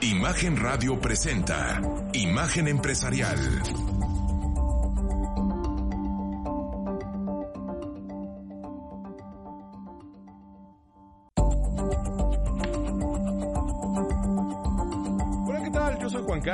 Imagen 0.00 0.56
Radio 0.56 0.96
presenta 1.00 1.80
Imagen 2.12 2.68
Empresarial. 2.68 3.97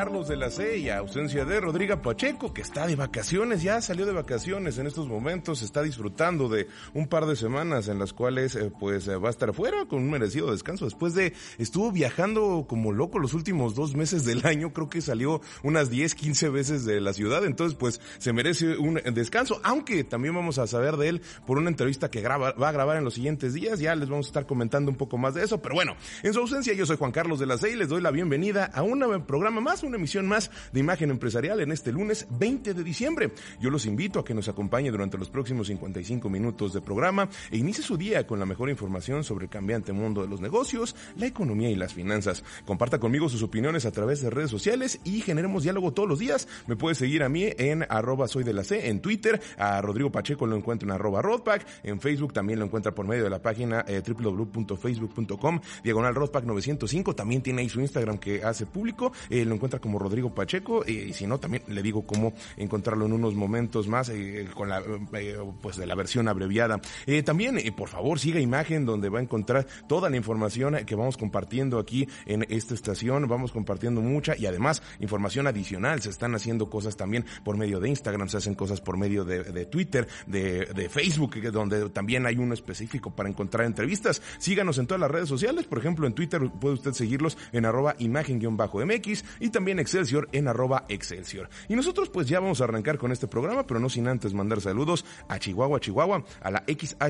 Carlos 0.05 0.29
de 0.29 0.37
la 0.37 0.51
C 0.51 0.77
y 0.77 0.91
ausencia 0.91 1.47
de 1.47 1.61
Rodrigo 1.61 2.03
Pacheco, 2.03 2.53
que 2.53 2.61
está 2.61 2.87
de 2.87 2.95
vacaciones, 2.95 3.63
ya 3.63 3.81
salió 3.81 4.05
de 4.05 4.13
vacaciones 4.13 4.77
en 4.77 4.87
estos 4.87 5.09
momentos, 5.09 5.63
está 5.63 5.83
disfrutando 5.83 6.51
de 6.51 6.69
un 6.93 7.09
par 7.09 7.25
de 7.25 7.37
semanas 7.37 7.89
en 7.89 7.99
las 7.99 8.13
cuales 8.13 8.55
eh, 8.55 8.71
pues 8.79 9.09
va 9.09 9.29
a 9.29 9.31
estar 9.31 9.55
fuera 9.55 9.87
con 9.87 10.03
un 10.03 10.11
merecido 10.11 10.51
descanso. 10.53 10.85
Después 10.85 11.15
de, 11.15 11.33
estuvo 11.57 11.91
viajando 11.91 12.67
como 12.69 12.93
loco 12.93 13.19
los 13.19 13.33
últimos 13.33 13.75
dos 13.75 13.95
meses 13.97 14.27
del 14.27 14.45
año, 14.47 14.75
creo 14.75 14.91
que 14.91 15.01
salió 15.01 15.41
unas 15.63 15.89
10, 15.89 16.15
15 16.15 16.51
veces 16.51 16.85
de 16.85 17.01
la 17.01 17.15
ciudad, 17.15 17.43
entonces 17.47 17.75
pues 17.75 17.99
se 18.19 18.35
merece 18.35 18.77
un 18.77 19.01
descanso, 19.15 19.59
aunque 19.65 20.05
también 20.05 20.35
vamos 20.35 20.59
a 20.59 20.67
saber 20.67 20.99
de 20.99 21.09
él 21.09 21.23
por 21.47 21.57
una 21.57 21.71
entrevista 21.71 22.11
que 22.11 22.21
graba, 22.21 22.53
va 22.53 22.69
a 22.69 22.73
grabar 22.73 22.99
en 22.99 23.05
los 23.05 23.15
siguientes 23.15 23.55
días, 23.55 23.81
ya 23.81 23.95
les 23.95 24.11
vamos 24.11 24.27
a 24.27 24.29
estar 24.29 24.45
comentando 24.45 24.91
un 24.91 24.99
poco 24.99 25.17
más 25.17 25.33
de 25.33 25.45
eso, 25.45 25.63
pero 25.63 25.75
bueno, 25.77 25.97
en 26.23 26.35
su 26.35 26.41
ausencia 26.41 26.75
yo 26.75 26.85
soy 26.85 26.99
Juan 26.99 27.11
Carlos 27.11 27.39
de 27.39 27.47
la 27.47 27.57
C 27.57 27.71
y 27.71 27.77
les 27.77 27.89
doy 27.89 28.03
la 28.03 28.11
bienvenida 28.11 28.67
a 28.67 28.83
un 28.83 29.25
programa 29.27 29.63
más 29.63 29.83
emisión 29.97 30.27
más 30.27 30.51
de 30.73 30.81
Imagen 30.81 31.11
Empresarial 31.11 31.61
en 31.61 31.73
este 31.73 31.93
lunes 31.93 32.27
20 32.31 32.75
de 32.75 32.85
diciembre. 32.85 33.33
Yo 33.61 33.71
los 33.71 33.87
invito 33.87 34.21
a 34.21 34.25
que 34.25 34.35
nos 34.35 34.49
acompañe 34.49 34.91
durante 34.91 35.19
los 35.19 35.31
próximos 35.31 35.67
55 35.69 36.29
minutos 36.29 36.73
de 36.73 36.81
programa 36.81 37.29
e 37.51 37.57
inicie 37.57 37.85
su 37.85 37.97
día 37.97 38.27
con 38.27 38.39
la 38.39 38.47
mejor 38.47 38.71
información 38.71 39.25
sobre 39.25 39.47
el 39.47 39.51
cambiante 39.51 39.93
mundo 39.93 40.23
de 40.23 40.29
los 40.29 40.41
negocios, 40.41 40.95
la 41.17 41.27
economía 41.27 41.71
y 41.71 41.77
las 41.77 41.95
finanzas. 41.95 42.45
Comparta 42.65 42.99
conmigo 42.99 43.29
sus 43.29 43.43
opiniones 43.43 43.87
a 43.87 43.93
través 43.93 44.21
de 44.21 44.31
redes 44.31 44.51
sociales 44.51 45.01
y 45.05 45.21
generemos 45.21 45.63
diálogo 45.63 45.93
todos 45.93 46.09
los 46.09 46.19
días. 46.19 46.49
Me 46.67 46.77
puede 46.77 46.95
seguir 46.95 47.23
a 47.23 47.29
mí 47.29 47.49
en 47.59 47.87
arroba 47.89 48.29
soy 48.29 48.45
de 48.45 48.53
la 48.53 48.65
C, 48.65 48.89
en 48.89 49.01
Twitter, 49.01 49.41
a 49.59 49.81
Rodrigo 49.81 50.11
Pacheco 50.11 50.47
lo 50.47 50.57
encuentro 50.57 50.89
en 50.89 50.93
arroba 50.93 51.23
Rodpack, 51.23 51.67
en 51.83 52.01
Facebook 52.01 52.33
también 52.33 52.59
lo 52.59 52.65
encuentra 52.65 52.95
por 52.95 53.07
medio 53.07 53.25
de 53.25 53.31
la 53.31 53.41
página 53.41 53.85
eh, 53.87 54.03
www.facebook.com, 54.07 55.61
diagonal 55.83 56.15
Rodpack 56.15 56.45
905, 56.45 57.15
también 57.15 57.43
tiene 57.43 57.63
ahí 57.63 57.69
su 57.69 57.81
Instagram 57.81 58.19
que 58.19 58.43
hace 58.43 58.67
público, 58.67 59.13
eh, 59.31 59.45
lo 59.45 59.55
encuentra 59.55 59.81
como 59.85 59.99
Rodrigo 59.99 60.35
Pacheco 60.35 60.83
y, 60.87 61.13
si 61.13 61.27
no 61.27 61.39
también 61.39 61.63
le 61.69 61.83
digo 61.83 62.07
cómo 62.07 62.33
encontrarlo 62.57 63.05
en 63.05 63.13
unos 63.13 63.35
momentos 63.35 63.87
más 63.87 64.09
eh, 64.09 64.49
con 64.55 64.71
la 64.71 64.81
eh, 65.13 65.37
pues 65.61 65.77
de 65.77 65.87
la 65.87 65.95
versión 65.95 66.27
abreviada. 66.27 66.81
Eh, 67.05 67.23
también 67.23 67.61
por 67.77 67.91
favor 67.91 68.19
siga 68.19 68.41
imagen 68.41 68.87
donde 68.87 69.11
va 69.11 69.19
a 69.19 69.23
encontrar 69.23 69.67
toda 69.87 70.09
la 70.09 70.17
información 70.17 70.75
que 70.87 70.95
vamos 70.95 71.19
compartiendo 71.19 71.79
aquí 71.79 72.09
en 72.25 72.47
esta 72.49 72.73
estación, 72.73 73.29
vamos 73.29 73.53
compartiendo 73.53 74.01
mucha 74.01 74.35
y 74.39 74.47
además 74.47 74.83
información 75.01 75.47
adicional, 75.47 76.01
se 76.01 76.09
están 76.09 76.35
haciendo 76.35 76.71
cosas 76.71 76.97
también 76.97 77.27
por 77.45 77.59
medio 77.59 77.79
de 77.79 77.91
Instagram, 77.91 78.31
se 78.31 78.39
hacen 78.39 78.55
cosas 78.55 78.81
por 78.81 78.97
medio 78.97 79.27
de, 79.27 79.67
Twitter, 79.67 80.09
de, 80.27 80.89
Facebook, 80.89 81.43
donde 81.53 81.91
también 81.91 82.25
hay 82.25 82.39
uno 82.39 82.55
específico 82.55 83.15
para 83.15 83.29
encontrar 83.29 83.67
entrevistas. 83.67 84.23
Síganos 84.39 84.79
en 84.79 84.87
todas 84.87 85.01
las 85.03 85.11
redes 85.11 85.29
sociales, 85.29 85.67
por 85.67 85.77
ejemplo 85.77 86.07
en 86.07 86.15
Twitter 86.15 86.41
puede 86.59 86.77
usted 86.77 86.93
seguirlos 86.93 87.37
en 87.53 87.67
arroba 87.67 87.97
imagen-mx 87.99 89.25
y 89.41 89.51
también 89.65 89.79
Excelsior 89.79 90.29
en 90.33 90.47
arroba 90.47 90.85
Excelsior. 90.91 91.49
Y 91.71 91.75
nosotros 91.75 92.11
pues 92.11 92.29
ya 92.29 92.39
vamos 92.39 92.61
a 92.61 92.65
arrancar 92.65 92.99
con 92.99 93.13
este 93.13 93.27
programa, 93.27 93.67
pero 93.67 93.81
no 93.81 93.89
sin 93.89 94.07
antes 94.09 94.35
mandar 94.35 94.61
saludos 94.61 95.07
a 95.27 95.39
Chihuahua, 95.39 95.81
Chihuahua, 95.81 96.23
a 96.43 96.51
la 96.51 96.63
XHCHIFM 96.69 97.09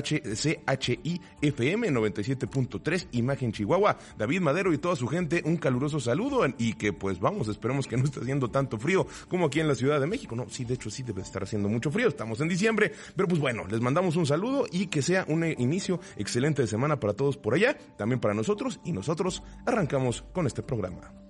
97.3 1.41 3.07
Imagen 3.11 3.51
Chihuahua, 3.51 3.97
David 4.17 4.39
Madero 4.39 4.71
y 4.71 4.77
toda 4.77 4.95
su 4.95 5.05
gente, 5.07 5.41
un 5.43 5.57
caluroso 5.57 5.99
saludo 5.99 6.45
y 6.57 6.75
que 6.75 6.93
pues 6.93 7.19
vamos, 7.19 7.49
esperemos 7.49 7.87
que 7.87 7.97
no 7.97 8.05
esté 8.05 8.21
haciendo 8.21 8.49
tanto 8.49 8.77
frío 8.77 9.05
como 9.27 9.47
aquí 9.47 9.59
en 9.59 9.67
la 9.67 9.75
Ciudad 9.75 9.99
de 9.99 10.07
México. 10.07 10.37
No, 10.37 10.47
sí, 10.47 10.63
de 10.63 10.75
hecho 10.75 10.89
sí 10.89 11.03
debe 11.03 11.23
estar 11.23 11.43
haciendo 11.43 11.67
mucho 11.67 11.91
frío, 11.91 12.07
estamos 12.07 12.39
en 12.39 12.47
diciembre, 12.47 12.93
pero 13.17 13.27
pues 13.27 13.41
bueno, 13.41 13.65
les 13.67 13.81
mandamos 13.81 14.15
un 14.15 14.25
saludo 14.25 14.65
y 14.71 14.87
que 14.87 15.01
sea 15.01 15.25
un 15.27 15.43
inicio 15.43 15.99
excelente 16.15 16.61
de 16.61 16.69
semana 16.69 17.01
para 17.01 17.15
todos 17.15 17.35
por 17.35 17.53
allá, 17.53 17.77
también 17.97 18.21
para 18.21 18.33
nosotros 18.33 18.79
y 18.85 18.93
nosotros 18.93 19.43
arrancamos 19.65 20.23
con 20.31 20.47
este 20.47 20.63
programa. 20.63 21.24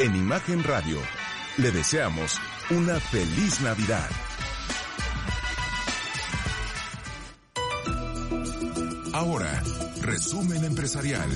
En 0.00 0.14
Imagen 0.14 0.62
Radio, 0.62 1.00
le 1.56 1.72
deseamos 1.72 2.40
una 2.70 3.00
feliz 3.00 3.60
Navidad. 3.62 4.08
Ahora, 9.12 9.60
resumen 10.00 10.64
empresarial. 10.64 11.28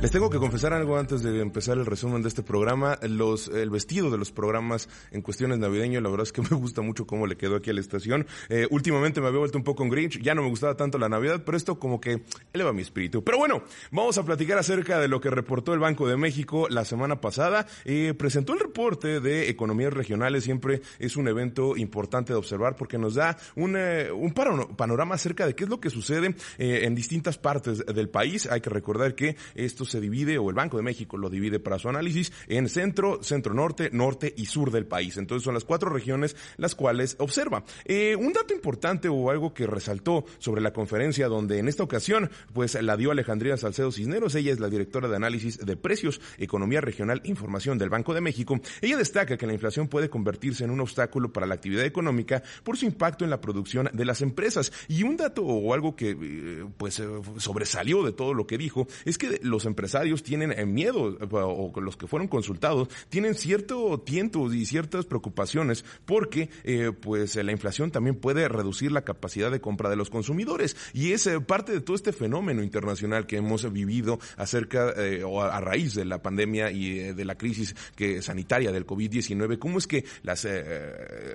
Les 0.00 0.12
tengo 0.12 0.30
que 0.30 0.38
confesar 0.38 0.72
algo 0.72 0.96
antes 0.96 1.24
de 1.24 1.40
empezar 1.40 1.76
el 1.76 1.84
resumen 1.84 2.22
de 2.22 2.28
este 2.28 2.44
programa. 2.44 3.00
Los, 3.02 3.48
el 3.48 3.68
vestido 3.68 4.12
de 4.12 4.16
los 4.16 4.30
programas 4.30 4.88
en 5.10 5.22
cuestiones 5.22 5.58
navideñas, 5.58 6.00
la 6.00 6.08
verdad 6.08 6.22
es 6.22 6.30
que 6.30 6.40
me 6.50 6.56
gusta 6.56 6.82
mucho 6.82 7.04
cómo 7.04 7.26
le 7.26 7.36
quedó 7.36 7.56
aquí 7.56 7.70
a 7.70 7.72
la 7.72 7.80
estación. 7.80 8.24
Eh, 8.48 8.68
últimamente 8.70 9.20
me 9.20 9.26
había 9.26 9.40
vuelto 9.40 9.58
un 9.58 9.64
poco 9.64 9.82
en 9.82 9.90
Grinch, 9.90 10.22
ya 10.22 10.36
no 10.36 10.42
me 10.42 10.50
gustaba 10.50 10.76
tanto 10.76 10.98
la 10.98 11.08
Navidad, 11.08 11.42
pero 11.44 11.56
esto 11.56 11.80
como 11.80 12.00
que 12.00 12.22
eleva 12.52 12.72
mi 12.72 12.82
espíritu. 12.82 13.24
Pero 13.24 13.38
bueno, 13.38 13.64
vamos 13.90 14.16
a 14.18 14.24
platicar 14.24 14.56
acerca 14.56 15.00
de 15.00 15.08
lo 15.08 15.20
que 15.20 15.30
reportó 15.30 15.74
el 15.74 15.80
Banco 15.80 16.06
de 16.06 16.16
México 16.16 16.68
la 16.68 16.84
semana 16.84 17.20
pasada. 17.20 17.66
Eh, 17.84 18.14
presentó 18.16 18.52
el 18.52 18.60
reporte 18.60 19.18
de 19.18 19.48
economías 19.48 19.92
regionales, 19.92 20.44
siempre 20.44 20.80
es 21.00 21.16
un 21.16 21.26
evento 21.26 21.76
importante 21.76 22.32
de 22.32 22.38
observar 22.38 22.76
porque 22.76 22.98
nos 22.98 23.14
da 23.14 23.36
un, 23.56 23.74
eh, 23.76 24.12
un 24.12 24.32
panorama 24.32 25.16
acerca 25.16 25.44
de 25.44 25.56
qué 25.56 25.64
es 25.64 25.70
lo 25.70 25.80
que 25.80 25.90
sucede 25.90 26.36
eh, 26.58 26.82
en 26.84 26.94
distintas 26.94 27.36
partes 27.36 27.84
del 27.84 28.08
país. 28.08 28.46
Hay 28.46 28.60
que 28.60 28.70
recordar 28.70 29.16
que 29.16 29.36
estos 29.56 29.87
se 29.88 30.00
divide, 30.00 30.38
o 30.38 30.48
el 30.48 30.54
Banco 30.54 30.76
de 30.76 30.82
México 30.82 31.16
lo 31.16 31.30
divide 31.30 31.60
para 31.60 31.78
su 31.78 31.88
análisis, 31.88 32.32
en 32.46 32.68
centro, 32.68 33.22
centro 33.22 33.54
norte, 33.54 33.90
norte 33.92 34.32
y 34.36 34.46
sur 34.46 34.70
del 34.70 34.86
país. 34.86 35.16
Entonces 35.16 35.44
son 35.44 35.54
las 35.54 35.64
cuatro 35.64 35.90
regiones 35.90 36.36
las 36.56 36.74
cuales 36.74 37.16
observa. 37.18 37.64
Eh, 37.84 38.16
un 38.16 38.32
dato 38.32 38.54
importante 38.54 39.08
o 39.08 39.30
algo 39.30 39.54
que 39.54 39.66
resaltó 39.66 40.24
sobre 40.38 40.60
la 40.60 40.72
conferencia 40.72 41.28
donde 41.28 41.58
en 41.58 41.68
esta 41.68 41.82
ocasión 41.82 42.30
pues 42.52 42.80
la 42.80 42.96
dio 42.96 43.10
Alejandría 43.10 43.56
Salcedo 43.56 43.92
Cisneros, 43.92 44.34
ella 44.34 44.52
es 44.52 44.60
la 44.60 44.68
directora 44.68 45.08
de 45.08 45.16
análisis 45.16 45.58
de 45.58 45.76
precios, 45.76 46.20
economía 46.38 46.80
regional, 46.80 47.20
información 47.24 47.78
del 47.78 47.90
Banco 47.90 48.14
de 48.14 48.20
México. 48.20 48.60
Ella 48.80 48.96
destaca 48.96 49.36
que 49.36 49.46
la 49.46 49.52
inflación 49.52 49.88
puede 49.88 50.10
convertirse 50.10 50.64
en 50.64 50.70
un 50.70 50.80
obstáculo 50.80 51.32
para 51.32 51.46
la 51.46 51.54
actividad 51.54 51.84
económica 51.84 52.42
por 52.62 52.76
su 52.76 52.86
impacto 52.86 53.24
en 53.24 53.30
la 53.30 53.40
producción 53.40 53.88
de 53.92 54.04
las 54.04 54.22
empresas. 54.22 54.72
Y 54.88 55.02
un 55.02 55.16
dato 55.16 55.42
o 55.44 55.74
algo 55.74 55.96
que 55.96 56.10
eh, 56.10 56.64
pues 56.76 56.98
eh, 57.00 57.06
sobresalió 57.36 58.02
de 58.02 58.12
todo 58.12 58.34
lo 58.34 58.46
que 58.46 58.58
dijo 58.58 58.86
es 59.04 59.18
que 59.18 59.40
los 59.42 59.64
empresarios 59.64 59.77
empresarios 59.78 60.24
tienen 60.24 60.50
eh, 60.50 60.66
miedo, 60.66 61.16
eh, 61.20 61.28
o 61.30 61.72
los 61.80 61.96
que 61.96 62.08
fueron 62.08 62.26
consultados, 62.26 62.88
tienen 63.10 63.36
cierto 63.36 64.00
tiento 64.00 64.52
y 64.52 64.66
ciertas 64.66 65.06
preocupaciones 65.06 65.84
porque 66.04 66.50
eh, 66.64 66.90
pues 67.00 67.36
la 67.36 67.52
inflación 67.52 67.92
también 67.92 68.16
puede 68.16 68.48
reducir 68.48 68.90
la 68.90 69.02
capacidad 69.02 69.52
de 69.52 69.60
compra 69.60 69.88
de 69.88 69.94
los 69.94 70.10
consumidores 70.10 70.76
y 70.92 71.12
es 71.12 71.30
parte 71.46 71.70
de 71.70 71.80
todo 71.80 71.94
este 71.94 72.12
fenómeno 72.12 72.64
internacional 72.64 73.26
que 73.26 73.36
hemos 73.36 73.72
vivido 73.72 74.18
acerca 74.36 74.94
o 75.24 75.42
a, 75.42 75.60
raíz 75.60 75.94
de 75.94 76.04
la 76.04 76.22
pandemia 76.22 76.72
y 76.72 77.12
de 77.12 77.24
la 77.24 77.36
crisis 77.36 77.76
que 77.94 78.20
sanitaria 78.22 78.72
del 78.72 78.86
COVID-19, 78.86 79.58
cómo 79.58 79.78
es 79.78 79.86
que 79.86 80.04
las 80.22 80.46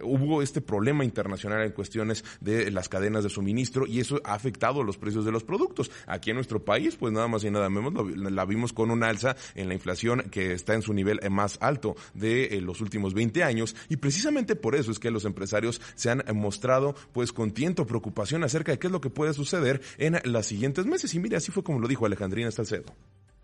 hubo 0.01 0.41
este 0.41 0.61
problema 0.61 1.05
internacional 1.05 1.61
en 1.63 1.71
cuestiones 1.71 2.25
de 2.41 2.71
las 2.71 2.89
cadenas 2.89 3.23
de 3.23 3.29
suministro 3.29 3.85
y 3.87 3.99
eso 3.99 4.19
ha 4.25 4.33
afectado 4.33 4.83
los 4.83 4.97
precios 4.97 5.23
de 5.23 5.31
los 5.31 5.43
productos. 5.43 5.91
Aquí 6.07 6.31
en 6.31 6.35
nuestro 6.35 6.63
país, 6.63 6.95
pues 6.95 7.13
nada 7.13 7.27
más 7.27 7.43
y 7.43 7.51
nada 7.51 7.69
menos 7.69 7.93
la 8.35 8.45
vimos 8.45 8.73
con 8.73 8.91
un 8.91 9.03
alza 9.03 9.35
en 9.55 9.67
la 9.67 9.73
inflación 9.73 10.23
que 10.31 10.53
está 10.53 10.73
en 10.73 10.81
su 10.81 10.94
nivel 10.94 11.19
más 11.29 11.57
alto 11.61 11.95
de 12.13 12.45
eh, 12.45 12.61
los 12.61 12.81
últimos 12.81 13.13
20 13.13 13.44
años 13.44 13.75
y 13.89 13.97
precisamente 13.97 14.55
por 14.55 14.75
eso 14.75 14.91
es 14.91 14.99
que 14.99 15.11
los 15.11 15.25
empresarios 15.25 15.81
se 15.95 16.09
han 16.09 16.23
mostrado 16.33 16.95
pues 17.11 17.31
con 17.31 17.51
tiento 17.51 17.85
preocupación 17.85 18.44
acerca 18.44 18.71
de 18.71 18.80
qué 18.80 18.88
es 18.88 18.94
lo 18.94 19.01
que 19.01 19.09
puede 19.09 19.33
suceder 19.33 19.81
en 19.97 20.19
los 20.25 20.45
siguientes 20.45 20.85
meses 20.85 21.13
y 21.13 21.19
mire 21.19 21.38
así 21.38 21.51
fue 21.51 21.63
como 21.63 21.80
lo 21.80 21.88
dijo 21.88 22.06
Alejandrina 22.06 22.51
Salcedo. 22.51 22.94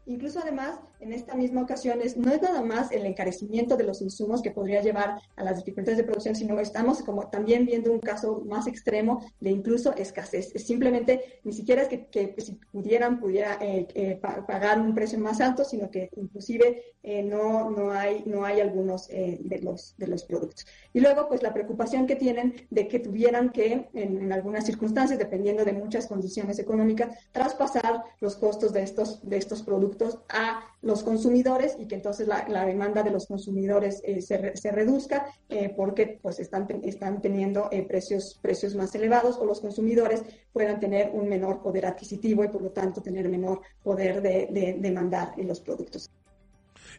Incluso 0.09 0.39
además, 0.39 0.79
en 1.00 1.13
esta 1.13 1.35
misma 1.35 1.61
ocasión, 1.61 2.00
no 2.00 2.31
es 2.31 2.41
nada 2.41 2.63
más 2.63 2.91
el 2.91 3.06
encarecimiento 3.06 3.77
de 3.77 3.83
los 3.83 4.01
insumos 4.01 4.41
que 4.41 4.50
podría 4.50 4.81
llevar 4.81 5.21
a 5.35 5.44
las 5.44 5.57
dificultades 5.57 6.00
de 6.00 6.03
producción, 6.03 6.35
sino 6.35 6.59
estamos 6.59 7.03
como 7.03 7.29
también 7.29 7.67
viendo 7.67 7.91
un 7.91 8.00
caso 8.00 8.41
más 8.47 8.65
extremo 8.65 9.23
de 9.39 9.51
incluso 9.51 9.94
escasez. 9.95 10.50
Es 10.56 10.65
simplemente, 10.65 11.39
ni 11.44 11.53
siquiera 11.53 11.83
es 11.83 11.89
que, 11.89 12.33
si 12.39 12.53
pudieran, 12.71 13.19
pudiera 13.19 13.59
eh, 13.61 13.88
eh, 13.94 14.19
pagar 14.19 14.81
un 14.81 14.95
precio 14.95 15.19
más 15.19 15.41
alto, 15.41 15.63
sino 15.63 15.91
que 15.91 16.09
inclusive 16.15 16.85
eh, 17.03 17.21
no, 17.21 17.69
no, 17.69 17.91
hay, 17.91 18.23
no 18.25 18.44
hay 18.44 18.62
algunos 18.62 19.09
de, 19.09 19.59
los, 19.62 19.94
de 19.95 20.07
los 20.07 20.23
productos. 20.23 20.65
Y 20.91 21.01
luego, 21.01 21.27
pues 21.27 21.44
la 21.44 21.53
preocupación 21.53 22.07
que 22.07 22.15
tienen 22.15 22.55
de 22.71 22.88
que 22.88 22.97
tuvieran 22.97 23.51
que, 23.51 23.88
en, 23.94 24.23
en 24.23 24.33
algunas 24.33 24.65
circunstancias, 24.65 25.19
dependiendo 25.19 25.63
de 25.65 25.73
muchas 25.73 26.07
condiciones 26.07 26.57
económicas, 26.57 27.15
traspasar 27.31 28.03
los 28.19 28.35
costos 28.38 28.73
de 28.73 28.81
estos, 28.81 29.21
de 29.21 29.38
estos 29.38 29.62
productos 29.62 29.99
productos 30.00 30.22
a 30.30 30.62
los 30.81 31.04
consumidores 31.04 31.75
y 31.78 31.88
que 31.88 31.96
entonces 31.96 32.28
la, 32.28 32.66
demanda 32.66 33.04
de 33.04 33.12
los 33.12 33.28
consumidores 33.28 34.01
eh, 34.06 34.22
se, 34.22 34.56
se, 34.56 34.72
reduzca 34.72 35.28
eh, 35.50 35.74
porque 35.75 36.19
pues 36.22 36.40
están, 36.40 36.68
están 36.84 37.22
teniendo 37.22 37.69
precios, 37.88 38.40
precios 38.42 38.75
más 38.75 38.96
elevados 38.96 39.38
o 39.38 39.46
los 39.46 39.60
consumidores 39.60 40.24
puedan 40.54 40.80
tener 40.80 41.12
un 41.13 41.28
menor 41.28 41.62
poder 41.62 41.86
adquisitivo 41.86 42.44
y 42.44 42.48
por 42.48 42.62
lo 42.62 42.72
tanto 42.72 43.01
tener 43.01 43.28
menor 43.30 43.62
poder 43.84 44.22
de, 44.22 44.48
de 44.51 44.78
demandar 44.80 45.34
en 45.38 45.48
los 45.48 45.60
productos. 45.60 46.10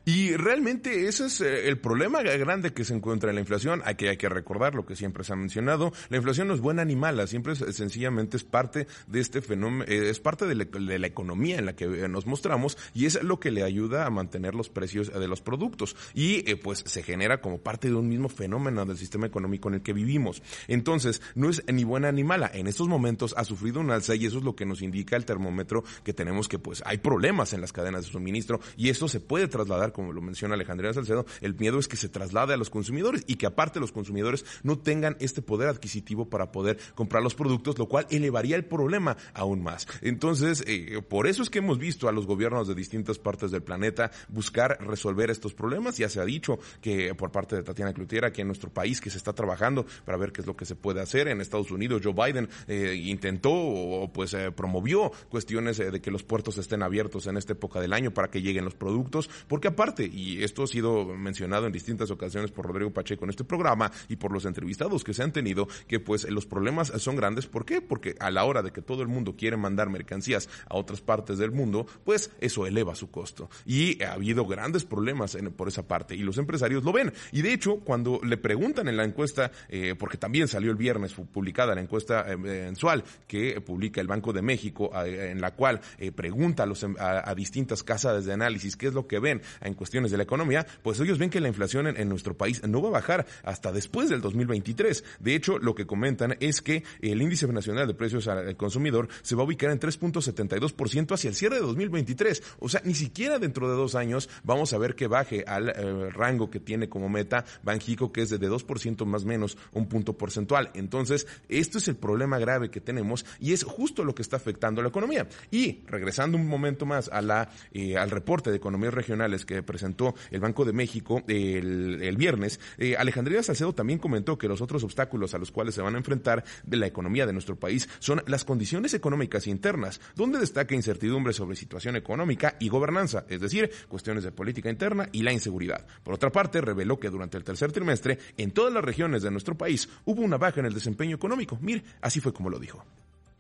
Y 0.05 0.35
realmente 0.35 1.09
ese 1.09 1.27
es 1.27 1.41
eh, 1.43 1.69
el 1.69 1.79
problema 1.79 2.23
grande 2.23 2.73
que 2.73 2.85
se 2.85 2.95
encuentra 2.95 3.31
en 3.31 3.37
la 3.37 3.41
inflación. 3.41 3.83
Hay 3.85 3.97
que, 3.97 4.09
hay 4.09 4.17
que 4.17 4.29
recordar 4.29 4.75
lo 4.75 4.87
que 4.87 4.97
siempre 4.97 5.25
se 5.25 5.35
ha 5.35 5.37
mencionado. 5.37 5.93
La 6.09 6.17
inflación 6.17 6.49
no 6.49 6.55
es 6.55 6.61
buena 6.61 6.85
ni 6.85 6.97
mala, 6.97 7.27
siempre 7.27 7.53
es, 7.53 7.59
sencillamente 7.77 8.37
es 8.39 8.45
parte 8.45 8.87
de 9.07 9.21
este 9.21 9.43
fenómeno, 9.43 9.85
eh, 9.85 10.09
es 10.09 10.19
parte 10.19 10.47
de 10.47 10.55
la, 10.55 11.07
economía 11.07 11.59
en 11.59 11.67
la 11.67 11.75
que 11.75 11.85
eh, 11.85 12.09
nos 12.09 12.27
mostramos 12.27 12.79
y 12.95 13.07
es 13.07 13.23
lo 13.23 13.41
que 13.41 13.51
le 13.51 13.63
ayuda 13.63 14.07
a 14.07 14.11
mantener 14.11 14.55
los 14.55 14.71
precios 14.71 15.13
de 15.13 15.29
los 15.29 15.43
productos. 15.43 15.97
Y 16.15 16.55
pues 16.57 16.83
se 16.87 17.03
genera 17.03 17.41
como 17.41 17.59
parte 17.59 17.89
de 17.89 17.95
un 17.95 18.09
mismo 18.09 18.29
fenómeno 18.29 18.85
del 18.87 18.97
sistema 18.97 19.27
económico 19.27 19.69
en 19.69 19.77
el 19.77 19.83
que 19.83 19.93
vivimos. 19.93 20.43
Entonces, 20.67 21.21
no 21.35 21.51
es 21.51 21.63
ni 21.71 21.85
buena 21.85 22.11
ni 22.11 22.25
mala. 22.25 22.51
En 22.53 22.67
estos 22.67 22.89
momentos 22.89 23.35
ha 23.37 23.45
sufrido 23.45 23.81
un 23.81 23.91
alza 23.91 24.15
y 24.15 24.27
eso 24.27 24.39
es 24.39 24.45
lo 24.45 24.57
que 24.57 24.65
nos 24.65 24.83
indica 24.83 25.17
el 25.17 25.25
termómetro 25.25 25.85
que 26.05 26.13
tenemos 26.13 26.49
que 26.49 26.59
pues 26.59 26.83
hay 26.87 26.99
problemas 26.99 27.53
en 27.53 27.61
las 27.61 27.73
cadenas 27.73 28.05
de 28.05 28.13
suministro 28.13 28.61
y 28.77 28.89
eso 28.89 29.09
se 29.09 29.21
puede 29.21 29.49
trasladar 29.49 29.90
como 29.93 30.13
lo 30.13 30.21
menciona 30.21 30.55
Alejandría 30.55 30.93
Salcedo, 30.93 31.27
el 31.41 31.55
miedo 31.55 31.79
es 31.79 31.89
que 31.89 31.97
se 31.97 32.09
traslade 32.09 32.55
a 32.55 32.57
los 32.57 32.71
consumidores 32.71 33.25
y 33.27 33.37
que 33.37 33.47
aparte 33.47 33.81
los 33.81 33.93
consumidores 33.93 34.45
no 34.63 34.79
tengan 34.79 35.17
este 35.21 35.43
poder 35.43 35.69
adquisitivo 35.69 36.29
para 36.29 36.53
poder 36.53 36.79
comprar 36.95 37.23
los 37.23 37.35
productos, 37.35 37.79
lo 37.79 37.87
cual 37.87 38.07
elevaría 38.11 38.57
el 38.57 38.65
problema 38.65 39.17
aún 39.35 39.63
más. 39.63 39.87
Entonces, 40.03 40.65
eh, 40.67 41.03
por 41.09 41.27
eso 41.27 41.43
es 41.43 41.51
que 41.51 41.59
hemos 41.59 41.79
visto 41.79 42.09
a 42.09 42.13
los 42.13 42.27
gobiernos 42.27 42.69
de 42.69 42.75
distintas 42.75 43.19
partes 43.19 43.51
del 43.51 43.63
planeta 43.63 44.11
buscar 44.29 44.79
resolver 44.81 45.31
estos 45.31 45.55
problemas. 45.55 45.99
Ya 45.99 46.09
se 46.09 46.21
ha 46.21 46.25
dicho 46.25 46.59
que 46.81 47.15
por 47.15 47.31
parte 47.31 47.57
de 47.57 47.63
Tatiana 47.63 47.93
Cloutier 47.93 48.25
aquí 48.25 48.41
en 48.41 48.47
nuestro 48.47 48.71
país 48.71 49.01
que 49.01 49.11
se 49.11 49.19
está 49.19 49.33
trabajando 49.33 49.87
para 50.05 50.19
ver 50.19 50.33
qué 50.33 50.41
es 50.41 50.47
lo 50.47 50.57
que 50.57 50.65
se 50.65 50.75
puede 50.75 51.01
hacer. 51.01 51.29
En 51.29 51.41
Estados 51.41 51.71
Unidos, 51.71 52.03
Joe 52.05 52.13
Biden 52.15 52.49
eh, 52.69 52.95
intentó 52.95 53.53
o 53.53 54.13
pues 54.13 54.35
eh, 54.35 54.53
promovió 54.53 55.13
cuestiones 55.29 55.79
de 55.79 56.01
que 56.01 56.11
los 56.11 56.23
puertos 56.23 56.59
estén 56.59 56.83
abiertos 56.83 57.27
en 57.27 57.37
esta 57.37 57.53
época 57.53 57.81
del 57.81 57.93
año 57.93 58.13
para 58.13 58.29
que 58.29 58.43
lleguen 58.43 58.65
los 58.65 58.75
productos, 58.75 59.31
porque 59.49 59.69
parte, 59.81 60.05
y 60.05 60.45
esto 60.45 60.65
ha 60.65 60.67
sido 60.67 61.07
mencionado 61.07 61.65
en 61.65 61.73
distintas 61.73 62.11
ocasiones 62.11 62.51
por 62.51 62.67
Rodrigo 62.67 62.93
Pacheco 62.93 63.25
en 63.25 63.31
este 63.31 63.45
programa 63.45 63.91
y 64.11 64.17
por 64.17 64.31
los 64.31 64.45
entrevistados 64.45 65.03
que 65.03 65.15
se 65.15 65.23
han 65.23 65.33
tenido, 65.33 65.69
que 65.89 65.99
pues 65.99 66.29
los 66.29 66.45
problemas 66.45 66.93
son 66.99 67.17
grandes. 67.17 67.47
¿Por 67.47 67.65
qué? 67.65 67.81
Porque 67.81 68.15
a 68.21 68.31
la 68.31 68.45
hora 68.45 68.61
de 68.61 68.73
que 68.73 68.83
todo 68.83 69.01
el 69.01 69.09
mundo 69.09 69.37
quiere 69.39 69.57
mandar 69.57 69.89
mercancías 69.89 70.51
a 70.69 70.77
otras 70.77 71.01
partes 71.01 71.39
del 71.39 71.51
mundo, 71.51 71.87
pues 72.05 72.31
eso 72.43 72.67
eleva 72.67 72.95
su 72.95 73.11
costo. 73.11 73.49
Y 73.65 74.03
ha 74.03 74.13
habido 74.13 74.45
grandes 74.45 74.85
problemas 74.85 75.35
por 75.57 75.69
esa 75.69 75.89
parte 75.89 76.15
y 76.15 76.19
los 76.19 76.37
empresarios 76.37 76.85
lo 76.85 76.93
ven. 76.93 77.15
Y 77.33 77.41
de 77.41 77.55
hecho, 77.55 77.77
cuando 77.77 78.21
le 78.23 78.37
preguntan 78.37 78.87
en 78.87 78.99
la 78.99 79.05
encuesta, 79.05 79.51
eh, 79.71 79.95
porque 79.99 80.19
también 80.19 80.47
salió 80.47 80.71
el 80.73 80.77
viernes 80.77 81.15
publicada 81.15 81.75
la 81.75 81.81
encuesta 81.81 82.31
eh, 82.31 82.37
mensual 82.37 83.03
que 83.27 83.63
publica 83.63 84.03
el 84.03 84.09
Banco 84.09 84.35
de 84.35 84.43
México, 84.43 84.91
en 85.07 85.41
la 85.41 85.53
cual 85.53 85.81
eh, 85.97 86.13
pregunta 86.13 86.65
a, 86.65 86.67
los, 86.67 86.83
em, 86.83 86.95
a, 86.99 87.35
distintas 87.35 87.83
casas 87.83 88.27
de 88.27 88.33
análisis 88.35 88.77
qué 88.77 88.89
es 88.89 88.93
lo 88.93 89.07
que 89.07 89.19
ven 89.19 89.41
en 89.71 89.75
cuestiones 89.75 90.11
de 90.11 90.17
la 90.17 90.23
economía, 90.25 90.67
pues 90.83 91.01
ellos 91.01 91.19
ven 91.19 91.31
que 91.31 91.41
la 91.41 91.49
inflación 91.49 91.87
en, 91.87 92.09
nuestro 92.09 92.37
país 92.37 92.63
no 92.67 92.83
va 92.83 92.89
a 92.89 92.93
bajar 92.93 93.27
hasta 93.45 93.73
después 93.73 94.09
del 94.09 94.21
2023. 94.21 95.05
De 95.21 95.35
hecho, 95.35 95.59
lo 95.59 95.75
que 95.75 95.87
comentan 95.87 96.37
es 96.41 96.61
que 96.61 96.85
el 97.01 97.23
índice 97.23 97.47
nacional 97.49 97.87
de 97.87 97.95
precios 97.95 98.29
al 98.29 98.57
consumidor 98.57 99.09
se 99.23 99.35
va 99.35 99.43
a 99.43 99.47
ubicar 99.47 99.71
en 99.71 99.81
3.72% 99.81 101.15
hacia 101.15 101.29
el 101.29 101.35
cierre 101.35 101.57
de 101.57 101.63
2023. 101.63 102.43
O 102.59 102.69
sea, 102.69 102.83
ni 102.85 102.95
siquiera 102.95 103.39
dentro 103.39 103.69
de 103.69 103.77
dos 103.77 103.95
años 103.95 104.29
vamos 104.45 104.73
a 104.73 104.79
ver 104.79 104.95
que 104.95 105.07
baje 105.07 105.45
al 105.47 105.71
eh, 105.71 106.11
rango 106.11 106.51
que 106.51 106.61
tiene 106.61 106.89
como 106.89 107.09
meta 107.09 107.45
Banjico, 107.63 108.13
que 108.13 108.23
es 108.23 108.31
de 108.31 108.39
2% 108.41 109.05
más 109.05 109.25
menos 109.25 109.57
un 109.73 109.89
punto 109.89 110.17
porcentual. 110.17 110.71
Entonces, 110.75 111.27
esto 111.49 111.79
es 111.79 111.89
el 111.89 111.97
problema 111.97 112.39
grave 112.39 112.71
que 112.71 112.81
tenemos 112.81 113.25
y 113.39 113.53
es 113.53 113.65
justo 113.65 114.05
lo 114.05 114.15
que 114.15 114.23
está 114.23 114.37
afectando 114.37 114.81
a 114.81 114.85
la 114.85 114.91
economía. 114.91 115.29
Y 115.51 115.83
regresando 115.87 116.37
un 116.37 116.47
momento 116.47 116.87
más 116.87 117.09
a 117.09 117.23
la, 117.23 117.51
eh, 117.73 117.97
al 117.97 118.11
reporte 118.11 118.51
de 118.51 118.57
economías 118.57 118.95
regionales 118.95 119.45
que 119.45 119.60
presentó 119.63 120.15
el 120.31 120.41
Banco 120.41 120.65
de 120.65 120.73
México 120.73 121.23
el, 121.29 122.17
viernes, 122.17 122.61
eh, 122.79 122.97
Alejandría 122.97 123.43
Salcedo 123.43 123.73
también 123.73 123.99
comentó 123.99 124.37
que 124.37 124.49
los 124.49 124.61
otros 124.61 124.85
obstáculos 124.85 125.35
a 125.35 125.39
los 125.39 125.51
cuales 125.51 125.75
se 125.75 125.83
van 125.83 125.95
a 125.95 125.99
enfrentar 125.99 126.45
de 126.65 126.77
la 126.77 126.87
economía 126.87 127.27
de 127.27 127.33
nuestro 127.33 127.57
país 127.57 127.89
son 127.99 128.23
las 128.27 128.45
condiciones 128.45 128.95
económicas 128.95 129.47
internas, 129.47 130.01
donde 130.15 130.39
destaca 130.39 130.75
incertidumbre 130.75 131.33
sobre 131.33 131.57
situación 131.57 131.97
económica 131.97 132.57
y 132.59 132.69
gobernanza, 132.69 133.25
es 133.29 133.41
decir, 133.41 133.71
cuestiones 133.89 134.25
de 134.25 134.33
política 134.33 134.71
interna 134.71 135.09
y 135.13 135.23
la 135.23 135.33
inseguridad. 135.33 135.87
Por 136.03 136.15
otra 136.15 136.31
parte, 136.31 136.61
reveló 136.61 136.99
que 136.99 137.11
durante 137.11 137.37
el 137.37 137.45
tercer 137.45 137.73
trimestre, 137.73 138.19
en 138.37 138.53
todas 138.53 138.73
las 138.73 138.85
regiones 138.85 139.23
de 139.23 139.31
nuestro 139.31 139.57
país, 139.57 139.89
hubo 140.05 140.23
una 140.23 140.39
baja 140.39 140.61
en 140.61 140.67
el 140.67 140.75
desempeño 140.75 141.17
económico. 141.17 141.59
Mire, 141.61 141.85
así 142.01 142.21
fue 142.21 142.33
como 142.33 142.51
lo 142.51 142.59
dijo. 142.59 142.85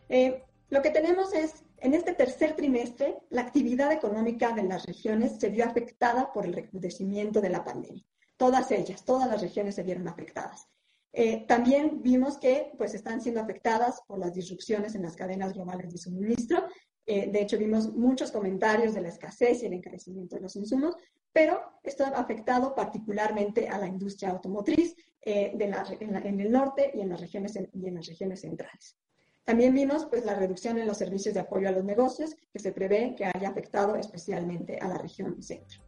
Eh, 0.08 0.43
lo 0.70 0.82
que 0.82 0.90
tenemos 0.90 1.32
es, 1.34 1.62
en 1.81 1.94
este 1.94 2.15
tercer 2.15 2.55
trimestre, 2.55 3.17
la 3.31 3.43
actividad 3.43 3.93
económica 3.93 4.53
de 4.53 4.62
las 4.62 4.87
regiones 4.87 5.38
se 5.38 5.49
vio 5.49 5.65
afectada 5.65 6.32
por 6.32 6.44
el 6.44 6.53
recrudecimiento 6.53 7.41
de 7.41 7.50
la 7.50 7.65
pandemia. 7.65 8.05
Todas 8.37 8.71
ellas, 8.71 9.05
todas 9.05 9.29
las 9.29 9.41
regiones 9.41 9.75
se 9.75 9.82
vieron 9.82 10.09
afectadas. 10.09 10.69
Eh, 11.12 11.44
también 11.47 12.03
vimos 12.03 12.38
que 12.38 12.73
pues, 12.79 12.94
están 12.94 13.21
siendo 13.21 13.41
afectadas 13.41 14.03
por 14.06 14.19
las 14.19 14.32
disrupciones 14.32 14.94
en 14.94 15.03
las 15.03 15.17
cadenas 15.17 15.53
globales 15.53 15.91
de 15.93 15.99
suministro. 15.99 16.67
Eh, 17.06 17.31
de 17.31 17.43
hecho, 17.43 17.59
vimos 17.59 17.93
muchos 17.93 18.31
comentarios 18.31 18.94
de 18.94 19.00
la 19.00 19.09
escasez 19.09 19.62
y 19.62 19.67
el 19.67 19.73
encarecimiento 19.73 20.37
de 20.37 20.43
los 20.43 20.56
insumos, 20.56 20.94
pero 21.33 21.61
esto 21.83 22.05
ha 22.05 22.09
afectado 22.09 22.75
particularmente 22.75 23.69
a 23.69 23.79
la 23.79 23.88
industria 23.88 24.31
automotriz 24.31 24.94
eh, 25.23 25.53
de 25.55 25.65
en, 25.65 26.41
el 26.41 26.50
norte 26.53 26.91
y 26.94 27.00
en 27.00 27.09
las 27.09 27.21
regiones, 27.21 27.56
y 27.56 27.87
en 27.87 27.94
las 27.94 28.06
regiones 28.06 28.41
centrales. 28.41 28.97
También 29.50 29.75
vimos 29.75 30.06
pues, 30.06 30.25
la 30.25 30.37
reducción 30.37 30.79
en 30.79 30.87
los 30.87 30.99
servicios 30.99 31.35
de 31.35 31.41
apoyo 31.41 31.69
a 31.69 31.73
los 31.73 31.82
negocios, 31.82 32.37
que 32.52 32.61
se 32.61 32.70
prevé 32.70 33.17
que 33.17 33.25
haya 33.25 33.49
afectado 33.49 33.97
especialmente 33.97 34.79
a 34.81 34.87
la 34.87 34.97
región 34.97 35.43
centro. 35.43 35.81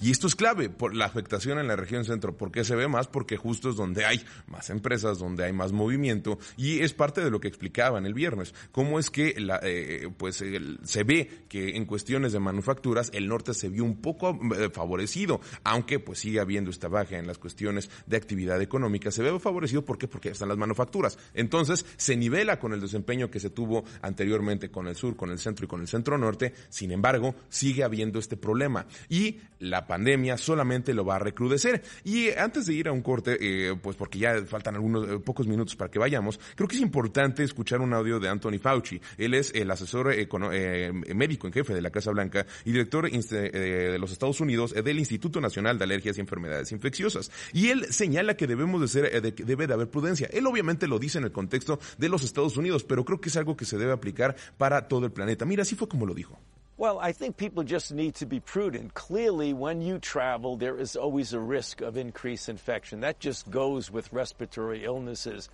Y 0.00 0.10
esto 0.10 0.26
es 0.26 0.34
clave 0.34 0.70
por 0.70 0.94
la 0.94 1.06
afectación 1.06 1.58
en 1.58 1.68
la 1.68 1.76
región 1.76 2.04
centro. 2.04 2.36
¿Por 2.36 2.50
qué 2.50 2.64
se 2.64 2.76
ve 2.76 2.88
más? 2.88 3.08
Porque 3.08 3.36
justo 3.36 3.70
es 3.70 3.76
donde 3.76 4.04
hay 4.04 4.24
más 4.46 4.70
empresas, 4.70 5.18
donde 5.18 5.44
hay 5.44 5.52
más 5.52 5.72
movimiento 5.72 6.38
y 6.56 6.80
es 6.80 6.92
parte 6.92 7.22
de 7.22 7.30
lo 7.30 7.40
que 7.40 7.48
explicaban 7.48 8.06
el 8.06 8.14
viernes. 8.14 8.54
Cómo 8.72 8.98
es 8.98 9.10
que 9.10 9.34
la, 9.38 9.60
eh, 9.62 10.08
pues 10.16 10.36
se 10.36 11.04
ve 11.04 11.44
que 11.48 11.76
en 11.76 11.84
cuestiones 11.84 12.32
de 12.32 12.40
manufacturas 12.40 13.10
el 13.12 13.28
norte 13.28 13.54
se 13.54 13.68
vio 13.68 13.84
un 13.84 14.00
poco 14.00 14.38
eh, 14.56 14.70
favorecido, 14.70 15.40
aunque 15.64 15.98
pues 15.98 16.18
sigue 16.20 16.40
habiendo 16.40 16.70
esta 16.70 16.88
baja 16.88 17.18
en 17.18 17.26
las 17.26 17.38
cuestiones 17.38 17.90
de 18.06 18.16
actividad 18.16 18.60
económica. 18.60 19.10
Se 19.10 19.22
ve 19.22 19.38
favorecido 19.38 19.84
¿por 19.84 19.98
qué? 19.98 20.08
porque 20.08 20.30
están 20.30 20.48
las 20.48 20.58
manufacturas. 20.58 21.18
Entonces 21.34 21.86
se 21.96 22.16
nivela 22.16 22.58
con 22.58 22.72
el 22.72 22.80
desempeño 22.80 23.30
que 23.30 23.40
se 23.40 23.50
tuvo 23.50 23.84
anteriormente 24.02 24.70
con 24.70 24.88
el 24.88 24.96
sur, 24.96 25.16
con 25.16 25.30
el 25.30 25.38
centro 25.38 25.64
y 25.64 25.68
con 25.68 25.80
el 25.80 25.88
centro 25.88 26.18
norte. 26.18 26.54
Sin 26.68 26.92
embargo, 26.92 27.34
sigue 27.48 27.84
habiendo 27.84 28.18
este 28.18 28.36
problema 28.36 28.86
y 29.08 29.40
la 29.70 29.86
pandemia 29.86 30.36
solamente 30.36 30.94
lo 30.94 31.04
va 31.04 31.16
a 31.16 31.18
recrudecer. 31.18 31.82
Y 32.04 32.30
antes 32.30 32.66
de 32.66 32.74
ir 32.74 32.88
a 32.88 32.92
un 32.92 33.02
corte, 33.02 33.38
eh, 33.40 33.76
pues 33.80 33.96
porque 33.96 34.18
ya 34.18 34.44
faltan 34.44 34.74
algunos 34.74 35.08
eh, 35.08 35.18
pocos 35.18 35.46
minutos 35.46 35.76
para 35.76 35.90
que 35.90 35.98
vayamos, 35.98 36.38
creo 36.54 36.68
que 36.68 36.76
es 36.76 36.82
importante 36.82 37.42
escuchar 37.42 37.80
un 37.80 37.92
audio 37.92 38.20
de 38.20 38.28
Anthony 38.28 38.58
Fauci. 38.60 39.00
Él 39.16 39.34
es 39.34 39.52
el 39.54 39.70
asesor 39.70 40.12
eh, 40.12 40.92
médico 41.14 41.46
en 41.46 41.52
jefe 41.52 41.74
de 41.74 41.82
la 41.82 41.90
Casa 41.90 42.10
Blanca 42.10 42.46
y 42.64 42.72
director 42.72 43.10
de 43.10 43.98
los 43.98 44.12
Estados 44.12 44.40
Unidos 44.40 44.74
del 44.74 44.98
Instituto 44.98 45.40
Nacional 45.40 45.78
de 45.78 45.84
Alergias 45.84 46.18
y 46.18 46.20
Enfermedades 46.20 46.72
Infecciosas. 46.72 47.30
Y 47.52 47.68
él 47.68 47.86
señala 47.90 48.36
que 48.36 48.46
debemos 48.46 48.80
de 48.80 48.88
ser, 48.88 49.22
de, 49.22 49.32
debe 49.32 49.66
de 49.66 49.74
haber 49.74 49.88
prudencia. 49.88 50.28
Él 50.32 50.46
obviamente 50.46 50.86
lo 50.86 50.98
dice 50.98 51.18
en 51.18 51.24
el 51.24 51.32
contexto 51.32 51.78
de 51.96 52.08
los 52.08 52.22
Estados 52.22 52.56
Unidos, 52.56 52.84
pero 52.84 53.04
creo 53.04 53.20
que 53.20 53.28
es 53.28 53.36
algo 53.36 53.56
que 53.56 53.64
se 53.64 53.78
debe 53.78 53.92
aplicar 53.92 54.36
para 54.56 54.88
todo 54.88 55.06
el 55.06 55.12
planeta. 55.12 55.44
Mira, 55.44 55.62
así 55.62 55.74
fue 55.74 55.88
como 55.88 56.06
lo 56.06 56.14
dijo. 56.14 56.38
Well, 56.78 57.00
I 57.00 57.10
think 57.10 57.36
people 57.36 57.64
just 57.64 57.92
need 57.92 58.14
to 58.16 58.26
be 58.26 58.38
prudent. 58.38 58.94
Clearly, 58.94 59.52
when 59.52 59.80
you 59.80 59.98
travel, 59.98 60.56
there 60.56 60.78
is 60.78 60.94
always 60.94 61.32
a 61.32 61.40
risk 61.40 61.80
of 61.80 61.96
increased 61.96 62.48
infection. 62.48 63.00
That 63.00 63.18
just 63.18 63.50
goes 63.50 63.90
with 63.90 64.12
respiratory 64.12 64.84
illnesses. 64.84 65.48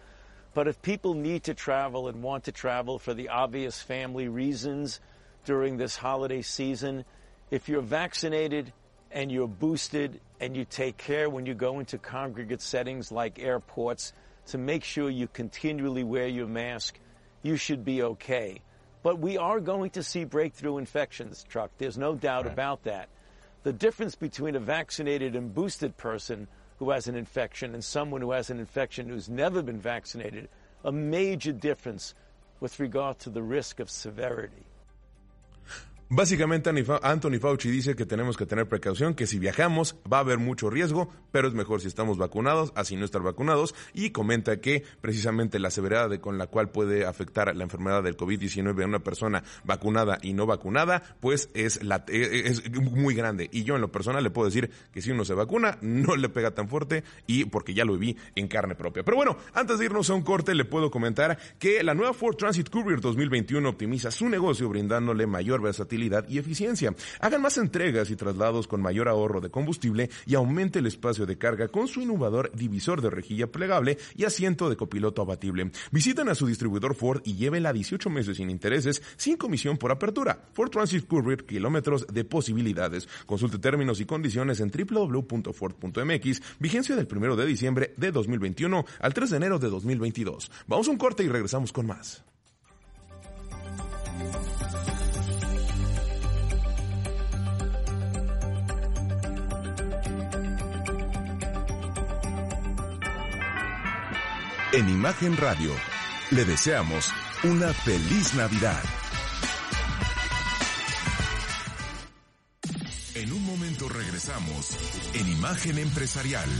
But 0.52 0.68
if 0.68 0.82
people 0.82 1.14
need 1.14 1.44
to 1.44 1.54
travel 1.54 2.08
and 2.08 2.22
want 2.22 2.44
to 2.44 2.52
travel 2.52 2.98
for 2.98 3.14
the 3.14 3.30
obvious 3.30 3.80
family 3.80 4.28
reasons 4.28 5.00
during 5.46 5.78
this 5.78 5.96
holiday 5.96 6.42
season, 6.42 7.06
if 7.50 7.70
you're 7.70 7.80
vaccinated 7.80 8.70
and 9.10 9.32
you're 9.32 9.48
boosted 9.48 10.20
and 10.40 10.54
you 10.54 10.66
take 10.66 10.98
care 10.98 11.30
when 11.30 11.46
you 11.46 11.54
go 11.54 11.78
into 11.78 11.96
congregate 11.96 12.60
settings 12.60 13.10
like 13.10 13.38
airports 13.38 14.12
to 14.48 14.58
make 14.58 14.84
sure 14.84 15.08
you 15.08 15.26
continually 15.28 16.04
wear 16.04 16.26
your 16.26 16.48
mask, 16.48 16.98
you 17.42 17.56
should 17.56 17.82
be 17.82 18.02
okay. 18.02 18.60
But 19.04 19.18
we 19.18 19.36
are 19.36 19.60
going 19.60 19.90
to 19.90 20.02
see 20.02 20.24
breakthrough 20.24 20.78
infections, 20.78 21.44
Chuck. 21.48 21.70
There's 21.76 21.98
no 21.98 22.14
doubt 22.14 22.46
right. 22.46 22.52
about 22.54 22.84
that. 22.84 23.10
The 23.62 23.72
difference 23.72 24.14
between 24.14 24.56
a 24.56 24.60
vaccinated 24.60 25.36
and 25.36 25.54
boosted 25.54 25.98
person 25.98 26.48
who 26.78 26.88
has 26.88 27.06
an 27.06 27.14
infection 27.14 27.74
and 27.74 27.84
someone 27.84 28.22
who 28.22 28.32
has 28.32 28.48
an 28.48 28.58
infection 28.58 29.10
who's 29.10 29.28
never 29.28 29.60
been 29.60 29.78
vaccinated, 29.78 30.48
a 30.84 30.90
major 30.90 31.52
difference 31.52 32.14
with 32.60 32.80
regard 32.80 33.18
to 33.20 33.30
the 33.30 33.42
risk 33.42 33.78
of 33.78 33.90
severity. 33.90 34.64
Básicamente 36.16 36.70
Anthony 37.02 37.40
Fauci 37.40 37.68
dice 37.72 37.96
que 37.96 38.06
tenemos 38.06 38.36
que 38.36 38.46
tener 38.46 38.68
precaución, 38.68 39.14
que 39.14 39.26
si 39.26 39.40
viajamos 39.40 39.96
va 40.10 40.18
a 40.18 40.20
haber 40.20 40.38
mucho 40.38 40.70
riesgo, 40.70 41.12
pero 41.32 41.48
es 41.48 41.54
mejor 41.54 41.80
si 41.80 41.88
estamos 41.88 42.18
vacunados, 42.18 42.72
así 42.76 42.94
no 42.94 43.04
estar 43.04 43.20
vacunados, 43.20 43.74
y 43.94 44.10
comenta 44.10 44.60
que 44.60 44.84
precisamente 45.00 45.58
la 45.58 45.72
severidad 45.72 46.16
con 46.20 46.38
la 46.38 46.46
cual 46.46 46.70
puede 46.70 47.04
afectar 47.04 47.56
la 47.56 47.64
enfermedad 47.64 48.04
del 48.04 48.16
COVID-19 48.16 48.84
a 48.84 48.86
una 48.86 49.00
persona 49.00 49.42
vacunada 49.64 50.18
y 50.22 50.34
no 50.34 50.46
vacunada, 50.46 51.02
pues 51.18 51.50
es, 51.52 51.82
la, 51.82 52.04
e, 52.06 52.54
e, 52.64 52.80
muy 52.80 53.16
grande. 53.16 53.48
Y 53.50 53.64
yo 53.64 53.74
en 53.74 53.80
lo 53.80 53.90
personal 53.90 54.22
le 54.22 54.30
puedo 54.30 54.46
decir 54.46 54.70
que 54.92 55.02
si 55.02 55.10
uno 55.10 55.24
se 55.24 55.34
vacuna, 55.34 55.78
no 55.80 56.14
le 56.14 56.28
pega 56.28 56.52
tan 56.52 56.68
fuerte 56.68 57.02
y 57.26 57.46
porque 57.46 57.74
ya 57.74 57.84
lo 57.84 57.98
viví 57.98 58.16
en 58.36 58.46
carne 58.46 58.76
propia. 58.76 59.02
Pero 59.02 59.16
bueno, 59.16 59.36
antes 59.52 59.80
de 59.80 59.86
irnos 59.86 60.08
a 60.10 60.14
un 60.14 60.22
corte, 60.22 60.54
le 60.54 60.64
puedo 60.64 60.92
comentar 60.92 61.36
que 61.58 61.82
la 61.82 61.94
nueva 61.94 62.14
Ford 62.14 62.36
Transit 62.36 62.70
Courier 62.70 63.00
2021 63.00 63.68
optimiza 63.68 64.12
su 64.12 64.28
negocio 64.28 64.68
brindándole 64.68 65.26
mayor 65.26 65.60
versatilidad 65.60 66.03
y 66.28 66.38
eficiencia. 66.38 66.94
Hagan 67.20 67.42
más 67.42 67.56
entregas 67.58 68.10
y 68.10 68.16
traslados 68.16 68.68
con 68.68 68.82
mayor 68.82 69.08
ahorro 69.08 69.40
de 69.40 69.50
combustible 69.50 70.10
y 70.26 70.34
aumente 70.34 70.78
el 70.80 70.86
espacio 70.86 71.26
de 71.26 71.38
carga 71.38 71.68
con 71.68 71.88
su 71.88 72.00
innovador 72.00 72.50
divisor 72.54 73.00
de 73.00 73.10
rejilla 73.10 73.46
plegable 73.46 73.98
y 74.16 74.24
asiento 74.24 74.68
de 74.68 74.76
copiloto 74.76 75.22
abatible. 75.22 75.70
Visiten 75.90 76.28
a 76.28 76.34
su 76.34 76.46
distribuidor 76.46 76.94
Ford 76.94 77.22
y 77.24 77.34
llévela 77.36 77.72
18 77.72 78.10
meses 78.10 78.36
sin 78.36 78.50
intereses, 78.50 79.02
sin 79.16 79.36
comisión 79.36 79.76
por 79.76 79.90
apertura. 79.90 80.48
Ford 80.52 80.70
Transit 80.70 81.06
Courier, 81.06 81.44
kilómetros 81.44 82.06
de 82.06 82.24
posibilidades. 82.24 83.08
Consulte 83.26 83.58
términos 83.58 84.00
y 84.00 84.06
condiciones 84.06 84.60
en 84.60 84.70
www.ford.mx. 84.70 86.42
Vigencia 86.58 86.96
del 86.96 87.08
1 87.10 87.36
de 87.36 87.46
diciembre 87.46 87.94
de 87.96 88.12
2021 88.12 88.84
al 89.00 89.14
3 89.14 89.30
de 89.30 89.36
enero 89.36 89.58
de 89.58 89.68
2022. 89.68 90.50
Vamos 90.66 90.88
a 90.88 90.90
un 90.90 90.98
corte 90.98 91.24
y 91.24 91.28
regresamos 91.28 91.72
con 91.72 91.86
más. 91.86 92.24
En 104.76 104.88
Imagen 104.88 105.36
Radio, 105.36 105.70
le 106.32 106.44
deseamos 106.44 107.08
una 107.44 107.72
feliz 107.72 108.34
Navidad. 108.34 108.82
En 113.14 113.32
un 113.32 113.46
momento 113.46 113.88
regresamos 113.88 114.76
en 115.14 115.28
Imagen 115.30 115.78
Empresarial. 115.78 116.50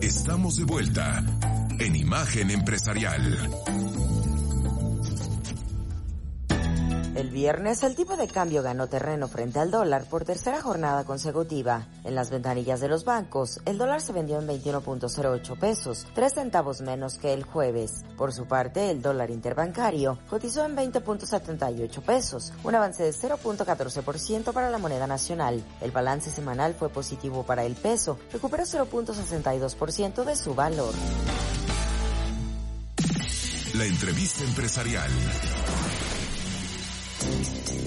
Estamos 0.00 0.56
de 0.56 0.64
vuelta 0.64 1.22
en 1.78 1.94
Imagen 1.94 2.50
Empresarial. 2.50 3.48
El 7.18 7.30
viernes 7.30 7.82
el 7.82 7.96
tipo 7.96 8.16
de 8.16 8.28
cambio 8.28 8.62
ganó 8.62 8.86
terreno 8.86 9.26
frente 9.26 9.58
al 9.58 9.72
dólar 9.72 10.04
por 10.04 10.24
tercera 10.24 10.60
jornada 10.62 11.02
consecutiva. 11.02 11.88
En 12.04 12.14
las 12.14 12.30
ventanillas 12.30 12.78
de 12.78 12.86
los 12.86 13.04
bancos, 13.04 13.58
el 13.64 13.76
dólar 13.76 14.00
se 14.00 14.12
vendió 14.12 14.38
en 14.38 14.46
21.08 14.46 15.58
pesos, 15.58 16.06
3 16.14 16.32
centavos 16.32 16.80
menos 16.80 17.18
que 17.18 17.32
el 17.32 17.42
jueves. 17.42 18.04
Por 18.16 18.32
su 18.32 18.46
parte, 18.46 18.92
el 18.92 19.02
dólar 19.02 19.30
interbancario 19.30 20.20
cotizó 20.30 20.64
en 20.64 20.76
20.78 20.76 22.02
pesos, 22.02 22.52
un 22.62 22.76
avance 22.76 23.02
de 23.02 23.10
0.14% 23.10 24.52
para 24.52 24.70
la 24.70 24.78
moneda 24.78 25.08
nacional. 25.08 25.60
El 25.80 25.90
balance 25.90 26.30
semanal 26.30 26.74
fue 26.74 26.88
positivo 26.88 27.42
para 27.42 27.64
el 27.64 27.74
peso, 27.74 28.16
recuperó 28.32 28.62
0.62% 28.62 30.22
de 30.22 30.36
su 30.36 30.54
valor. 30.54 30.94
La 33.74 33.86
entrevista 33.86 34.44
empresarial. 34.44 35.10
Música 37.20 37.77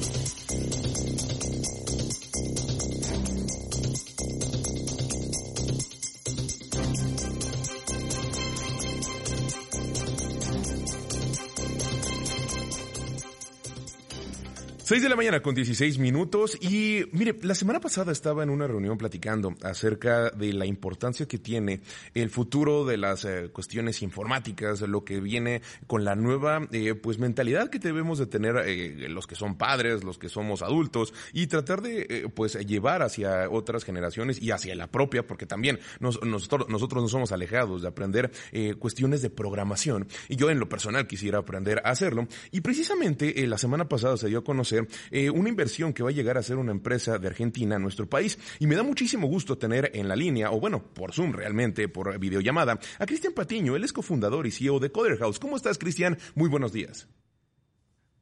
6 14.91 15.03
de 15.03 15.07
la 15.07 15.15
mañana 15.15 15.41
con 15.41 15.55
16 15.55 15.99
minutos 15.99 16.57
y 16.59 17.05
mire, 17.13 17.37
la 17.43 17.55
semana 17.55 17.79
pasada 17.79 18.11
estaba 18.11 18.43
en 18.43 18.49
una 18.49 18.67
reunión 18.67 18.97
platicando 18.97 19.55
acerca 19.63 20.31
de 20.31 20.51
la 20.51 20.65
importancia 20.65 21.29
que 21.29 21.37
tiene 21.37 21.79
el 22.13 22.29
futuro 22.29 22.83
de 22.83 22.97
las 22.97 23.23
eh, 23.23 23.51
cuestiones 23.53 24.01
informáticas, 24.01 24.81
lo 24.81 25.05
que 25.05 25.21
viene 25.21 25.61
con 25.87 26.03
la 26.03 26.15
nueva 26.15 26.67
eh, 26.73 26.93
pues 26.93 27.19
mentalidad 27.19 27.69
que 27.69 27.79
debemos 27.79 28.19
de 28.19 28.25
tener 28.25 28.57
eh, 28.65 29.07
los 29.07 29.27
que 29.27 29.35
son 29.35 29.55
padres, 29.55 30.03
los 30.03 30.17
que 30.17 30.27
somos 30.27 30.61
adultos 30.61 31.13
y 31.31 31.47
tratar 31.47 31.81
de 31.81 32.29
pues 32.35 32.55
llevar 32.67 33.01
hacia 33.01 33.49
otras 33.49 33.85
generaciones 33.85 34.41
y 34.41 34.51
hacia 34.51 34.75
la 34.75 34.87
propia, 34.87 35.25
porque 35.25 35.45
también 35.45 35.79
nosotros, 36.01 36.67
nosotros 36.67 37.01
no 37.01 37.07
somos 37.07 37.31
alejados 37.31 37.81
de 37.81 37.87
aprender 37.87 38.29
cuestiones 38.77 39.21
de 39.21 39.29
programación 39.29 40.09
y 40.27 40.35
yo 40.35 40.49
en 40.49 40.59
lo 40.59 40.67
personal 40.67 41.07
quisiera 41.07 41.39
aprender 41.39 41.81
a 41.85 41.91
hacerlo. 41.91 42.27
Y 42.51 42.59
precisamente 42.59 43.47
la 43.47 43.57
semana 43.57 43.87
pasada 43.87 44.17
se 44.17 44.27
dio 44.27 44.39
a 44.39 44.43
conocer 44.43 44.80
eh, 45.09 45.29
una 45.29 45.49
inversión 45.49 45.93
que 45.93 46.03
va 46.03 46.09
a 46.09 46.13
llegar 46.13 46.37
a 46.37 46.43
ser 46.43 46.57
una 46.57 46.71
empresa 46.71 47.17
de 47.17 47.27
Argentina 47.27 47.75
a 47.75 47.79
nuestro 47.79 48.07
país. 48.07 48.37
Y 48.59 48.67
me 48.67 48.75
da 48.75 48.83
muchísimo 48.83 49.27
gusto 49.27 49.57
tener 49.57 49.91
en 49.93 50.07
la 50.07 50.15
línea, 50.15 50.51
o 50.51 50.59
bueno, 50.59 50.83
por 50.93 51.13
Zoom 51.13 51.33
realmente, 51.33 51.87
por 51.87 52.17
videollamada, 52.19 52.79
a 52.99 53.05
Cristian 53.05 53.33
Patiño. 53.33 53.75
Él 53.75 53.83
es 53.83 53.93
cofundador 53.93 54.47
y 54.47 54.51
CEO 54.51 54.79
de 54.79 54.91
Coder 54.91 55.17
House. 55.17 55.39
¿Cómo 55.39 55.55
estás, 55.55 55.77
Cristian? 55.77 56.17
Muy 56.35 56.49
buenos 56.49 56.71
días. 56.71 57.07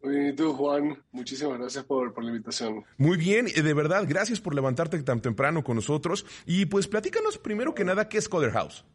Muy 0.01 0.15
bien, 0.15 0.35
tú, 0.35 0.53
Juan. 0.53 1.03
Muchísimas 1.11 1.59
gracias 1.59 1.83
por, 1.83 2.13
por, 2.13 2.23
la 2.23 2.31
invitación. 2.31 2.85
Muy 2.97 3.17
bien, 3.17 3.47
eh, 3.53 3.61
de 3.61 3.73
verdad, 3.73 4.05
gracias 4.07 4.39
por 4.39 4.55
levantarte 4.55 5.01
tan 5.03 5.21
temprano 5.21 5.63
con 5.63 5.75
nosotros. 5.75 6.25
Y 6.45 6.65
pues 6.67 6.87
platícanos 6.87 7.37
primero 7.37 7.75
que 7.75 7.83
nada, 7.83 8.07
¿qué 8.07 8.17
es 8.17 8.29
Coder 8.29 8.51
House? 8.51 8.85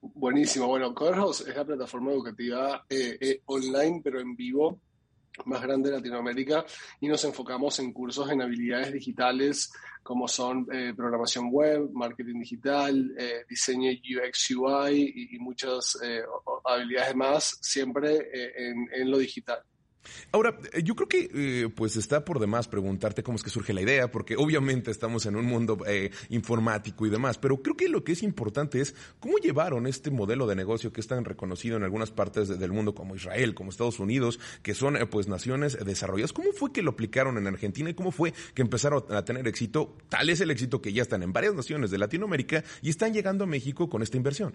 Buenísimo. 0.00 0.68
Bueno, 0.68 0.94
Coder 0.94 1.16
House 1.16 1.42
es 1.46 1.54
la 1.54 1.64
plataforma 1.64 2.12
educativa 2.12 2.86
eh, 2.88 3.42
online, 3.44 4.00
pero 4.02 4.20
en 4.20 4.34
vivo 4.34 4.80
más 5.46 5.62
grande 5.62 5.90
de 5.90 5.96
Latinoamérica 5.96 6.64
y 7.00 7.08
nos 7.08 7.24
enfocamos 7.24 7.78
en 7.78 7.92
cursos 7.92 8.30
en 8.30 8.42
habilidades 8.42 8.92
digitales 8.92 9.72
como 10.02 10.26
son 10.26 10.66
eh, 10.72 10.92
programación 10.96 11.50
web, 11.50 11.90
marketing 11.92 12.40
digital, 12.40 13.14
eh, 13.18 13.44
diseño 13.48 13.90
UX 13.90 14.50
UI 14.50 15.28
y, 15.32 15.38
muchas 15.38 15.98
eh, 16.02 16.22
habilidades 16.64 17.14
más, 17.14 17.58
siempre 17.60 18.28
en 18.32 19.10
lo 19.10 19.18
digital. 19.18 19.62
Ahora, 20.32 20.58
eh, 20.72 20.82
yo 20.82 20.94
creo 20.94 21.08
que 21.08 21.30
eh, 21.32 21.68
pues 21.74 21.96
está 21.96 22.24
por 22.24 22.38
demás 22.38 22.68
preguntarte 22.68 23.22
cómo 23.22 23.36
es 23.36 23.42
que 23.42 23.50
surge 23.50 23.72
la 23.72 23.82
idea, 23.82 24.10
porque 24.10 24.36
obviamente 24.36 24.90
estamos 24.90 25.26
en 25.26 25.36
un 25.36 25.44
mundo 25.44 25.78
eh, 25.86 26.10
informático 26.28 27.06
y 27.06 27.10
demás, 27.10 27.38
pero 27.38 27.62
creo 27.62 27.76
que 27.76 27.88
lo 27.88 28.04
que 28.04 28.12
es 28.12 28.22
importante 28.22 28.80
es 28.80 28.94
cómo 29.18 29.38
llevaron 29.38 29.86
este 29.86 30.10
modelo 30.10 30.46
de 30.46 30.56
negocio 30.56 30.92
que 30.92 31.00
es 31.00 31.06
tan 31.06 31.24
reconocido 31.24 31.76
en 31.76 31.82
algunas 31.82 32.10
partes 32.10 32.48
del 32.48 32.72
mundo 32.72 32.94
como 32.94 33.14
Israel, 33.14 33.54
como 33.54 33.70
Estados 33.70 34.00
Unidos, 34.00 34.40
que 34.62 34.74
son 34.74 34.98
pues 35.10 35.28
naciones 35.28 35.78
desarrolladas. 35.84 36.32
¿Cómo 36.32 36.52
fue 36.52 36.72
que 36.72 36.82
lo 36.82 36.92
aplicaron 36.92 37.38
en 37.38 37.46
Argentina 37.46 37.90
y 37.90 37.94
cómo 37.94 38.10
fue 38.10 38.32
que 38.54 38.62
empezaron 38.62 39.04
a 39.10 39.24
tener 39.24 39.46
éxito? 39.48 39.96
Tal 40.08 40.30
es 40.30 40.40
el 40.40 40.50
éxito 40.50 40.80
que 40.80 40.92
ya 40.92 41.02
están 41.02 41.22
en 41.22 41.32
varias 41.32 41.54
naciones 41.54 41.90
de 41.90 41.98
Latinoamérica 41.98 42.64
y 42.82 42.90
están 42.90 43.12
llegando 43.12 43.44
a 43.44 43.46
México 43.46 43.88
con 43.88 44.02
esta 44.02 44.16
inversión. 44.16 44.54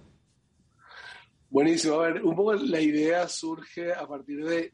Buenísimo. 1.49 2.01
A 2.01 2.07
ver, 2.07 2.23
un 2.23 2.35
poco 2.35 2.53
la 2.53 2.81
idea 2.81 3.27
surge 3.27 3.93
a 3.93 4.05
partir 4.07 4.43
de, 4.43 4.73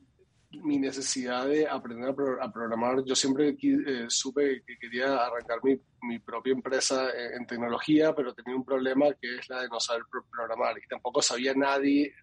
mi 0.60 0.78
necesidad 0.78 1.48
de 1.48 1.68
aprender 1.68 2.14
a, 2.42 2.52
programar. 2.52 3.04
Yo 3.06 3.16
siempre 3.16 3.56
eh, 3.62 4.06
supe 4.10 4.64
que 4.66 4.78
quería 4.78 5.26
arrancar 5.26 5.60
mi, 5.64 5.80
mi 6.04 6.20
propia 6.20 6.54
empresa 6.54 7.10
en, 7.36 7.46
tecnología, 7.46 8.14
pero 8.14 8.34
tenía 8.34 8.56
un 8.56 8.66
problema 8.66 9.08
que 9.20 9.38
es 9.38 9.50
la 9.50 9.62
de 9.62 9.70
no 9.70 9.80
saber 9.80 10.04
programar. 10.30 10.78
Y 10.78 10.88
tampoco 10.88 11.22
sabía 11.22 11.54
nadie, 11.54 12.14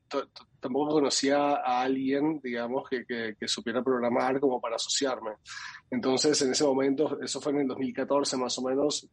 tampoco 0.61 0.95
conocía 0.95 1.57
a 1.57 1.83
alguien, 1.83 2.41
digamos, 2.43 2.89
que, 2.89 3.05
que, 3.07 3.49
supiera 3.49 3.83
programar 3.83 4.41
como 4.41 4.61
para 4.61 4.77
asociarme. 4.77 5.33
Entonces, 5.91 6.41
en 6.43 6.53
ese 6.53 6.65
momento, 6.65 7.19
eso 7.23 7.41
fue 7.41 7.53
en 7.53 7.61
el 7.61 7.69
2014 7.69 8.37
más 8.37 8.59
o 8.59 8.63
menos, 8.63 9.09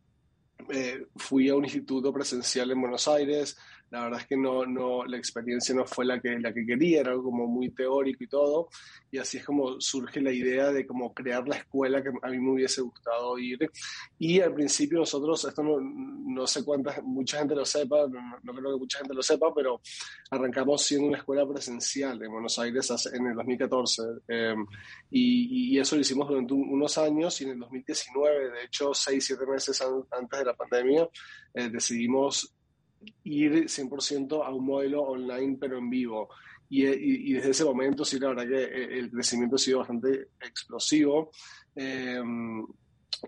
eh, 0.70 1.06
fui 1.16 1.50
a 1.50 1.56
un 1.56 1.64
instituto 1.64 2.12
presencial 2.12 2.72
en 2.72 2.82
Buenos 2.82 3.08
Aires, 3.08 3.58
la 3.92 4.04
verdad 4.04 4.22
es 4.22 4.27
que 4.27 4.38
no, 4.38 4.65
no, 4.65 5.06
la 5.06 5.18
experiencia 5.18 5.75
no 5.75 5.86
fue 5.86 6.06
la 6.06 6.20
que, 6.20 6.39
la 6.39 6.54
que 6.54 6.65
quería, 6.65 7.01
era 7.01 7.12
algo 7.12 7.25
como 7.25 7.48
muy 7.48 7.70
teórico 7.70 8.24
y 8.24 8.27
todo, 8.27 8.70
y 9.12 9.18
así 9.18 9.38
es 9.38 9.46
como 9.46 9.80
surge 9.80 10.22
la 10.22 10.32
idea 10.32 10.72
de 10.72 10.86
como 10.86 11.13
crear 11.13 11.48
la 11.48 11.58
escuela 11.58 12.01
que 12.01 12.10
a 12.22 12.30
mí 12.30 12.39
me 12.39 12.54
hubiese 12.54 12.82
gustado 12.82 13.38
ir. 13.38 13.70
Y 14.18 14.42
al 14.42 14.54
principio 14.54 15.00
nosotros, 15.00 15.46
esto 15.46 15.63
no, 15.63 15.80
no 15.80 16.48
sé 16.48 16.65
cuánta, 16.65 17.00
mucha 17.04 17.39
gente 17.39 17.56
lo 17.56 17.65
sepa, 17.65 18.08
no, 18.08 18.54
creo 18.54 18.74
que 18.74 18.80
mucha 18.80 18.98
gente 18.98 19.13
lo 19.13 19.22
sepa, 19.22 19.54
pero 19.54 19.80
arrancamos 20.32 20.82
siendo 20.82 21.08
una 21.08 21.20
escuela 21.20 21.48
presencial 21.48 22.22
en 22.22 22.32
Buenos 22.32 22.58
Aires 22.60 22.92
en 23.13 23.27
el 23.27 23.36
2014, 23.36 24.01
em, 24.27 24.65
y, 25.12 25.75
y, 25.75 25.80
eso 25.80 25.96
lo 25.96 26.01
hicimos 26.01 26.27
durante 26.27 26.54
unos 26.54 26.98
años, 26.98 27.39
y 27.39 27.46
en 27.46 27.51
el 27.51 27.60
2019, 27.60 28.51
de 28.51 28.63
hecho, 28.65 28.94
seis, 28.94 29.25
siete 29.25 29.46
meses 29.46 29.82
antes 30.12 30.39
de 30.39 30.46
la 30.46 30.54
pandemia, 30.54 31.08
eh, 31.54 31.70
decidimos 31.70 32.55
ir 33.24 33.66
100% 33.66 34.46
a 34.46 34.54
un 34.54 34.66
modelo 34.66 35.04
online 35.04 35.58
pero 35.60 35.78
en 35.78 35.90
vivo. 35.90 36.30
Y, 36.70 37.34
desde 37.34 37.52
ese 37.52 37.64
momento 37.64 38.04
sí, 38.04 38.20
la 38.20 38.30
verdad 38.30 38.48
que 38.48 38.64
eh, 38.64 39.00
el 39.00 39.12
crecimiento 39.12 39.56
ha 39.56 39.60
sido 39.60 39.80
bastante 39.80 40.30
explosivo. 40.42 41.32
Em, 41.76 42.66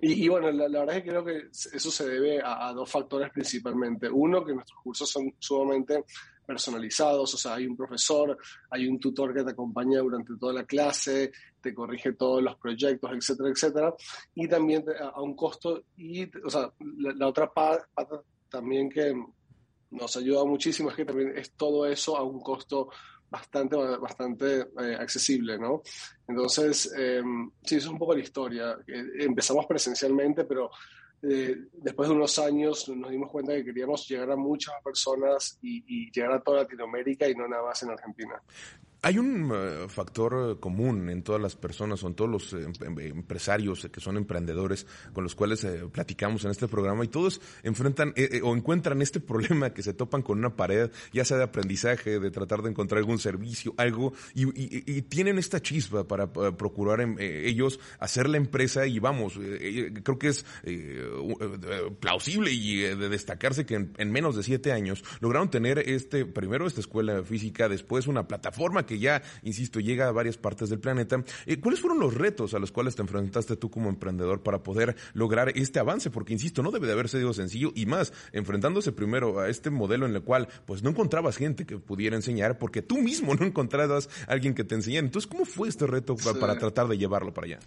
y, 0.01 0.27
bueno, 0.27 0.51
la, 0.51 0.67
verdad 0.67 0.97
es 0.97 1.03
que 1.03 1.09
creo 1.09 1.23
que 1.23 1.47
eso 1.51 1.91
se 1.91 2.07
debe 2.07 2.41
a, 2.43 2.71
dos 2.73 2.89
factores 2.89 3.31
principalmente. 3.31 4.09
Uno, 4.09 4.43
que 4.43 4.53
nuestros 4.53 4.79
cursos 4.81 5.09
son 5.09 5.33
sumamente 5.39 6.03
personalizados, 6.45 7.33
o 7.33 7.37
sea, 7.37 7.55
hay 7.55 7.67
un 7.67 7.75
profesor, 7.75 8.37
hay 8.69 8.87
un 8.87 8.99
tutor 8.99 9.33
que 9.33 9.43
te 9.43 9.51
acompaña 9.51 9.99
durante 9.99 10.37
toda 10.37 10.53
la 10.53 10.63
clase, 10.63 11.31
te 11.59 11.73
corrige 11.73 12.13
todos 12.13 12.41
los 12.41 12.55
proyectos, 12.55 13.11
etcétera, 13.11 13.49
etcétera, 13.49 13.95
y 14.33 14.47
también 14.47 14.85
a, 15.13 15.21
un 15.21 15.35
costo, 15.35 15.83
y, 15.97 16.23
o 16.39 16.49
sea, 16.49 16.71
la, 16.99 17.27
otra 17.27 17.51
pata 17.51 17.89
también 18.49 18.89
que 18.89 19.13
nos 19.91 20.17
ayuda 20.17 20.43
muchísimo 20.45 20.89
es 20.89 20.95
que 20.95 21.05
también 21.05 21.37
es 21.37 21.51
todo 21.51 21.85
eso 21.85 22.17
a 22.17 22.23
un 22.23 22.39
costo 22.41 22.89
bastante, 23.29 23.75
bastante 23.75 24.67
eh, 24.79 24.95
accesible, 24.99 25.57
¿no? 25.57 25.81
Entonces, 26.27 26.91
eh, 26.97 27.21
sí, 27.63 27.75
eso 27.75 27.87
es 27.87 27.93
un 27.93 27.99
poco 27.99 28.13
la 28.13 28.21
historia. 28.21 28.77
Eh, 28.87 29.03
empezamos 29.19 29.65
presencialmente, 29.65 30.45
pero 30.45 30.69
después 31.19 32.07
de 32.07 32.15
unos 32.15 32.37
años 32.37 32.87
nos 32.89 33.09
dimos 33.09 33.31
cuenta 33.31 33.51
que 33.53 33.65
queríamos 33.65 34.07
llegar 34.07 34.29
a 34.29 34.35
muchas 34.35 34.75
personas 34.83 35.57
y, 35.63 36.11
llegar 36.11 36.31
a 36.31 36.41
toda 36.41 36.61
Latinoamérica 36.61 37.27
y 37.27 37.33
no 37.33 37.47
nada 37.47 37.63
más 37.63 37.81
en 37.81 37.89
Argentina. 37.89 38.39
Hay 39.03 39.19
un 39.19 39.51
eh, 39.53 39.87
factor 39.89 40.53
eh, 40.53 40.59
común 40.59 41.09
en 41.09 41.21
todas 41.21 41.39
las 41.39 41.55
personas 41.55 42.03
o 42.03 42.07
en 42.07 42.15
todos 42.15 42.31
los 42.31 42.53
eh, 42.53 42.67
em, 42.81 42.99
empresarios 42.99 43.87
que 43.91 43.99
son 43.99 44.17
emprendedores 44.17 44.87
con 45.13 45.23
los 45.23 45.35
cuales 45.35 45.65
platicamos 45.91 46.45
en 46.45 46.51
este 46.51 46.67
programa 46.67 47.05
y 47.05 47.07
todos 47.07 47.39
enfrentan 47.61 48.13
o 48.43 48.55
encuentran 48.55 49.01
este 49.01 49.19
problema 49.27 49.71
que 49.71 49.83
se 49.83 49.93
topan 49.93 50.23
con 50.23 50.39
una 50.39 50.55
pared, 50.55 50.89
ya 51.13 51.25
sea 51.25 51.37
de 51.37 51.43
aprendizaje, 51.43 52.19
de 52.19 52.31
tratar 52.31 52.63
de 52.63 52.69
encontrar 52.69 52.99
algún 52.99 53.19
servicio, 53.19 53.73
algo, 53.77 54.13
y, 54.33 55.01
tienen 55.03 55.37
esta 55.37 55.61
chispa 55.61 56.07
para, 56.07 56.31
procurar 56.31 57.01
em, 57.01 57.15
ellos 57.19 57.79
hacer 57.99 58.27
la 58.27 58.37
empresa 58.37 58.87
y 58.87 58.99
vamos, 58.99 59.39
creo 60.03 60.19
que 60.19 60.29
es 60.29 60.45
plausible 61.99 62.51
y 62.51 62.77
de 62.79 63.09
destacarse 63.09 63.65
que 63.65 63.75
en 63.75 64.11
menos 64.11 64.35
de 64.35 64.43
siete 64.43 64.71
años 64.71 65.03
lograron 65.19 65.49
tener 65.49 65.79
este, 65.79 66.25
primero 66.25 66.67
esta 66.67 66.81
escuela 66.81 67.23
física, 67.23 67.69
después 67.69 68.07
una 68.07 68.27
plataforma 68.27 68.86
que 68.87 68.97
ya, 68.97 69.21
insisto, 69.43 69.79
llega 69.79 70.07
a 70.07 70.11
varias 70.11 70.37
partes 70.37 70.69
del 70.69 70.79
planeta. 70.79 71.23
Eh, 71.45 71.59
¿Cuáles 71.59 71.79
fueron 71.79 71.99
los 71.99 72.15
retos 72.15 72.55
a 72.55 72.59
los 72.59 72.71
cuales 72.71 72.95
te 72.95 73.03
enfrentaste 73.03 73.55
tú 73.55 73.69
como 73.69 73.89
emprendedor 73.89 74.41
para 74.41 74.63
poder 74.63 74.95
lograr 75.13 75.49
este 75.55 75.79
avance? 75.79 76.09
Porque, 76.09 76.33
insisto, 76.33 76.63
no 76.63 76.71
debe 76.71 76.87
de 76.87 76.93
haber 76.93 77.09
sido 77.09 77.33
sencillo 77.33 77.71
y 77.75 77.85
más, 77.85 78.11
enfrentándose 78.31 78.91
primero 78.91 79.39
a 79.39 79.49
este 79.49 79.69
modelo 79.69 80.07
en 80.07 80.15
el 80.15 80.23
cual 80.23 80.47
pues 80.65 80.81
no 80.81 80.89
encontrabas 80.89 81.37
gente 81.37 81.65
que 81.65 81.77
pudiera 81.77 82.15
enseñar 82.15 82.57
porque 82.57 82.81
tú 82.81 82.97
mismo 82.97 83.35
no 83.39 83.45
encontrabas 83.45 84.09
alguien 84.27 84.53
que 84.53 84.63
te 84.63 84.75
enseñara. 84.75 85.05
Entonces, 85.05 85.29
¿cómo 85.29 85.45
fue 85.45 85.67
este 85.67 85.85
reto 85.85 86.15
para, 86.15 86.57
tratar 86.57 86.87
de 86.87 86.97
llevarlo 86.97 87.33
para 87.33 87.45
allá? 87.45 87.59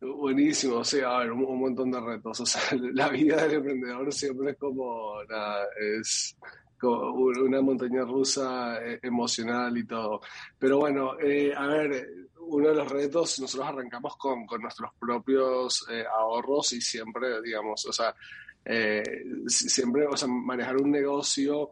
Buenísimo, 0.00 0.76
o 0.76 0.84
sea, 0.84 1.16
a 1.16 1.18
ver, 1.20 1.32
un, 1.32 1.60
montón 1.60 1.90
de 1.90 2.00
retos. 2.00 2.40
O 2.40 2.46
sea, 2.46 2.62
la 2.94 3.08
vida 3.08 3.36
del 3.42 3.54
emprendedor 3.54 4.12
siempre 4.12 4.52
es 4.52 4.56
como, 4.58 5.14
es 5.98 6.36
una 6.82 7.60
montaña 7.60 8.02
rusa 8.04 8.78
eh, 8.82 8.98
emocional 9.02 9.76
y 9.76 9.86
todo. 9.86 10.20
Pero 10.58 10.78
bueno, 10.78 11.18
eh, 11.20 11.52
a 11.56 11.66
ver, 11.66 12.28
uno 12.40 12.68
de 12.68 12.74
los 12.74 12.88
retos, 12.88 13.38
nosotros 13.40 13.68
arrancamos 13.68 14.16
con, 14.16 14.46
con 14.46 14.62
nuestros 14.62 14.90
propios 14.98 15.86
eh, 15.90 16.04
ahorros 16.06 16.72
y 16.72 16.80
siempre, 16.80 17.40
digamos, 17.42 17.86
o 17.86 17.92
sea, 17.92 18.14
siempre, 19.46 20.06
o 20.06 20.16
sea, 20.16 20.28
manejar 20.28 20.76
un 20.76 20.90
negocio 20.90 21.70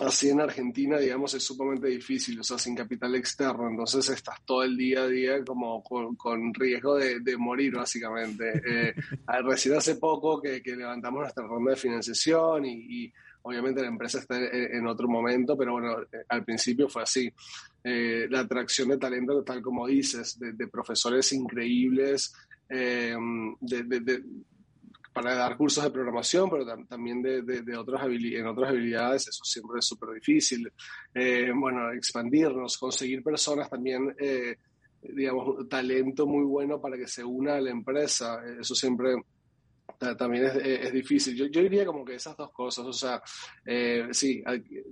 así 0.00 0.30
en 0.30 0.40
Argentina, 0.40 0.98
digamos, 0.98 1.34
es 1.34 1.44
sumamente 1.44 1.88
difícil, 1.88 2.40
o 2.40 2.42
sea, 2.42 2.58
sin 2.58 2.74
capital 2.74 3.14
externo, 3.14 3.68
entonces 3.68 4.08
estás 4.08 4.42
todo 4.44 4.62
el 4.62 4.76
día 4.76 5.02
a 5.02 5.08
día 5.08 5.44
como 5.44 5.82
con, 5.82 6.54
riesgo 6.54 6.96
de, 6.96 7.36
morir, 7.36 7.74
básicamente. 7.74 8.62
Eh, 8.72 8.94
recién 9.42 9.76
hace 9.76 9.96
poco 9.96 10.40
que, 10.40 10.62
levantamos 10.64 11.22
nuestra 11.22 11.46
ronda 11.46 11.72
de 11.72 11.76
financiación 11.76 12.64
y, 12.64 13.12
obviamente 13.42 13.82
la 13.82 13.88
empresa 13.88 14.18
está 14.18 14.38
en, 14.38 14.86
otro 14.86 15.08
momento, 15.08 15.56
pero 15.56 15.72
bueno, 15.72 16.00
eh, 16.02 16.24
al 16.28 16.44
principio 16.44 16.88
fue 16.88 17.02
así. 17.02 17.32
Eh, 17.84 18.26
la 18.30 18.40
atracción 18.40 18.88
de 18.88 18.98
talento, 18.98 19.42
tal 19.42 19.60
como 19.60 19.86
dices, 19.86 20.38
de, 20.38 20.68
profesores 20.68 21.32
increíbles, 21.32 22.32
de, 22.68 23.16
para 25.12 25.34
dar 25.34 25.56
cursos 25.56 25.84
de 25.84 25.90
programación, 25.90 26.48
pero 26.48 26.64
también 26.86 27.22
de, 27.22 27.42
de, 27.42 27.76
otras 27.76 28.02
en 28.04 28.46
otras 28.46 28.70
habilidades, 28.70 29.28
eso 29.28 29.44
siempre 29.44 29.78
es 29.78 29.86
súper 29.86 30.10
difícil. 30.10 30.72
Eh, 31.14 31.52
bueno, 31.54 31.92
expandirnos, 31.92 32.78
conseguir 32.78 33.22
personas 33.22 33.68
también, 33.68 34.14
eh, 34.18 34.56
digamos, 35.02 35.68
talento 35.68 36.26
muy 36.26 36.44
bueno 36.44 36.80
para 36.80 36.96
que 36.96 37.06
se 37.06 37.22
una 37.24 37.56
a 37.56 37.60
la 37.60 37.70
empresa, 37.70 38.42
eso 38.58 38.74
siempre 38.74 39.16
también 39.98 40.46
es, 40.46 40.56
es, 40.56 40.92
difícil. 40.92 41.34
Yo, 41.34 41.46
yo, 41.46 41.62
diría 41.62 41.84
como 41.86 42.04
que 42.04 42.14
esas 42.14 42.36
dos 42.36 42.50
cosas, 42.50 42.86
o 42.86 42.92
sea, 42.92 43.22
eh, 43.64 44.08
sí, 44.12 44.42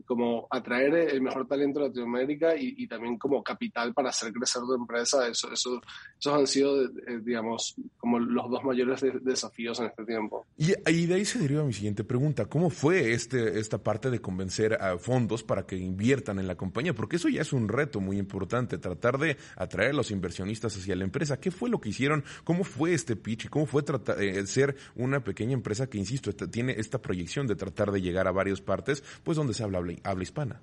como 0.07 0.47
atraer 0.51 0.95
el 1.11 1.21
mejor 1.21 1.47
talento 1.47 1.81
de 1.81 1.89
Latinoamérica 1.89 2.57
y, 2.57 2.75
y, 2.79 2.87
también 2.87 3.19
como 3.19 3.43
capital 3.43 3.93
para 3.93 4.11
hacer 4.11 4.33
crecer 4.33 4.63
tu 4.63 4.75
empresa, 4.75 5.29
eso, 5.29 5.53
eso, 5.53 5.81
esos 6.19 6.35
han 6.35 6.47
sido, 6.47 6.85
eh, 6.85 7.21
digamos, 7.23 7.75
como 7.99 8.19
los 8.19 8.51
dos 8.51 8.65
mayores 8.65 9.01
desafíos 9.23 9.79
en 9.81 9.87
este 9.87 10.05
tiempo. 10.05 10.47
Y, 10.57 10.73
y, 10.91 11.07
de 11.07 11.15
ahí 11.15 11.25
se 11.25 11.39
deriva 11.39 11.65
mi 11.65 11.73
siguiente 11.73 12.05
pregunta, 12.05 12.47
¿cómo 12.47 12.71
fue 12.71 13.13
este, 13.13 13.59
esta 13.59 13.79
parte 13.79 14.11
de 14.11 14.21
convencer 14.21 14.75
a 14.81 14.99
fondos 14.99 15.43
para 15.43 15.67
que 15.67 15.77
inviertan 15.77 16.39
en 16.39 16.47
la 16.47 16.57
compañía? 16.57 16.95
Porque 16.95 17.17
eso 17.17 17.29
ya 17.29 17.43
es 17.43 17.53
un 17.53 17.69
reto 17.69 18.01
muy 18.01 18.19
importante, 18.19 18.79
tratar 18.79 19.19
de 19.19 19.37
atraer 19.57 19.91
a 19.91 19.95
los 19.95 20.11
inversionistas 20.11 20.77
hacia 20.77 20.97
la 20.97 21.05
empresa. 21.05 21.41
¿Qué 21.41 21.51
fue 21.51 21.71
lo 21.71 21.81
que 21.81 21.91
hicieron? 21.91 22.25
¿Cómo 22.45 22.65
fue 22.65 22.95
este 22.95 23.17
pitch? 23.17 23.49
¿Cómo 23.49 23.67
fue 23.67 23.83
tratar, 23.83 24.23
eh, 24.23 24.47
ser 24.47 24.77
una 24.94 25.22
pequeña 25.22 25.55
empresa 25.55 25.88
que, 25.88 25.98
insisto, 25.98 26.33
tiene 26.33 26.74
esta 26.79 27.00
proyección 27.00 27.46
de 27.46 27.57
tratar 27.57 27.90
de 27.90 28.00
llegar 28.00 28.26
a 28.26 28.33
varias 28.33 28.61
partes, 28.61 29.03
pues 29.24 29.37
donde 29.37 29.55
se 29.55 29.62
habla, 29.62 29.83
habla 30.05 30.22
hispana. 30.22 30.61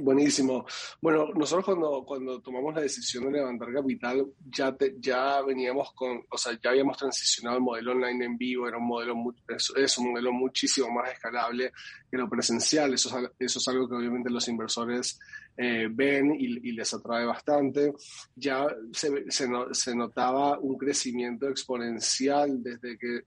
Buenísimo. 0.00 0.66
Bueno, 1.00 1.28
nosotros 1.34 1.64
cuando, 1.64 2.04
cuando 2.04 2.40
tomamos 2.40 2.74
la 2.74 2.80
decisión 2.80 3.24
de 3.24 3.38
levantar 3.38 3.72
capital, 3.72 4.26
ya, 4.44 4.76
ya 4.98 5.40
veníamos 5.42 5.92
con, 5.92 6.20
o 6.28 6.36
sea, 6.36 6.58
ya 6.60 6.70
habíamos 6.70 6.96
transicionado 6.96 7.58
el 7.58 7.62
modelo 7.62 7.92
online 7.92 8.24
en 8.24 8.36
vivo, 8.36 8.66
era 8.66 8.78
un 8.78 8.86
modelo, 8.86 9.14
es, 9.76 9.98
un 9.98 10.10
modelo 10.10 10.32
muchísimo 10.32 10.90
más 10.90 11.12
escalable 11.12 11.72
que 12.10 12.16
lo 12.16 12.28
presencial. 12.28 12.92
Eso 12.94 13.16
es, 13.18 13.30
eso 13.38 13.58
es 13.60 13.68
algo 13.68 13.88
que 13.88 13.94
obviamente 13.94 14.30
los 14.30 14.48
inversores 14.48 15.18
eh, 15.56 15.88
ven 15.90 16.34
y, 16.38 16.72
les 16.72 16.92
atrae 16.94 17.24
bastante. 17.24 17.92
Ya 18.34 18.66
se, 18.92 19.30
se, 19.30 19.48
se 19.72 19.94
notaba 19.94 20.58
un 20.58 20.76
crecimiento 20.76 21.48
exponencial 21.48 22.62
desde 22.62 22.98
que 22.98 23.20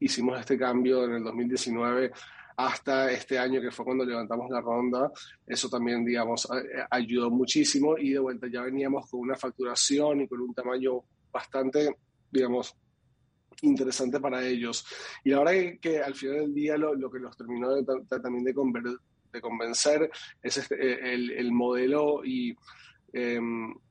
hicimos 0.00 0.38
este 0.38 0.58
cambio 0.58 1.04
en 1.04 1.14
el 1.14 1.24
2019 1.24 2.12
hasta 2.56 3.10
este 3.12 3.38
año 3.38 3.60
que 3.60 3.70
fue 3.70 3.84
cuando 3.84 4.04
levantamos 4.04 4.50
la 4.50 4.60
ronda. 4.60 5.12
Eso 5.46 5.68
también, 5.68 6.04
digamos, 6.04 6.48
ayudó 6.90 7.30
muchísimo 7.30 7.96
y 7.96 8.10
de 8.10 8.18
vuelta 8.18 8.48
ya 8.50 8.62
veníamos 8.62 9.08
con 9.08 9.20
una 9.20 9.36
facturación 9.36 10.22
y 10.22 10.28
con 10.28 10.40
un 10.40 10.52
tamaño 10.52 11.04
bastante, 11.30 11.96
digamos, 12.30 12.74
interesante 13.62 14.18
para 14.18 14.44
ellos. 14.44 14.84
Y 15.22 15.30
la 15.30 15.38
verdad 15.38 15.52
que, 15.52 15.78
que 15.80 15.98
al 16.00 16.14
final 16.16 16.36
del 16.36 16.54
día 16.54 16.76
lo, 16.76 16.94
lo 16.94 17.08
que 17.08 17.20
los 17.20 17.36
terminó 17.36 17.68
también 17.84 18.44
de, 18.44 18.54
de 19.32 19.40
convencer 19.40 20.10
es 20.42 20.56
este, 20.56 21.14
el, 21.14 21.30
el 21.30 21.52
modelo 21.52 22.24
y 22.24 22.56
eh, 23.12 23.40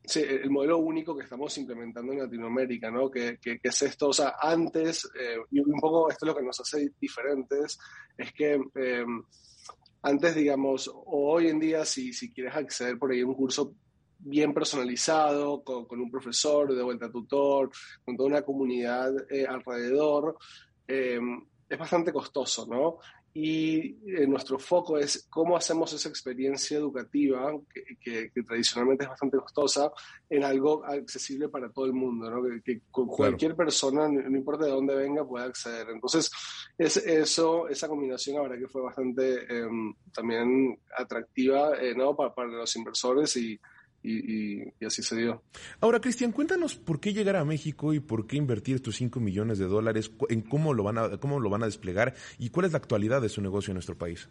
sí, 0.04 0.22
el 0.22 0.50
modelo 0.52 0.78
único 0.78 1.16
que 1.16 1.24
estamos 1.24 1.58
implementando 1.58 2.14
en 2.14 2.20
Latinoamérica, 2.20 2.92
¿no? 2.92 3.10
Que, 3.10 3.40
que, 3.40 3.60
es 3.62 3.82
esto, 3.82 4.10
o 4.10 4.14
sea, 4.14 4.36
antes, 4.40 5.10
eh, 5.20 5.38
y 5.52 5.60
un 5.60 5.80
poco 5.80 6.10
esto 6.10 6.26
es 6.26 6.28
lo 6.28 6.36
que 6.38 6.46
nos 6.46 6.60
hace 6.60 6.92
diferentes, 7.00 7.80
es 8.16 8.32
que 8.34 8.60
em, 8.76 9.24
antes, 10.04 10.36
digamos, 10.36 10.88
o 10.88 11.34
hoy 11.34 11.48
en 11.48 11.60
día, 11.60 11.84
si, 11.84 12.14
si 12.14 12.32
quieres 12.32 12.56
acceder 12.56 12.98
por 13.00 13.12
ahí 13.12 13.22
a 13.22 13.26
un 13.26 13.34
curso 13.34 13.74
bien 14.20 14.54
personalizado, 14.54 15.64
con, 15.64 15.86
con, 15.86 16.00
un 16.00 16.12
profesor, 16.12 16.74
de 16.74 16.84
vuelta 16.84 17.12
tutor, 17.12 17.72
con 18.06 18.16
toda 18.16 18.30
una 18.30 18.42
comunidad 18.44 19.12
eh, 19.32 19.46
alrededor, 19.48 20.38
em, 20.88 21.44
es 21.68 21.78
bastante 21.78 22.14
costoso, 22.14 22.66
¿no? 22.68 23.00
Y 23.40 24.00
eh, 24.08 24.26
nuestro 24.26 24.58
foco 24.58 24.98
es 24.98 25.28
cómo 25.30 25.56
hacemos 25.56 25.94
esa 25.94 26.10
experiencia 26.10 26.76
educativa, 26.76 27.54
que, 28.02 28.32
tradicionalmente 28.44 29.04
es 29.04 29.12
bastante 29.12 29.38
costosa, 29.38 29.92
en 30.28 30.44
algo 30.44 30.84
accesible 30.84 31.48
para 31.48 31.70
todo 31.70 31.86
el 31.86 31.94
mundo, 31.94 32.32
¿no? 32.32 32.42
que, 32.66 32.82
cualquier 32.90 33.56
persona, 33.56 34.08
no, 34.10 34.36
importa 34.36 34.66
de 34.66 34.72
dónde 34.72 34.96
venga, 34.96 35.24
pueda 35.24 35.46
acceder. 35.46 35.88
Entonces, 35.92 36.32
es, 36.80 36.98
eso, 36.98 37.68
esa 37.68 37.88
combinación, 37.88 38.38
la 38.38 38.42
verdad 38.42 38.58
que 38.58 38.70
fue 38.70 38.82
bastante 38.82 39.46
em, 39.56 39.94
también 40.12 40.80
atractiva 40.98 41.80
eh, 41.80 41.94
¿no? 41.96 42.16
para, 42.16 42.34
para, 42.34 42.48
los 42.48 42.76
inversores 42.76 43.38
y, 43.38 43.60
y, 44.04 44.86
así 44.86 45.04
se 45.04 45.16
dio. 45.16 45.44
Ahora, 45.82 46.00
Cristian, 46.00 46.32
cuéntanos 46.32 46.76
por 46.76 47.00
qué 47.00 47.14
llegar 47.14 47.36
a 47.36 47.46
México 47.46 47.94
y 47.94 48.00
por 48.00 48.28
qué 48.28 48.38
invertir 48.38 48.76
estos 48.76 48.96
5 48.96 49.20
millones 49.20 49.60
de 49.60 49.66
dólares, 49.66 50.12
en 50.30 50.42
cómo 50.42 50.74
lo, 50.74 50.84
van 50.84 50.98
a, 50.98 51.18
cómo 51.18 51.40
lo 51.40 51.50
van 51.50 51.64
a 51.64 51.66
desplegar 51.66 52.16
y 52.38 52.50
cuál 52.50 52.68
es 52.68 52.72
la 52.72 52.78
actualidad 52.78 53.22
de 53.22 53.30
su 53.30 53.42
negocio 53.42 53.72
en 53.72 53.76
nuestro 53.76 53.98
país. 53.98 54.30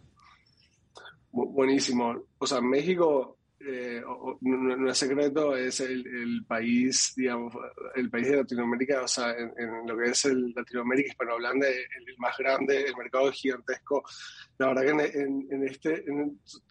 Buenísimo. 1.31 2.23
O 2.39 2.47
sea, 2.47 2.61
México 2.61 3.36
eh, 3.59 4.01
no, 4.41 4.89
es 4.89 4.97
secreto, 4.97 5.55
es 5.55 5.79
el, 5.79 6.45
país, 6.47 7.13
digamos, 7.15 7.53
el 7.95 8.09
país 8.09 8.29
de 8.29 8.37
Latinoamérica, 8.37 9.01
o 9.01 9.07
sea, 9.07 9.31
en, 9.31 9.87
lo 9.87 9.97
que 9.97 10.11
es 10.11 10.25
el 10.25 10.53
Latinoamérica 10.55 11.09
hispanohablante, 11.09 11.67
el, 11.69 12.09
el 12.09 12.17
más 12.17 12.37
grande, 12.37 12.83
el 12.83 12.95
mercado 12.95 13.31
gigantesco. 13.31 14.03
La 14.59 14.69
verdad 14.69 14.97
que 14.97 15.19
en, 15.19 15.63
este, 15.67 16.03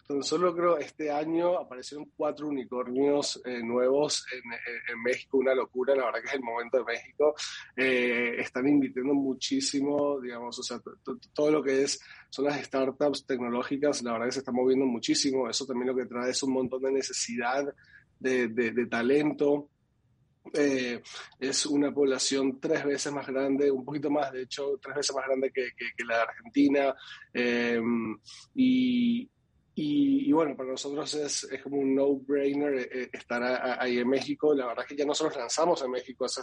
tan 0.07 0.21
solo 0.21 0.53
creo 0.53 0.77
este 0.77 1.09
año 1.09 1.57
aparecieron 1.57 2.11
cuatro 2.17 2.47
unicornios 2.47 3.41
eh, 3.45 3.61
nuevos 3.63 4.25
en, 4.33 5.01
México, 5.01 5.37
una 5.37 5.55
locura, 5.55 5.95
la 5.95 6.05
verdad 6.05 6.19
que 6.21 6.27
es 6.27 6.33
el 6.33 6.41
momento 6.41 6.79
de 6.79 6.83
México. 6.83 7.33
Eh, 7.77 8.35
están 8.39 8.67
invirtiendo 8.67 9.13
muchísimo, 9.13 10.19
digamos, 10.19 10.59
o 10.59 10.63
sea, 10.63 10.81
todo 11.33 11.51
lo 11.51 11.63
que 11.63 11.83
es, 11.83 12.01
son 12.29 12.45
las 12.45 12.63
startups 12.63 13.25
tecnológicas, 13.25 14.01
la 14.03 14.13
verdad 14.13 14.27
que 14.27 14.33
se 14.33 14.39
está 14.39 14.51
moviendo 14.51 14.85
muchísimo. 14.85 15.49
Eso 15.49 15.65
también 15.65 15.87
lo 15.87 15.95
que 15.95 16.05
trae 16.05 16.31
es 16.31 16.43
un 16.43 16.53
montón 16.53 16.81
de 16.81 16.91
necesidad 16.91 17.73
de, 18.19 18.47
de, 18.47 18.85
talento. 18.87 19.69
Eh, 20.53 21.01
es 21.39 21.65
una 21.65 21.93
población 21.93 22.59
tres 22.59 22.85
veces 22.85 23.11
más 23.11 23.27
grande, 23.27 23.69
un 23.69 23.83
poquito 23.83 24.09
más, 24.09 24.31
de 24.31 24.43
hecho, 24.43 24.79
tres 24.81 24.95
veces 24.95 25.15
más 25.15 25.25
grande 25.25 25.51
que, 25.51 25.69
que, 25.75 26.03
la 26.05 26.15
de 26.15 26.21
Argentina. 26.21 26.95
y, 28.55 29.29
y, 29.79 30.31
bueno, 30.31 30.57
para 30.57 30.71
nosotros 30.71 31.13
es, 31.13 31.43
es 31.43 31.61
como 31.61 31.77
un 31.77 31.93
no-brainer 31.93 32.79
eh, 32.79 32.89
eh, 32.91 33.09
estar 33.13 33.43
ahí 33.79 33.99
en 33.99 34.09
México. 34.09 34.51
La 34.55 34.65
verdad 34.65 34.83
es 34.83 34.89
que 34.89 34.95
ya 34.95 35.05
nosotros 35.05 35.37
lanzamos 35.37 35.83
en 35.83 35.91
México 35.91 36.25
hace, 36.25 36.41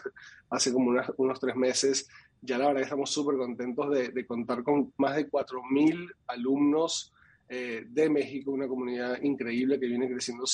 hace 0.51 0.73
como 0.73 0.93
unos 1.17 1.41
tres 1.41 1.57
meses. 1.57 2.09
Ya 2.41 2.59
la 2.59 2.69
verdad 2.69 2.83
que 2.83 2.85
estamos 2.85 3.11
súper 3.11 3.37
contentos 3.37 3.91
de, 3.91 4.11
de, 4.11 4.25
contar 4.25 4.63
con 4.63 4.95
más 4.99 5.17
de 5.17 5.29
4.000 5.29 6.15
alumnos 6.29 7.13
eh, 7.49 7.85
de 7.89 8.09
México, 8.09 8.53
una 8.53 8.69
comunidad 8.69 9.21
increíble 9.21 9.81
que 9.81 9.89
viene 9.89 10.09
creciendo, 10.09 10.45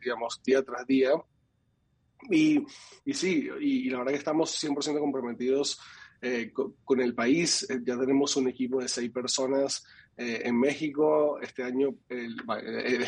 digamos, 0.00 0.40
día 0.44 0.62
tras 0.62 0.86
día. 0.86 1.10
Y, 2.30 2.64
y 3.04 3.12
sí, 3.12 3.48
y, 3.60 3.90
la 3.90 3.98
verdad 3.98 4.12
que 4.12 4.18
estamos 4.18 4.62
100% 4.62 5.00
comprometidos 5.00 5.80
con, 6.52 6.74
con, 6.84 7.00
el 7.00 7.14
país. 7.14 7.66
ya 7.84 7.98
tenemos 7.98 8.36
un 8.36 8.48
equipo 8.48 8.80
de 8.80 8.88
seis 8.88 9.10
personas 9.10 9.84
eh, 10.16 10.42
en 10.44 10.60
México, 10.60 11.40
este 11.40 11.64
año, 11.64 11.92
el, 12.08 12.36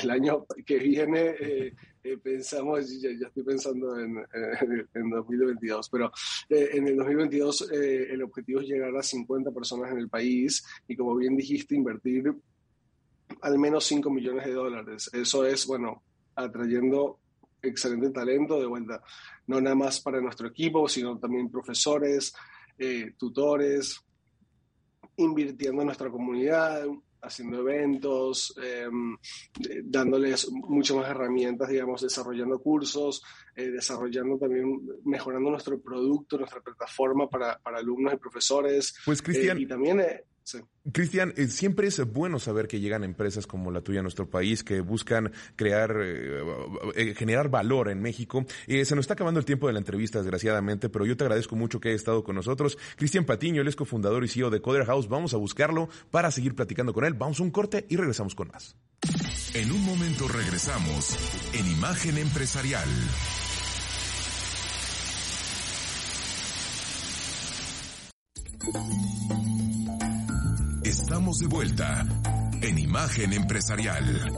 el 0.02 0.10
año 0.10 0.44
que 0.64 0.78
viene, 0.78 1.36
eh, 1.38 1.74
eh, 2.02 2.18
pensamos, 2.18 3.00
ya, 3.00 3.10
ya, 3.10 3.28
estoy 3.28 3.44
pensando 3.44 3.96
en, 3.96 4.16
en 4.92 5.10
2022, 5.10 5.88
pero 5.88 6.10
en 6.48 6.88
el 6.88 6.96
2022 6.96 7.70
el 7.70 8.22
objetivo 8.22 8.60
es 8.60 8.66
llegar 8.66 8.96
a 8.96 9.02
50 9.04 9.52
personas 9.52 9.92
en 9.92 9.98
el 9.98 10.08
país 10.08 10.64
y 10.88 10.96
como 10.96 11.14
bien 11.14 11.36
dijiste, 11.36 11.76
invertir 11.76 12.34
al 13.40 13.58
menos 13.58 13.84
5 13.84 14.10
millones 14.10 14.44
de 14.44 14.52
dólares. 14.52 15.08
Eso 15.12 15.46
es, 15.46 15.64
bueno, 15.66 16.02
atrayendo 16.34 17.20
excelente 17.62 18.10
talento 18.10 18.58
de 18.58 18.66
vuelta, 18.66 19.02
no 19.46 19.60
nada 19.60 19.76
más 19.76 20.00
para 20.00 20.20
nuestro 20.20 20.48
equipo, 20.48 20.88
sino 20.88 21.18
también 21.18 21.50
profesores, 21.50 22.34
tutores, 23.18 24.00
invirtiendo 25.16 25.82
en 25.82 25.86
nuestra 25.86 26.10
comunidad, 26.10 26.86
haciendo 27.26 27.60
eventos, 27.60 28.54
em, 28.62 29.16
dándoles 29.84 30.48
muchas 30.50 30.96
más 30.96 31.10
herramientas, 31.10 31.68
digamos, 31.68 32.02
desarrollando 32.02 32.58
cursos, 32.60 33.22
eh, 33.54 33.70
desarrollando 33.70 34.38
también, 34.38 34.80
mejorando 35.04 35.50
nuestro 35.50 35.80
producto, 35.80 36.38
nuestra 36.38 36.60
plataforma 36.60 37.28
para, 37.28 37.58
para 37.58 37.78
alumnos 37.78 38.14
y 38.14 38.16
profesores. 38.16 38.94
Pues 39.04 39.22
Cristian. 39.22 39.58
Eh, 39.58 39.62
y 39.62 39.66
también 39.66 40.00
Cristian, 40.92 41.34
eh, 41.36 41.48
siempre 41.48 41.88
es 41.88 41.98
bueno 42.12 42.38
saber 42.38 42.68
que 42.68 42.78
llegan 42.78 43.02
empresas 43.02 43.46
como 43.46 43.70
la 43.70 43.80
tuya 43.80 44.00
a 44.00 44.02
nuestro 44.02 44.30
país 44.30 44.62
que 44.62 44.80
buscan 44.80 45.32
crear, 45.56 45.96
eh, 46.00 46.42
eh, 46.94 47.14
generar 47.14 47.48
valor 47.48 47.88
en 47.88 48.00
México. 48.00 48.46
se 48.66 48.94
nos 48.94 49.02
está 49.02 49.14
acabando 49.14 49.40
el 49.40 49.46
tiempo 49.46 49.66
de 49.66 49.72
la 49.72 49.80
entrevista, 49.80 50.20
desgraciadamente, 50.20 50.88
pero 50.88 51.04
yo 51.04 51.16
te 51.16 51.24
agradezco 51.24 51.56
mucho 51.56 51.80
que 51.80 51.88
hayas 51.88 52.00
estado 52.00 52.22
con 52.22 52.36
nosotros. 52.36 52.78
Cristian 52.96 53.24
Patiño, 53.24 53.62
el 53.62 53.68
es 53.68 53.76
cofundador 53.76 54.24
y 54.24 54.28
CEO 54.28 54.50
de 54.50 54.60
Coder 54.60 54.84
House. 54.84 55.08
Vamos 55.08 55.34
a 55.34 55.36
buscarlo 55.36 55.88
para 56.10 56.30
seguir 56.30 56.54
platicando 56.54 56.92
con 56.92 57.04
él. 57.04 57.14
Vamos 57.14 57.40
a 57.40 57.42
un 57.42 57.50
corte 57.50 57.84
y 57.88 57.96
regresamos 57.96 58.34
con 58.34 58.48
más. 58.48 58.76
En 59.54 59.72
un 59.72 59.84
momento 59.84 60.28
regresamos 60.28 61.16
en 61.54 61.66
Imagen 61.66 62.18
Empresarial. 62.18 62.88
Estamos 70.98 71.36
de 71.36 71.46
vuelta 71.46 72.06
en 72.62 72.78
Imagen 72.78 73.34
Empresarial. 73.34 74.32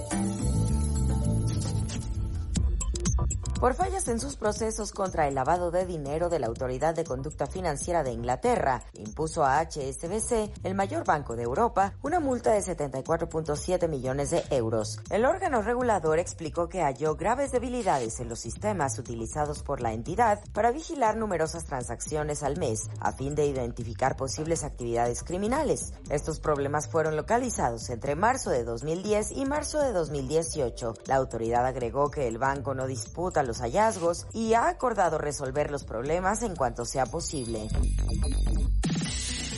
Por 3.61 3.75
fallas 3.75 4.07
en 4.07 4.21
sus 4.21 4.37
procesos 4.37 4.93
contra 4.93 5.27
el 5.27 5.35
lavado 5.35 5.73
de 5.73 5.85
dinero 5.85 6.29
de 6.29 6.39
la 6.39 6.47
Autoridad 6.47 6.95
de 6.95 7.03
Conducta 7.03 7.49
Financiera 7.49 8.05
de 8.05 8.13
Inglaterra, 8.13 8.85
impuso 8.95 9.45
a 9.45 9.59
HSBC, 9.59 10.53
el 10.63 10.77
mayor 10.77 11.05
banco 11.05 11.35
de 11.35 11.43
Europa, 11.43 11.95
una 12.03 12.21
multa 12.21 12.53
de 12.53 12.61
74.7 12.61 13.89
millones 13.89 14.31
de 14.31 14.45
euros. 14.51 15.01
El 15.11 15.25
órgano 15.25 15.61
regulador 15.61 16.21
explicó 16.21 16.69
que 16.69 16.83
halló 16.83 17.17
graves 17.17 17.51
debilidades 17.51 18.21
en 18.21 18.29
los 18.29 18.39
sistemas 18.39 18.97
utilizados 18.97 19.65
por 19.65 19.81
la 19.81 19.93
entidad 19.93 20.39
para 20.53 20.71
vigilar 20.71 21.17
numerosas 21.17 21.65
transacciones 21.65 22.45
al 22.45 22.59
mes, 22.59 22.89
a 23.01 23.11
fin 23.11 23.35
de 23.35 23.47
identificar 23.47 24.17
posibles 24.17 24.63
actividades 24.63 25.25
criminales. 25.25 25.95
Estos 26.11 26.39
problemas 26.39 26.87
fueron 26.87 27.17
localizados 27.17 27.91
entre 27.91 28.15
marzo 28.15 28.51
de 28.51 28.63
2010 28.63 29.33
y 29.33 29.47
marzo 29.47 29.81
de 29.81 29.93
2018. 29.93 30.95
La 31.07 31.17
autoridad 31.17 31.67
agregó 31.67 32.09
que 32.13 32.29
el 32.29 32.39
banco 32.39 32.75
no 32.75 32.87
disputa 33.19 33.43
los 33.43 33.59
hallazgos 33.59 34.27
y 34.33 34.55
ha 34.55 34.69
acordado 34.69 35.19
resolver 35.19 35.73
los 35.73 35.83
problemas 35.83 36.43
en 36.45 36.55
cuanto 36.55 36.85
sea 36.85 37.05
posible. 37.05 37.69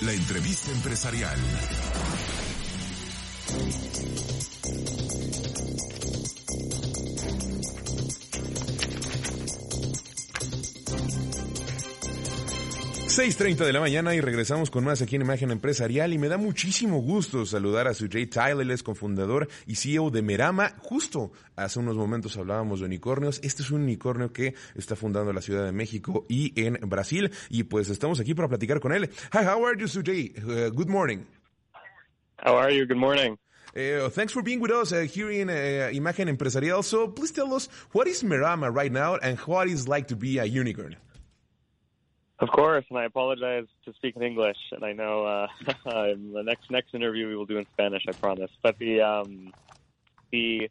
La 0.00 0.12
entrevista 0.14 0.70
empresarial. 0.70 1.38
6.30 13.20 13.66
de 13.66 13.72
la 13.74 13.80
mañana 13.80 14.14
y 14.14 14.22
regresamos 14.22 14.70
con 14.70 14.82
más 14.82 15.02
aquí 15.02 15.16
en 15.16 15.20
Imagen 15.20 15.50
Empresarial 15.50 16.14
y 16.14 16.16
me 16.16 16.28
da 16.28 16.38
muchísimo 16.38 17.02
gusto 17.02 17.44
saludar 17.44 17.86
a 17.86 17.92
Sujay 17.92 18.24
Tyler, 18.24 18.62
él 18.62 18.70
es 18.70 18.82
cofundador 18.82 19.46
y 19.66 19.74
CEO 19.74 20.08
de 20.08 20.22
Merama. 20.22 20.72
Justo 20.78 21.30
hace 21.54 21.80
unos 21.80 21.96
momentos 21.96 22.38
hablábamos 22.38 22.80
de 22.80 22.86
unicornios. 22.86 23.38
Este 23.44 23.62
es 23.62 23.70
un 23.72 23.82
unicornio 23.82 24.32
que 24.32 24.54
está 24.74 24.96
fundando 24.96 25.32
en 25.32 25.36
la 25.36 25.42
Ciudad 25.42 25.66
de 25.66 25.72
México 25.72 26.24
y 26.30 26.58
en 26.64 26.78
Brasil 26.88 27.30
y 27.50 27.64
pues 27.64 27.90
estamos 27.90 28.20
aquí 28.20 28.32
para 28.32 28.48
platicar 28.48 28.80
con 28.80 28.94
él. 28.94 29.10
Hi, 29.34 29.44
how 29.44 29.66
are 29.66 29.78
you, 29.78 29.86
Sujay? 29.86 30.32
Uh, 30.38 30.74
good 30.74 30.88
morning. 30.88 31.26
How 32.42 32.56
are 32.56 32.74
you? 32.74 32.86
Good 32.86 32.96
morning. 32.96 33.36
Uh, 33.76 34.08
thanks 34.08 34.32
for 34.32 34.42
being 34.42 34.62
with 34.62 34.72
us 34.72 34.92
uh, 34.92 35.00
here 35.00 35.30
in 35.30 35.50
uh, 35.50 35.90
Imagen 35.92 36.34
Empresarial. 36.34 36.82
So 36.82 37.08
please 37.08 37.32
tell 37.32 37.52
us 37.52 37.68
what 37.92 38.08
is 38.08 38.24
Merama 38.24 38.74
right 38.74 38.90
now 38.90 39.16
and 39.16 39.38
what 39.40 39.68
is 39.68 39.86
like 39.86 40.08
to 40.08 40.16
be 40.16 40.38
a 40.38 40.46
unicorn. 40.46 40.96
Of 42.40 42.48
course, 42.50 42.86
and 42.88 42.98
I 42.98 43.04
apologize 43.04 43.66
to 43.84 43.92
speak 43.92 44.16
in 44.16 44.22
English, 44.22 44.56
and 44.72 44.82
I 44.82 44.92
know 44.92 45.24
uh, 45.24 45.46
the 45.84 46.42
next 46.42 46.70
next 46.70 46.94
interview 46.94 47.28
we 47.28 47.36
will 47.36 47.44
do 47.44 47.58
in 47.58 47.66
Spanish, 47.72 48.04
I 48.08 48.12
promise. 48.12 48.50
But 48.62 48.78
the 48.78 49.02
um, 49.02 49.52
the 50.32 50.70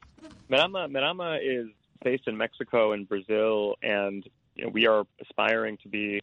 Merama 0.50 0.90
Merama 0.90 1.38
is 1.40 1.68
based 2.04 2.28
in 2.28 2.36
Mexico 2.36 2.94
and 2.94 3.08
Brazil, 3.08 3.76
and 3.84 4.28
you 4.56 4.64
know, 4.64 4.70
we 4.70 4.88
are 4.88 5.06
aspiring 5.22 5.78
to 5.84 5.90
be 5.90 6.22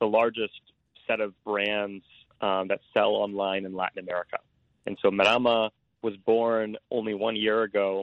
the 0.00 0.06
largest 0.06 0.60
set 1.06 1.20
of 1.20 1.32
brands 1.44 2.04
um, 2.40 2.66
that 2.66 2.80
sell 2.92 3.10
online 3.10 3.66
in 3.66 3.76
Latin 3.76 4.00
America. 4.00 4.38
And 4.86 4.98
so 5.00 5.12
Merama 5.12 5.70
was 6.02 6.16
born 6.16 6.76
only 6.90 7.14
one 7.14 7.36
year 7.36 7.62
ago 7.62 8.02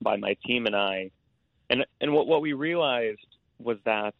by 0.00 0.16
my 0.16 0.36
team 0.46 0.64
and 0.64 0.74
I, 0.74 1.10
and 1.68 1.84
and 2.00 2.14
what 2.14 2.26
what 2.26 2.40
we 2.40 2.54
realized 2.54 3.26
was 3.58 3.76
that 3.84 4.14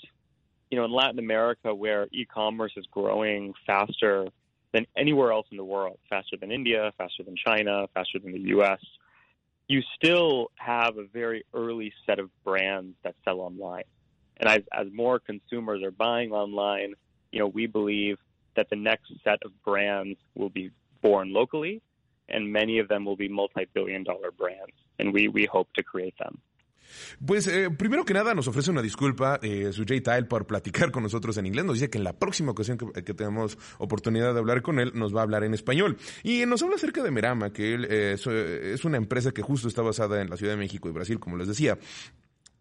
you 0.74 0.80
know, 0.80 0.86
in 0.86 0.92
Latin 0.92 1.20
America, 1.20 1.72
where 1.72 2.08
e-commerce 2.10 2.72
is 2.76 2.84
growing 2.90 3.54
faster 3.64 4.26
than 4.72 4.84
anywhere 4.96 5.30
else 5.30 5.46
in 5.52 5.56
the 5.56 5.64
world, 5.64 6.00
faster 6.10 6.36
than 6.36 6.50
India, 6.50 6.92
faster 6.98 7.22
than 7.22 7.36
China, 7.36 7.86
faster 7.94 8.18
than 8.18 8.32
the 8.32 8.40
U.S., 8.40 8.80
you 9.68 9.82
still 9.94 10.50
have 10.56 10.98
a 10.98 11.04
very 11.04 11.44
early 11.54 11.92
set 12.06 12.18
of 12.18 12.28
brands 12.42 12.96
that 13.04 13.14
sell 13.24 13.38
online. 13.38 13.84
And 14.38 14.48
as, 14.48 14.62
as 14.72 14.88
more 14.92 15.20
consumers 15.20 15.80
are 15.84 15.92
buying 15.92 16.32
online, 16.32 16.94
you 17.30 17.38
know, 17.38 17.46
we 17.46 17.68
believe 17.68 18.18
that 18.56 18.68
the 18.68 18.74
next 18.74 19.12
set 19.22 19.38
of 19.44 19.52
brands 19.62 20.18
will 20.34 20.50
be 20.50 20.72
born 21.02 21.32
locally, 21.32 21.82
and 22.28 22.52
many 22.52 22.80
of 22.80 22.88
them 22.88 23.04
will 23.04 23.14
be 23.14 23.28
multi-billion 23.28 24.02
dollar 24.02 24.32
brands, 24.32 24.74
and 24.98 25.12
we, 25.12 25.28
we 25.28 25.44
hope 25.44 25.72
to 25.74 25.84
create 25.84 26.18
them. 26.18 26.40
Pues 27.24 27.46
eh, 27.46 27.70
primero 27.70 28.04
que 28.04 28.14
nada 28.14 28.34
nos 28.34 28.48
ofrece 28.48 28.70
una 28.70 28.82
disculpa 28.82 29.38
eh, 29.42 29.72
Sujay 29.72 30.00
Tile 30.00 30.24
por 30.24 30.46
platicar 30.46 30.90
con 30.90 31.02
nosotros 31.02 31.36
en 31.36 31.46
inglés. 31.46 31.64
Nos 31.64 31.74
dice 31.74 31.90
que 31.90 31.98
en 31.98 32.04
la 32.04 32.12
próxima 32.12 32.52
ocasión 32.52 32.78
que, 32.78 33.14
tenemos 33.14 33.58
oportunidad 33.78 34.32
de 34.32 34.40
hablar 34.40 34.62
con 34.62 34.80
él 34.80 34.92
nos 34.94 35.14
va 35.14 35.20
a 35.20 35.22
hablar 35.22 35.44
en 35.44 35.54
español. 35.54 35.96
Y 36.22 36.46
nos 36.46 36.62
habla 36.62 36.76
acerca 36.76 37.02
de 37.02 37.10
Merama, 37.10 37.52
que 37.52 37.74
él 37.74 37.86
eh, 37.88 38.16
es 38.16 38.84
una 38.84 38.96
empresa 38.96 39.32
que 39.32 39.42
justo 39.42 39.68
está 39.68 39.82
basada 39.82 40.20
en 40.20 40.30
la 40.30 40.36
Ciudad 40.36 40.52
de 40.52 40.58
México 40.58 40.88
y 40.88 40.92
Brasil, 40.92 41.18
como 41.18 41.36
les 41.36 41.48
decía. 41.48 41.78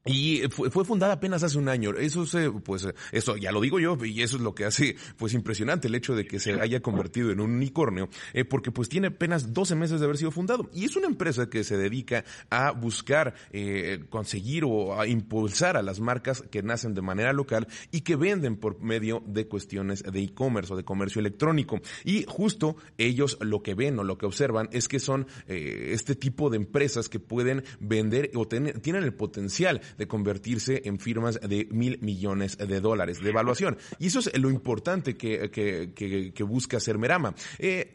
Y 0.05 0.41
fue, 0.49 0.69
fue, 0.69 0.83
fundada 0.83 1.13
apenas 1.13 1.43
hace 1.43 1.57
un 1.57 1.69
año. 1.69 1.91
Eso 1.91 2.25
se, 2.25 2.51
pues, 2.51 2.87
eso 3.11 3.37
ya 3.37 3.51
lo 3.51 3.61
digo 3.61 3.79
yo, 3.79 3.97
y 4.03 4.21
eso 4.21 4.35
es 4.35 4.41
lo 4.41 4.53
que 4.53 4.65
hace, 4.65 4.97
pues, 5.17 5.33
impresionante 5.33 5.87
el 5.87 5.95
hecho 5.95 6.13
de 6.13 6.25
que 6.25 6.39
se 6.39 6.59
haya 6.59 6.81
convertido 6.81 7.31
en 7.31 7.39
un 7.39 7.51
unicornio, 7.51 8.09
eh, 8.33 8.43
porque 8.43 8.71
pues 8.71 8.89
tiene 8.89 9.07
apenas 9.07 9.53
12 9.53 9.75
meses 9.75 9.99
de 9.99 10.05
haber 10.05 10.17
sido 10.17 10.31
fundado. 10.31 10.69
Y 10.73 10.85
es 10.85 10.95
una 10.95 11.07
empresa 11.07 11.49
que 11.49 11.63
se 11.63 11.77
dedica 11.77 12.25
a 12.49 12.71
buscar, 12.71 13.33
eh, 13.51 14.03
conseguir 14.09 14.65
o 14.65 14.99
a 14.99 15.07
impulsar 15.07 15.77
a 15.77 15.81
las 15.81 15.99
marcas 15.99 16.43
que 16.51 16.61
nacen 16.63 16.93
de 16.93 17.01
manera 17.01 17.31
local 17.31 17.67
y 17.91 18.01
que 18.01 18.15
venden 18.15 18.57
por 18.57 18.81
medio 18.81 19.23
de 19.25 19.47
cuestiones 19.47 20.03
de 20.03 20.21
e-commerce 20.21 20.73
o 20.73 20.77
de 20.77 20.83
comercio 20.83 21.19
electrónico. 21.19 21.79
Y 22.03 22.25
justo 22.27 22.75
ellos 22.97 23.37
lo 23.41 23.63
que 23.63 23.73
ven 23.73 23.97
o 23.99 24.03
lo 24.03 24.17
que 24.17 24.25
observan 24.25 24.67
es 24.71 24.87
que 24.87 24.99
son 24.99 25.27
eh, 25.47 25.91
este 25.91 26.15
tipo 26.15 26.49
de 26.49 26.57
empresas 26.57 27.09
que 27.09 27.19
pueden 27.19 27.63
vender 27.79 28.31
o 28.35 28.47
tienen 28.47 29.03
el 29.03 29.13
potencial 29.13 29.81
de 29.97 30.07
convertirse 30.07 30.81
en 30.85 30.99
firmas 30.99 31.39
de 31.41 31.67
mil 31.71 31.99
millones 32.01 32.57
de 32.57 32.79
dólares 32.79 33.21
de 33.21 33.29
evaluación. 33.29 33.77
Y 33.99 34.07
eso 34.07 34.19
es 34.19 34.37
lo 34.37 34.49
importante 34.49 35.15
que, 35.15 35.49
que, 35.49 35.91
que, 35.93 36.33
que 36.33 36.43
busca 36.43 36.77
hacer 36.77 36.97
Merama. 36.97 37.33
Eh, 37.59 37.91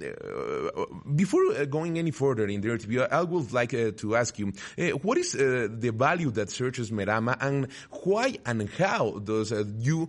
uh, 0.74 0.97
before 1.14 1.44
uh, 1.52 1.64
going 1.64 1.98
any 1.98 2.10
further 2.10 2.46
in 2.46 2.60
the 2.60 2.70
interview, 2.70 3.00
I 3.02 3.22
would 3.22 3.52
like 3.52 3.74
uh, 3.74 3.92
to 3.96 4.16
ask 4.16 4.38
you, 4.38 4.52
uh, 4.78 4.88
what 4.98 5.18
is 5.18 5.34
uh, 5.34 5.68
the 5.70 5.90
value 5.90 6.30
that 6.32 6.50
searches 6.50 6.90
Merama 6.90 7.36
and 7.40 7.68
why 8.04 8.38
and 8.44 8.68
how 8.70 9.18
does 9.18 9.52
uh, 9.52 9.64
you 9.78 10.08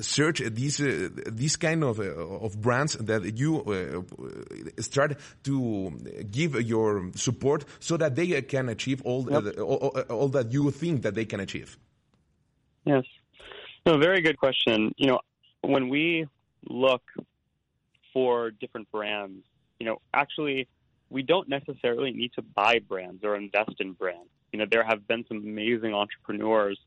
search 0.00 0.40
these, 0.40 0.78
these 0.78 1.56
kind 1.56 1.84
of, 1.84 2.00
of 2.00 2.60
brands 2.60 2.94
that 2.94 3.38
you 3.38 4.04
start 4.78 5.18
to 5.44 5.90
give 6.30 6.60
your 6.62 7.10
support 7.14 7.64
so 7.80 7.96
that 7.96 8.14
they 8.14 8.40
can 8.42 8.68
achieve 8.68 9.02
all, 9.02 9.26
yep. 9.30 9.58
all, 9.58 9.88
all 10.08 10.28
that 10.28 10.52
you 10.52 10.70
think 10.70 11.02
that 11.02 11.14
they 11.14 11.24
can 11.24 11.40
achieve? 11.40 11.76
Yes. 12.84 13.04
No, 13.84 13.98
very 13.98 14.20
good 14.20 14.38
question. 14.38 14.92
You 14.96 15.08
know, 15.08 15.20
when 15.62 15.88
we 15.88 16.26
look 16.68 17.02
for 18.12 18.50
different 18.50 18.90
brands, 18.90 19.44
you 19.78 19.86
know, 19.86 20.00
actually, 20.14 20.68
we 21.10 21.22
don't 21.22 21.48
necessarily 21.48 22.12
need 22.12 22.32
to 22.34 22.42
buy 22.42 22.78
brands 22.78 23.24
or 23.24 23.36
invest 23.36 23.74
in 23.80 23.92
brands. 23.92 24.30
You 24.52 24.58
know, 24.60 24.66
there 24.70 24.84
have 24.84 25.06
been 25.06 25.24
some 25.28 25.38
amazing 25.38 25.94
entrepreneurs 25.94 26.78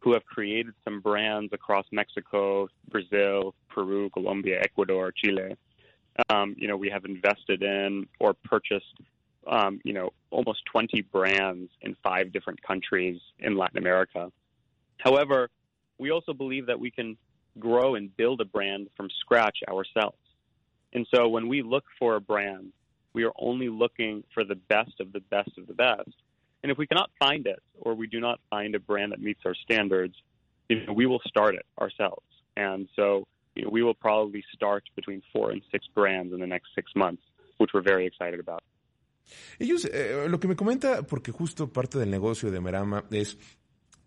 who 0.00 0.12
have 0.12 0.24
created 0.24 0.74
some 0.84 1.00
brands 1.00 1.52
across 1.52 1.86
Mexico, 1.90 2.68
Brazil, 2.88 3.54
Peru, 3.68 4.10
Colombia, 4.10 4.60
Ecuador, 4.60 5.12
Chile. 5.12 5.56
Um, 6.30 6.54
you 6.58 6.68
know, 6.68 6.76
we 6.76 6.90
have 6.90 7.04
invested 7.04 7.62
in 7.62 8.06
or 8.18 8.34
purchased 8.34 8.94
um, 9.48 9.80
you 9.84 9.92
know, 9.92 10.10
almost 10.30 10.64
20 10.66 11.02
brands 11.02 11.70
in 11.80 11.96
five 12.02 12.32
different 12.32 12.62
countries 12.62 13.20
in 13.38 13.56
Latin 13.56 13.78
America. 13.78 14.30
However, 14.98 15.48
we 15.98 16.10
also 16.10 16.32
believe 16.32 16.66
that 16.66 16.78
we 16.78 16.90
can 16.90 17.16
grow 17.58 17.94
and 17.94 18.14
build 18.16 18.40
a 18.40 18.44
brand 18.44 18.88
from 18.96 19.08
scratch 19.20 19.58
ourselves. 19.68 20.18
And 20.92 21.06
so 21.14 21.28
when 21.28 21.48
we 21.48 21.62
look 21.62 21.84
for 21.98 22.16
a 22.16 22.20
brand, 22.20 22.72
we 23.12 23.24
are 23.24 23.32
only 23.38 23.68
looking 23.68 24.24
for 24.34 24.44
the 24.44 24.54
best 24.54 25.00
of 25.00 25.12
the 25.12 25.20
best 25.20 25.50
of 25.58 25.66
the 25.66 25.74
best. 25.74 26.10
And 26.62 26.72
if 26.72 26.78
we 26.78 26.86
cannot 26.86 27.10
find 27.18 27.46
it, 27.46 27.62
or 27.80 27.94
we 27.94 28.06
do 28.06 28.20
not 28.20 28.40
find 28.50 28.74
a 28.74 28.80
brand 28.80 29.12
that 29.12 29.20
meets 29.20 29.40
our 29.44 29.54
standards, 29.54 30.14
you 30.68 30.84
know, 30.84 30.92
we 30.92 31.06
will 31.06 31.20
start 31.26 31.54
it 31.54 31.66
ourselves. 31.80 32.26
And 32.56 32.88
so 32.96 33.26
you 33.54 33.64
know, 33.64 33.70
we 33.70 33.82
will 33.82 33.94
probably 33.94 34.44
start 34.52 34.84
between 34.94 35.22
four 35.32 35.50
and 35.50 35.62
six 35.70 35.86
brands 35.94 36.32
in 36.32 36.40
the 36.40 36.46
next 36.46 36.68
six 36.74 36.92
months, 36.94 37.22
which 37.58 37.70
we're 37.72 37.82
very 37.82 38.06
excited 38.06 38.40
about. 38.40 38.62
Ellos, 39.58 39.84
eh, 39.84 40.26
lo 40.28 40.38
que 40.38 40.48
me 40.48 40.56
comenta, 40.56 41.02
porque 41.02 41.32
justo 41.32 41.70
parte 41.70 41.98
del 41.98 42.10
negocio 42.10 42.50
de 42.50 42.60
Merama 42.60 43.04
es 43.10 43.36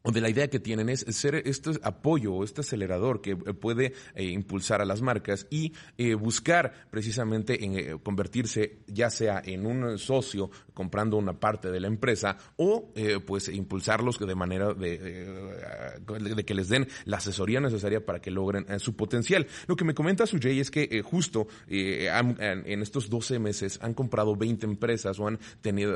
de 0.04 0.22
la 0.22 0.30
idea 0.30 0.50
que 0.50 0.60
tienen 0.60 0.90
es 0.90 1.06
ser 1.10 1.36
este 1.46 1.72
apoyo 1.84 2.34
o 2.34 2.44
este 2.44 2.62
acelerador 2.62 3.22
que 3.22 3.32
eh, 3.32 3.36
puede 3.54 3.94
eh, 4.16 4.24
impulsar 4.24 4.82
a 4.82 4.86
las 4.86 5.02
marcas 5.02 5.46
y 5.52 5.74
eh, 5.98 6.16
buscar 6.16 6.88
precisamente 6.90 7.64
en 7.64 8.00
convertirse 8.00 8.80
ya 8.88 9.10
sea 9.10 9.42
en 9.46 9.66
un 9.66 10.00
socio 10.00 10.50
comprando 10.74 11.18
una 11.18 11.40
parte 11.40 11.70
de 11.70 11.80
la 11.80 11.88
empresa 11.88 12.38
o 12.56 12.92
pues 13.26 13.50
impulsarlos 13.50 14.18
de 14.18 14.36
manera 14.36 14.74
de, 14.74 15.98
de, 16.00 16.46
que 16.46 16.54
les 16.54 16.70
den 16.70 16.88
la 17.06 17.18
asesoría 17.18 17.60
necesaria 17.60 18.06
para 18.06 18.20
que 18.20 18.32
logren 18.32 18.80
su 18.80 18.96
potencial. 18.96 19.48
Lo 19.68 19.76
que 19.76 19.86
me 19.86 19.94
comenta 19.94 20.26
Sujay 20.26 20.60
es 20.60 20.72
que 20.72 21.02
justo 21.02 21.48
en 21.68 22.82
estos 22.82 23.10
12 23.10 23.40
meses 23.40 23.80
han 23.82 23.94
comprado 23.94 24.36
20 24.36 24.66
empresas 24.66 25.20
o 25.20 25.28
han 25.28 25.40
tenido, 25.62 25.94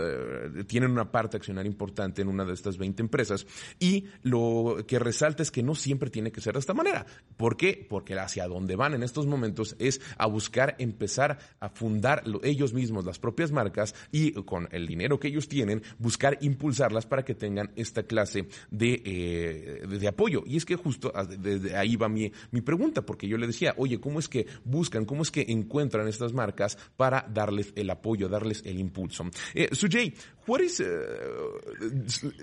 tienen 0.67 0.91
una 0.91 1.11
parte 1.11 1.37
accionaria 1.37 1.69
importante 1.69 2.21
en 2.21 2.27
una 2.27 2.45
de 2.45 2.53
estas 2.53 2.77
20 2.77 3.01
empresas 3.01 3.47
y 3.79 3.94
lo 4.21 4.77
que 4.87 4.99
resalta 4.99 5.43
es 5.43 5.51
que 5.51 5.63
no 5.63 5.75
siempre 5.75 6.09
tiene 6.09 6.31
que 6.31 6.41
ser 6.41 6.53
de 6.53 6.59
esta 6.59 6.73
manera. 6.73 7.05
¿Por 7.37 7.57
qué? 7.57 7.85
Porque 7.89 8.13
hacia 8.17 8.47
donde 8.47 8.75
van 8.75 8.93
en 8.93 9.03
estos 9.03 9.27
momentos 9.27 9.75
es 9.79 10.01
a 10.17 10.27
buscar 10.27 10.75
empezar 10.79 11.37
a 11.59 11.69
fundar 11.69 12.23
ellos 12.43 12.73
mismos 12.73 13.05
las 13.05 13.19
propias 13.19 13.51
marcas 13.51 13.95
y 14.11 14.31
con 14.43 14.67
el 14.71 14.87
dinero 14.87 15.19
que 15.19 15.27
ellos 15.27 15.47
tienen, 15.47 15.81
buscar 15.99 16.37
impulsarlas 16.41 17.05
para 17.05 17.23
que 17.23 17.35
tengan 17.35 17.71
esta 17.75 18.03
clase 18.03 18.47
de, 18.71 19.01
eh, 19.05 19.87
de, 19.87 20.07
apoyo. 20.07 20.43
Y 20.45 20.57
es 20.57 20.65
que 20.65 20.75
justo 20.75 21.11
desde 21.39 21.75
ahí 21.75 21.95
va 21.95 22.09
mi, 22.09 22.31
mi 22.51 22.61
pregunta, 22.61 23.01
porque 23.01 23.27
yo 23.27 23.37
le 23.37 23.47
decía, 23.47 23.73
oye, 23.77 23.99
¿cómo 23.99 24.19
es 24.19 24.29
que 24.29 24.45
buscan, 24.63 25.05
cómo 25.05 25.23
es 25.23 25.31
que 25.31 25.45
encuentran 25.47 26.07
estas 26.07 26.33
marcas 26.33 26.77
para 26.95 27.25
darles 27.31 27.73
el 27.75 27.89
apoyo, 27.89 28.29
darles 28.29 28.61
el 28.65 28.79
impulso? 28.79 29.25
Eh, 29.53 29.69
Sujay, 29.71 30.13
what 30.47 30.61
is, 30.61 30.79
uh, 30.79 30.85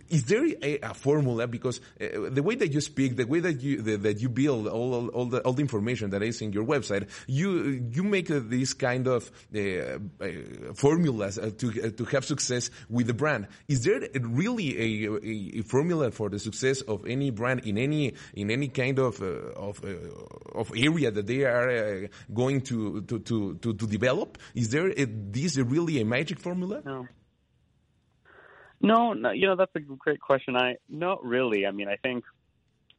is 0.08 0.24
there 0.26 0.58
a 0.82 0.94
formula 0.94 1.41
because 1.50 1.80
uh, 2.00 2.30
the 2.30 2.42
way 2.42 2.54
that 2.54 2.72
you 2.72 2.80
speak, 2.80 3.16
the 3.16 3.24
way 3.24 3.40
that 3.40 3.60
you 3.62 3.82
the, 3.82 3.96
that 3.96 4.20
you 4.20 4.28
build 4.28 4.68
all, 4.68 4.94
all, 4.94 5.08
all, 5.08 5.26
the 5.26 5.40
all 5.40 5.52
the 5.52 5.62
information 5.62 6.10
that 6.10 6.22
is 6.22 6.40
in 6.40 6.52
your 6.52 6.64
website, 6.64 7.08
you 7.26 7.84
you 7.92 8.02
make 8.02 8.30
uh, 8.30 8.40
these 8.42 8.74
kind 8.74 9.06
of 9.06 9.30
uh, 9.54 9.58
uh 9.58 10.28
formulas 10.74 11.38
to 11.58 11.90
to 11.90 12.04
have 12.06 12.24
success 12.24 12.70
with 12.88 13.06
the 13.06 13.14
brand. 13.14 13.48
Is 13.68 13.84
there 13.84 14.00
really 14.20 15.06
a, 15.06 15.58
a, 15.58 15.62
formula 15.62 16.10
for 16.10 16.28
the 16.28 16.38
success 16.38 16.80
of 16.82 17.06
any 17.06 17.30
brand 17.30 17.60
in 17.66 17.78
any 17.78 18.14
in 18.34 18.50
any 18.50 18.68
kind 18.68 18.98
of 18.98 19.20
of 19.22 19.82
of 20.54 20.72
area 20.76 21.10
that 21.10 21.26
they 21.26 21.44
are 21.44 22.08
going 22.32 22.60
to 22.62 23.02
to, 23.02 23.18
to 23.20 23.54
to 23.56 23.74
to 23.74 23.86
develop? 23.86 24.38
Is 24.54 24.70
there 24.70 24.90
a, 24.90 25.04
this 25.04 25.56
really 25.56 26.00
a 26.00 26.04
magic 26.04 26.38
formula? 26.40 26.82
No. 26.84 27.06
No, 28.82 29.12
no, 29.12 29.30
you 29.30 29.46
know 29.46 29.54
that's 29.54 29.74
a 29.76 29.80
great 29.80 30.20
question. 30.20 30.56
I 30.56 30.76
not 30.88 31.24
really. 31.24 31.66
I 31.66 31.70
mean, 31.70 31.88
I 31.88 31.96
think 31.96 32.24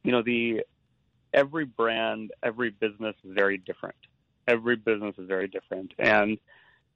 you 0.02 0.12
know 0.12 0.22
the 0.22 0.62
every 1.32 1.66
brand, 1.66 2.32
every 2.42 2.70
business 2.70 3.14
is 3.22 3.32
very 3.34 3.58
different. 3.58 3.96
Every 4.48 4.76
business 4.76 5.14
is 5.18 5.28
very 5.28 5.46
different, 5.46 5.92
and 5.98 6.38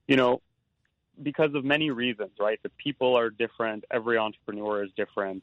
you 0.06 0.16
know 0.16 0.40
because 1.22 1.54
of 1.54 1.64
many 1.64 1.90
reasons, 1.90 2.30
right? 2.40 2.58
The 2.62 2.70
people 2.82 3.16
are 3.16 3.28
different. 3.28 3.84
Every 3.90 4.16
entrepreneur 4.16 4.82
is 4.84 4.90
different, 4.96 5.42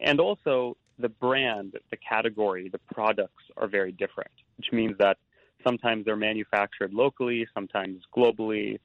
and 0.00 0.18
also 0.18 0.78
the 0.98 1.10
brand, 1.10 1.74
the 1.90 1.98
category, 1.98 2.70
the 2.70 2.80
products 2.94 3.44
are 3.58 3.68
very 3.68 3.92
different. 3.92 4.30
Which 4.56 4.72
means 4.72 4.96
that 4.98 5.18
sometimes 5.62 6.06
they're 6.06 6.16
manufactured 6.16 6.94
locally, 6.94 7.46
sometimes 7.52 8.04
globally. 8.16 8.78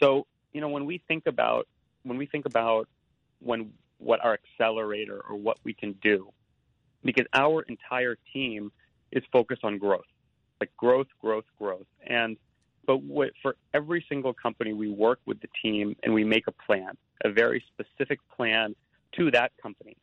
So 0.00 0.26
you 0.54 0.62
know 0.62 0.68
when 0.68 0.86
we 0.86 1.02
think 1.06 1.26
about 1.26 1.68
when 2.04 2.16
we 2.16 2.24
think 2.24 2.46
about 2.46 2.88
when 3.40 3.72
what 3.98 4.24
our 4.24 4.34
accelerator 4.34 5.20
or 5.28 5.36
what 5.36 5.58
we 5.64 5.72
can 5.72 5.92
do. 6.02 6.30
Because 7.04 7.26
our 7.34 7.62
entire 7.62 8.16
team 8.32 8.72
is 9.12 9.22
focused 9.32 9.64
on 9.64 9.78
growth 9.78 10.04
like 10.60 10.74
growth 10.76 11.08
growth 11.20 11.44
growth. 11.58 11.86
And 12.06 12.36
but 12.86 13.02
what, 13.02 13.30
for 13.40 13.56
every 13.72 14.04
single 14.08 14.34
company 14.34 14.72
we 14.72 14.90
work 14.90 15.20
with 15.26 15.40
the 15.40 15.48
team 15.62 15.96
and 16.02 16.12
we 16.12 16.24
make 16.24 16.46
a 16.46 16.52
plan 16.52 16.96
a 17.24 17.30
very 17.30 17.64
specific 17.72 18.18
plan 18.36 18.74
to 19.12 19.30
that 19.30 19.52
company. 19.62 19.96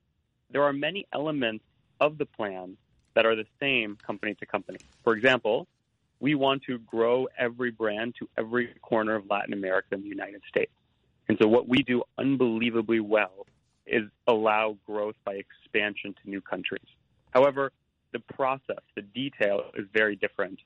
There 0.49 0.63
are 0.63 0.73
many 0.73 1.05
elements 1.13 1.63
of 1.99 2.17
the 2.17 2.25
plan 2.25 2.77
that 3.13 3.25
are 3.25 3.35
the 3.35 3.45
same 3.59 3.97
company 4.05 4.33
to 4.35 4.45
company. 4.45 4.79
For 5.03 5.15
example 5.15 5.67
we 6.19 6.35
want 6.35 6.63
to 6.63 6.77
grow 6.79 7.27
every 7.37 7.71
brand 7.71 8.15
to 8.19 8.29
every 8.37 8.73
corner 8.81 9.15
of 9.15 9.25
latin 9.29 9.53
america 9.53 9.87
and 9.91 10.03
the 10.03 10.07
united 10.07 10.41
states 10.47 10.71
and 11.31 11.37
so 11.41 11.47
what 11.47 11.65
we 11.65 11.81
do 11.81 12.03
unbelievably 12.17 12.99
well 12.99 13.47
is 13.87 14.03
allow 14.27 14.75
growth 14.85 15.15
by 15.23 15.35
expansion 15.35 16.13
to 16.21 16.29
new 16.29 16.41
countries. 16.41 16.85
However, 17.29 17.71
the 18.11 18.19
process, 18.19 18.81
the 18.97 19.01
detail 19.01 19.71
is 19.77 19.85
very 19.93 20.17
different, 20.17 20.59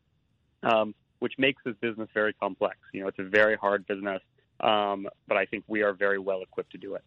um, 0.63 0.95
which 1.19 1.33
makes 1.37 1.61
this 1.63 1.75
business 1.81 2.09
very 2.15 2.33
complex. 2.33 2.77
You 2.95 3.01
know, 3.01 3.09
it's 3.09 3.19
a 3.19 3.29
very 3.29 3.55
hard 3.55 3.85
business, 3.85 4.23
um, 4.59 5.07
but 5.27 5.37
I 5.37 5.45
think 5.45 5.65
we 5.67 5.83
are 5.83 5.93
very 5.93 6.17
well 6.17 6.41
equipped 6.41 6.71
to 6.71 6.79
do 6.79 6.95
it. 6.95 7.03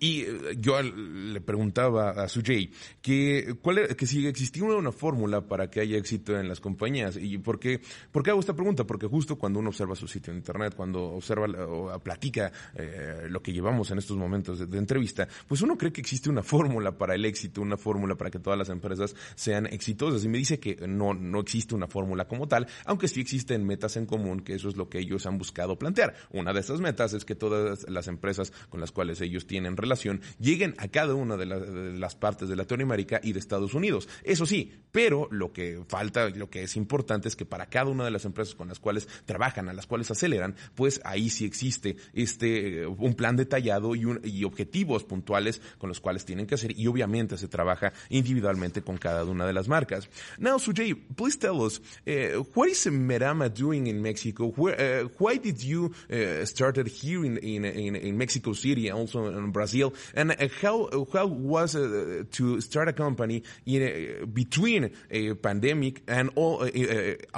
Y 0.00 0.22
eh, 0.22 0.56
yo 0.58 0.80
le 0.82 1.40
preguntaba 1.40 2.10
a 2.10 2.28
Sujay 2.28 2.70
que, 3.02 3.56
cuál 3.60 3.94
que 3.96 4.06
si 4.06 4.26
existía 4.26 4.64
una, 4.64 4.92
fórmula 4.92 5.40
para 5.46 5.68
que 5.68 5.80
haya 5.80 5.98
éxito 5.98 6.38
en 6.38 6.48
las 6.48 6.60
compañías. 6.60 7.16
¿Y 7.16 7.38
por 7.38 7.58
qué, 7.58 7.80
por 8.12 8.22
qué 8.22 8.30
hago 8.30 8.40
esta 8.40 8.54
pregunta? 8.54 8.84
Porque 8.84 9.06
justo 9.06 9.36
cuando 9.36 9.58
uno 9.58 9.70
observa 9.70 9.94
su 9.94 10.06
sitio 10.06 10.32
en 10.32 10.38
Internet, 10.38 10.74
cuando 10.76 11.02
observa 11.04 11.46
o 11.66 11.98
platica 11.98 12.52
eh, 12.74 13.26
lo 13.28 13.42
que 13.42 13.52
llevamos 13.52 13.90
en 13.90 13.98
estos 13.98 14.16
momentos 14.16 14.70
de, 14.70 14.78
entrevista, 14.78 15.28
pues 15.48 15.62
uno 15.62 15.76
cree 15.76 15.92
que 15.92 16.00
existe 16.00 16.30
una 16.30 16.42
fórmula 16.42 16.96
para 16.96 17.14
el 17.14 17.24
éxito, 17.24 17.60
una 17.60 17.76
fórmula 17.76 18.14
para 18.14 18.30
que 18.30 18.38
todas 18.38 18.58
las 18.58 18.68
empresas 18.68 19.14
sean 19.34 19.66
exitosas. 19.66 20.24
Y 20.24 20.28
me 20.28 20.38
dice 20.38 20.58
que 20.60 20.76
no, 20.86 21.14
no 21.14 21.40
existe 21.40 21.74
una 21.74 21.86
fórmula 21.86 22.26
como 22.26 22.46
tal, 22.46 22.66
aunque 22.84 23.08
sí 23.08 23.20
existen 23.20 23.64
metas 23.66 23.96
en 23.96 24.06
común, 24.06 24.40
que 24.40 24.54
eso 24.54 24.68
es 24.68 24.76
lo 24.76 24.88
que 24.88 24.98
ellos 24.98 25.26
han 25.26 25.38
buscado 25.38 25.78
plantear. 25.78 26.14
Una 26.30 26.52
de 26.52 26.60
estas 26.60 26.80
metas 26.80 27.12
es 27.12 27.24
que 27.24 27.34
todas 27.34 27.88
las 27.88 28.08
empresas 28.08 28.52
con 28.68 28.80
las 28.80 28.92
cuales 28.92 29.20
ellos 29.20 29.46
tienen 29.46 29.73
relación 29.76 30.20
lleguen 30.38 30.74
a 30.78 30.88
cada 30.88 31.14
una 31.14 31.36
de, 31.36 31.46
las 31.46 32.14
partes 32.14 32.48
de 32.48 32.56
Latinoamérica 32.56 33.20
y 33.22 33.32
de 33.32 33.38
Estados 33.38 33.74
Unidos. 33.74 34.08
Eso 34.22 34.46
sí, 34.46 34.72
pero 34.92 35.28
lo 35.30 35.52
que 35.52 35.82
falta, 35.88 36.28
lo 36.30 36.50
que 36.50 36.62
es 36.62 36.76
importante 36.76 37.28
es 37.28 37.36
que 37.36 37.44
para 37.44 37.66
cada 37.66 37.90
una 37.90 38.04
de 38.04 38.10
las 38.10 38.24
empresas 38.24 38.54
con 38.54 38.68
las 38.68 38.78
cuales 38.78 39.08
trabajan, 39.24 39.68
a 39.68 39.72
las 39.72 39.86
cuales 39.86 40.10
aceleran, 40.10 40.54
pues 40.74 41.00
ahí 41.04 41.30
sí 41.30 41.44
existe 41.44 41.96
este 42.12 42.82
eh, 42.82 42.86
un 42.86 43.14
plan 43.14 43.36
detallado 43.36 43.94
y, 43.94 44.04
y 44.24 44.44
objetivos 44.44 45.04
puntuales 45.04 45.60
con 45.78 45.88
los 45.88 46.00
cuales 46.00 46.24
tienen 46.24 46.46
que 46.46 46.54
hacer 46.54 46.78
y 46.78 46.86
obviamente 46.86 47.36
se 47.36 47.48
trabaja 47.48 47.92
individualmente 48.08 48.82
con 48.82 48.98
cada 48.98 49.24
una 49.24 49.46
de 49.46 49.52
las 49.52 49.68
marcas. 49.68 50.08
Now, 50.38 50.58
Sujay, 50.58 50.94
please 50.94 51.38
tell 51.38 51.60
us 51.62 51.80
uh, 52.06 52.42
what 52.54 52.68
is 52.68 52.86
Merama 52.86 53.48
doing 53.48 53.86
in 53.86 54.00
Mexico? 54.00 54.52
Where, 54.56 55.04
uh, 55.04 55.08
why 55.18 55.38
did 55.38 55.62
you 55.62 55.92
uh, 56.10 56.44
started 56.44 56.88
here 56.88 57.24
in, 57.24 57.38
in, 57.38 57.64
in, 57.64 58.16
Mexico 58.16 58.52
City, 58.52 58.90
also 58.90 59.26
in 59.26 59.50
Brazil? 59.50 59.63
Brazil, 59.64 59.94
and 60.14 60.30
uh, 60.32 60.48
how 60.60 60.88
how 61.12 61.26
was 61.26 61.74
uh, 61.74 62.24
to 62.32 62.60
start 62.60 62.88
a 62.88 62.92
company 62.92 63.42
in, 63.64 64.30
between 64.32 64.90
a 65.10 65.34
pandemic 65.34 66.02
and 66.06 66.30
all 66.36 66.62
uh, 66.62 66.70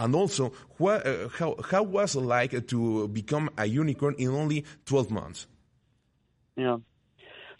and 0.02 0.14
also 0.14 0.52
what, 0.78 1.06
how 1.38 1.54
how 1.70 1.82
was 1.82 2.16
it 2.16 2.20
like 2.20 2.66
to 2.66 3.08
become 3.08 3.48
a 3.56 3.66
unicorn 3.66 4.14
in 4.18 4.30
only 4.30 4.64
twelve 4.84 5.10
months? 5.10 5.46
Yeah. 6.56 6.78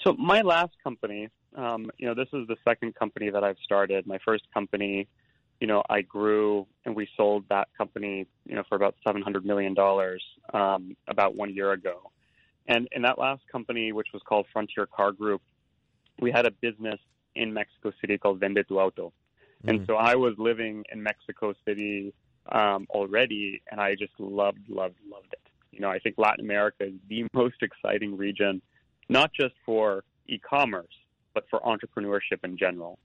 So 0.03 0.15
my 0.19 0.43
last 0.43 0.75
company, 0.83 1.31
um, 1.55 1.91
you 1.99 2.07
know, 2.07 2.15
this 2.15 2.29
is 2.33 2.47
the 2.49 2.57
second 2.65 2.95
company 2.95 3.31
that 3.31 3.43
I've 3.45 3.59
started. 3.65 4.07
My 4.07 4.19
first 4.25 4.45
company, 4.53 5.09
you 5.61 5.67
know, 5.67 5.83
I 5.89 6.03
grew 6.03 6.67
and 6.85 6.97
we 6.97 7.09
sold 7.17 7.45
that 7.49 7.69
company, 7.79 8.27
you 8.45 8.57
know, 8.57 8.65
for 8.69 8.75
about 8.75 8.95
seven 9.07 9.23
hundred 9.23 9.45
million 9.45 9.75
dollars 9.75 10.23
um, 10.53 10.97
about 11.07 11.37
one 11.37 11.55
year 11.55 11.71
ago. 11.73 12.11
And 12.69 12.89
in 12.93 13.03
that 13.03 13.19
last 13.19 13.43
company, 13.51 13.93
which 13.93 14.09
was 14.13 14.23
called 14.27 14.47
Frontier 14.53 14.87
Car 14.87 15.13
Group, 15.13 15.43
we 16.21 16.31
had 16.31 16.47
a 16.47 16.51
business 16.51 16.99
in 17.35 17.53
Mexico 17.53 17.93
City 18.01 18.19
called 18.19 18.41
Vende 18.41 18.67
Tu 18.67 18.79
Auto. 18.79 19.13
Mm. 19.65 19.71
And 19.71 19.87
so 19.87 19.97
I 19.97 20.15
was 20.15 20.35
living 20.39 20.85
in 20.91 21.03
Mexico 21.03 21.55
City 21.65 22.13
um, 22.51 22.87
already, 22.91 23.63
and 23.71 23.81
I 23.81 23.95
just 23.95 24.13
loved, 24.19 24.69
loved, 24.69 24.97
loved 25.11 25.33
it. 25.33 25.41
You 25.73 25.81
know, 25.81 25.91
I 25.91 25.99
think 25.99 26.17
Latin 26.19 26.45
America 26.45 26.85
is 26.85 26.95
the 27.09 27.27
most 27.35 27.57
exciting 27.63 28.17
region, 28.17 28.63
not 29.09 29.31
just 29.33 29.55
for 29.65 30.05
e 30.27 30.39
commerce, 30.39 30.95
but 31.35 31.45
for 31.51 31.61
entrepreneurship 31.61 32.45
in 32.45 32.57
general. 32.57 32.99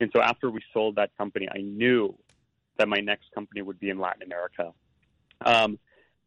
And 0.00 0.10
so 0.14 0.20
after 0.20 0.50
we 0.50 0.60
sold 0.72 0.96
that 0.96 1.16
company, 1.16 1.48
I 1.54 1.58
knew 1.58 2.16
that 2.78 2.88
my 2.88 2.98
next 2.98 3.30
company 3.34 3.62
would 3.62 3.80
be 3.80 3.90
in 3.90 3.98
Latin 3.98 4.22
America. 4.22 4.72
Um, 5.44 5.78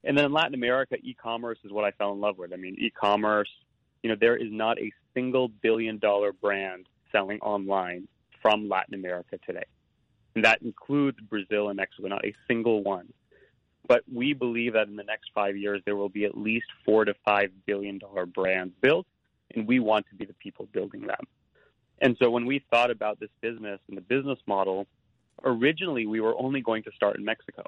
and 0.03 0.17
then 0.17 0.25
in 0.25 0.31
Latin 0.31 0.53
America, 0.53 0.95
e-commerce 1.01 1.57
is 1.63 1.71
what 1.71 1.83
I 1.83 1.91
fell 1.91 2.13
in 2.13 2.21
love 2.21 2.37
with. 2.37 2.53
I 2.53 2.55
mean, 2.55 2.75
e-commerce, 2.79 3.49
you 4.01 4.09
know, 4.09 4.15
there 4.19 4.37
is 4.37 4.51
not 4.51 4.79
a 4.79 4.91
single 5.13 5.49
billion 5.49 5.97
dollar 5.97 6.31
brand 6.31 6.87
selling 7.11 7.39
online 7.41 8.07
from 8.41 8.69
Latin 8.69 8.93
America 8.93 9.37
today. 9.45 9.65
And 10.35 10.45
that 10.45 10.61
includes 10.61 11.19
Brazil 11.19 11.69
and 11.69 11.77
Mexico, 11.77 12.07
not 12.07 12.23
a 12.23 12.33
single 12.47 12.81
one. 12.81 13.11
But 13.87 14.03
we 14.11 14.33
believe 14.33 14.73
that 14.73 14.87
in 14.87 14.95
the 14.95 15.03
next 15.03 15.31
five 15.33 15.57
years, 15.57 15.81
there 15.85 15.95
will 15.95 16.09
be 16.09 16.23
at 16.23 16.37
least 16.37 16.67
four 16.85 17.03
to 17.05 17.13
five 17.25 17.49
billion 17.65 17.97
dollar 17.97 18.25
brands 18.25 18.73
built, 18.81 19.07
and 19.53 19.67
we 19.67 19.79
want 19.79 20.05
to 20.09 20.15
be 20.15 20.25
the 20.25 20.33
people 20.33 20.67
building 20.71 21.07
them. 21.07 21.25
And 22.01 22.15
so 22.21 22.29
when 22.29 22.45
we 22.45 22.63
thought 22.71 22.91
about 22.91 23.19
this 23.19 23.31
business 23.41 23.79
and 23.89 23.97
the 23.97 24.01
business 24.01 24.39
model, 24.45 24.87
originally 25.43 26.05
we 26.05 26.21
were 26.21 26.37
only 26.37 26.61
going 26.61 26.83
to 26.83 26.91
start 26.95 27.17
in 27.17 27.25
Mexico 27.25 27.63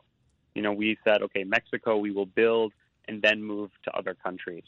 you 0.56 0.62
know, 0.62 0.74
we 0.74 0.98
said, 1.04 1.22
okay, 1.24 1.44
Mexico, 1.44 1.98
we 1.98 2.12
will 2.12 2.26
build 2.26 2.74
and 3.08 3.22
then 3.22 3.44
move 3.44 3.72
to 3.84 3.92
other 3.96 4.14
countries. 4.14 4.64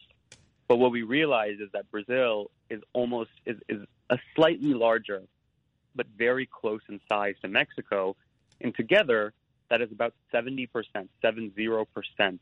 But 0.67 0.77
what 0.77 0.91
we 0.91 1.03
realized 1.03 1.61
is 1.61 1.69
that 1.73 1.89
Brazil 1.91 2.49
is 2.69 2.81
almost 2.93 3.31
is, 3.45 3.57
is 3.67 3.85
a 4.09 4.17
slightly 4.35 4.73
larger, 4.73 5.21
but 5.95 6.07
very 6.17 6.47
close 6.47 6.81
in 6.89 6.99
size 7.09 7.35
to 7.41 7.47
Mexico, 7.47 8.15
and 8.61 8.73
together 8.75 9.33
that 9.69 9.81
is 9.81 9.91
about 9.91 10.13
70%, 10.33 10.67
70% 11.23 12.39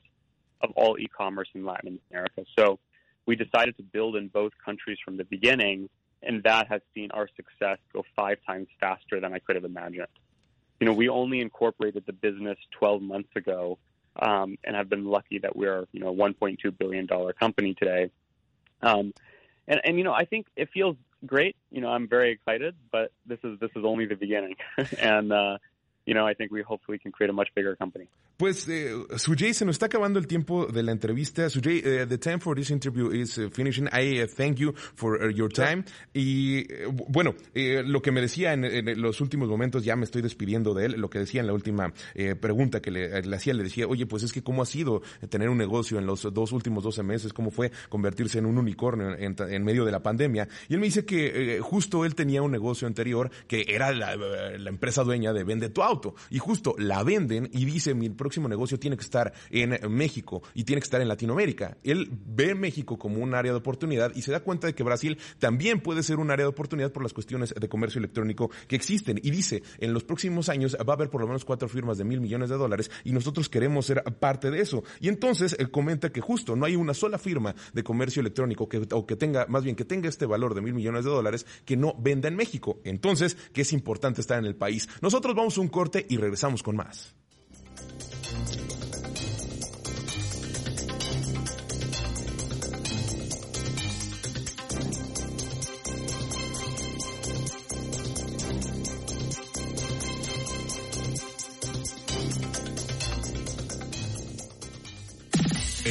of 0.62 0.72
all 0.76 1.00
e-commerce 1.00 1.48
in 1.54 1.66
Latin 1.66 2.00
America. 2.12 2.44
So 2.58 2.80
we 3.26 3.36
decided 3.36 3.78
to 3.78 3.84
build 3.84 4.16
in 4.16 4.28
both 4.28 4.52
countries 4.64 4.98
from 5.04 5.18
the 5.18 5.24
beginning, 5.24 5.90
and 6.22 6.44
that 6.44 6.68
has 6.68 6.82
seen 6.94 7.10
our 7.12 7.28
success 7.36 7.80
go 7.94 8.04
five 8.16 8.38
times 8.46 8.68
faster 8.80 9.20
than 9.20 9.34
I 9.34 9.40
could 9.40 9.56
have 9.56 9.66
imagined 9.66 10.08
you 10.82 10.88
know, 10.88 10.94
we 10.94 11.08
only 11.10 11.39
incorporated 11.39 12.04
the 12.08 12.12
business 12.12 12.58
12 12.72 13.04
months 13.04 13.30
ago 13.36 13.78
um, 14.20 14.58
and 14.63 14.76
have 14.76 14.89
been 14.89 15.06
lucky 15.06 15.38
that 15.38 15.56
we're, 15.56 15.86
you 15.91 16.00
know, 16.00 16.10
a 16.10 16.13
$1.2 16.13 16.78
billion 16.78 17.08
company 17.39 17.76
today. 17.76 18.10
Um, 18.82 19.13
and, 19.67 19.80
and, 19.86 19.98
you 20.00 20.04
know, 20.04 20.12
I 20.12 20.26
think 20.26 20.48
it 20.56 20.70
feels 20.74 20.98
great. 21.24 21.56
You 21.70 21.82
know, 21.82 21.89
I'm 21.89 22.08
very 22.08 22.32
excited, 22.32 22.76
but 22.91 23.12
this 23.28 23.38
is, 23.44 23.60
this 23.60 23.70
is 23.76 23.86
only 23.86 24.08
the 24.08 24.15
beginning. 24.15 24.56
and, 25.00 25.32
uh, 25.32 25.60
you 26.08 26.15
know, 26.15 26.26
I 26.26 26.34
think 26.34 26.52
we 26.52 26.63
hopefully 26.63 26.98
can 26.98 27.12
create 27.12 27.30
a 27.30 27.34
much 27.34 27.50
bigger 27.54 27.76
company. 27.76 28.08
Pues, 28.42 28.68
eh, 28.70 28.92
Sujay, 29.18 29.54
se 29.54 29.66
nos 29.66 29.76
está 29.76 29.86
acabando 29.86 30.18
el 30.18 30.26
tiempo 30.26 30.66
de 30.66 30.82
la 30.82 30.92
entrevista. 30.92 31.48
Sujay, 31.48 31.78
uh, 31.78 32.08
the 32.08 32.18
time 32.18 32.40
for 32.40 32.56
this 32.56 32.72
interview 32.72 33.12
is 33.12 33.38
uh, 33.38 33.52
finishing. 33.52 33.88
I 33.94 34.24
uh, 34.24 34.26
thank 34.26 34.56
you 34.56 34.74
for 34.96 35.32
your 35.32 35.48
time. 35.48 35.84
Y, 36.12 36.66
bueno, 37.08 37.36
lo 37.54 38.02
que 38.02 38.12
me 38.12 38.20
decía 38.20 38.54
en, 38.54 38.66
en, 38.66 39.00
los 39.00 39.22
últimos 39.22 39.48
momentos, 39.48 39.84
ya 39.84 39.96
me 39.96 40.06
estoy 40.06 40.24
despidiendo 40.24 40.74
de 40.74 40.88
él, 40.88 40.94
lo 40.98 41.08
que 41.08 41.20
decía 41.20 41.42
en 41.42 41.46
la 41.46 41.54
última 41.54 41.94
pregunta 42.40 42.82
que 42.82 42.90
le, 42.90 43.22
le, 43.22 43.36
hacía, 43.36 43.54
le 43.54 43.62
decía, 43.62 43.86
oye, 43.86 44.08
pues 44.08 44.24
es 44.24 44.34
que 44.34 44.42
cómo 44.42 44.64
ha 44.64 44.66
sido 44.66 45.04
tener 45.30 45.48
un 45.48 45.60
negocio 45.60 46.00
en 46.00 46.08
los 46.08 46.24
dos 46.34 46.52
últimos 46.52 46.84
12 46.84 47.04
meses, 47.04 47.34
cómo 47.34 47.52
fue 47.52 47.72
convertirse 47.90 48.40
en 48.40 48.48
un 48.48 48.58
unicornio 48.58 49.16
en, 49.20 49.36
en 49.38 49.64
medio 49.64 49.86
de 49.86 49.92
la 49.92 50.02
pandemia. 50.02 50.48
Y 50.68 50.74
él 50.74 50.80
me 50.80 50.88
dice 50.88 51.06
que 51.06 51.60
justo 51.62 52.06
él 52.06 52.16
tenía 52.16 52.42
un 52.42 52.52
negocio 52.52 52.88
anterior 52.88 53.30
que 53.48 53.66
era 53.68 53.92
la, 53.92 54.16
la 54.16 54.70
empresa 54.70 55.04
dueña 55.04 55.32
de 55.32 55.44
Vende 55.44 55.70
tu 55.70 55.84
Auto. 55.84 56.16
Y 56.32 56.40
justo 56.40 56.74
la 56.80 57.04
venden 57.04 57.48
y 57.54 57.66
dice, 57.66 57.94
mi 57.94 58.08
próximo 58.32 58.48
próximo 58.48 58.48
negocio 58.48 58.80
tiene 58.80 58.96
que 58.96 59.04
estar 59.04 59.34
en 59.50 59.78
México 59.94 60.41
y 60.54 60.63
tiene 60.63 60.80
que 60.80 60.86
estar 60.86 61.02
en 61.02 61.10
Latinoamérica. 61.10 61.76
Él 61.84 62.10
ve 62.10 62.56
México 62.56 62.98
como 62.98 63.22
un 63.22 63.36
área 63.36 63.52
de 63.52 63.58
oportunidad 63.58 64.13
y 64.15 64.22
se 64.22 64.32
da 64.32 64.39
cuenta 64.39 64.67
de 64.67 64.74
que 64.74 64.84
Brasil 64.84 65.17
también 65.38 65.82
puede 65.82 66.02
ser 66.02 66.17
un 66.17 66.32
área 66.32 66.46
de 66.46 66.50
oportunidad 66.50 66.94
por 66.94 67.04
las 67.04 67.12
cuestiones 67.12 67.54
de 67.54 67.67
comercio 67.67 68.00
electrónico 68.00 68.50
que 68.70 68.78
existen. 68.78 69.20
Y 69.22 69.32
dice, 69.32 69.63
en 69.80 69.94
los 69.94 70.06
próximos 70.06 70.48
años 70.48 70.78
va 70.78 70.94
a 70.94 70.96
haber 70.96 71.10
por 71.10 71.20
lo 71.20 71.28
menos 71.28 71.44
cuatro 71.44 71.67
firmas 71.67 71.98
de 71.98 72.06
mil 72.06 72.22
millones 72.22 72.50
de 72.50 72.56
dólares 72.56 72.89
y 73.04 73.12
nosotros 73.12 73.50
queremos 73.50 73.86
ser 73.86 74.02
parte 74.17 74.50
de 74.50 74.62
eso. 74.62 74.86
Y 75.02 75.10
entonces 75.10 75.58
él 75.60 75.70
comenta 75.70 76.10
que 76.10 76.22
justo 76.22 76.56
no 76.56 76.65
hay 76.65 76.78
una 76.78 76.94
sola 76.94 77.17
firma 77.17 77.54
de 77.74 77.84
comercio 77.84 78.22
electrónico 78.22 78.70
que, 78.70 78.88
o 78.94 79.06
que 79.06 79.17
tenga, 79.17 79.46
más 79.48 79.65
bien 79.65 79.76
que 79.76 79.84
tenga 79.84 80.08
este 80.08 80.26
valor 80.26 80.56
de 80.56 80.62
mil 80.62 80.74
millones 80.74 81.04
de 81.04 81.12
dólares 81.12 81.46
que 81.65 81.76
no 81.76 81.96
venda 82.00 82.30
en 82.30 82.38
México. 82.38 82.80
Entonces, 82.86 83.36
que 83.52 83.63
es 83.63 83.74
importante 83.74 84.22
estar 84.22 84.39
en 84.39 84.46
el 84.46 84.56
país. 84.56 84.88
Nosotros 85.02 85.36
vamos 85.36 85.58
a 85.58 85.62
un 85.62 85.67
corte 85.67 86.06
y 86.08 86.15
regresamos 86.15 86.63
con 86.63 86.78
más. 86.78 87.13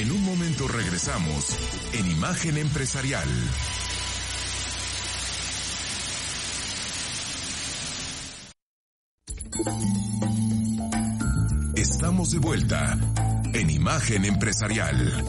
En 0.01 0.11
un 0.13 0.25
momento 0.25 0.67
regresamos 0.67 1.45
en 1.93 2.11
Imagen 2.11 2.57
Empresarial. 2.57 3.29
Estamos 11.81 12.31
de 12.31 12.39
vuelta 12.39 12.99
en 13.55 13.71
Imagen 13.71 14.27
Empresarial. 14.27 15.25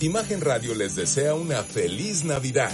Imagen 0.00 0.42
Radio 0.42 0.74
les 0.74 0.94
desea 0.94 1.34
una 1.36 1.62
feliz 1.62 2.26
Navidad. 2.26 2.70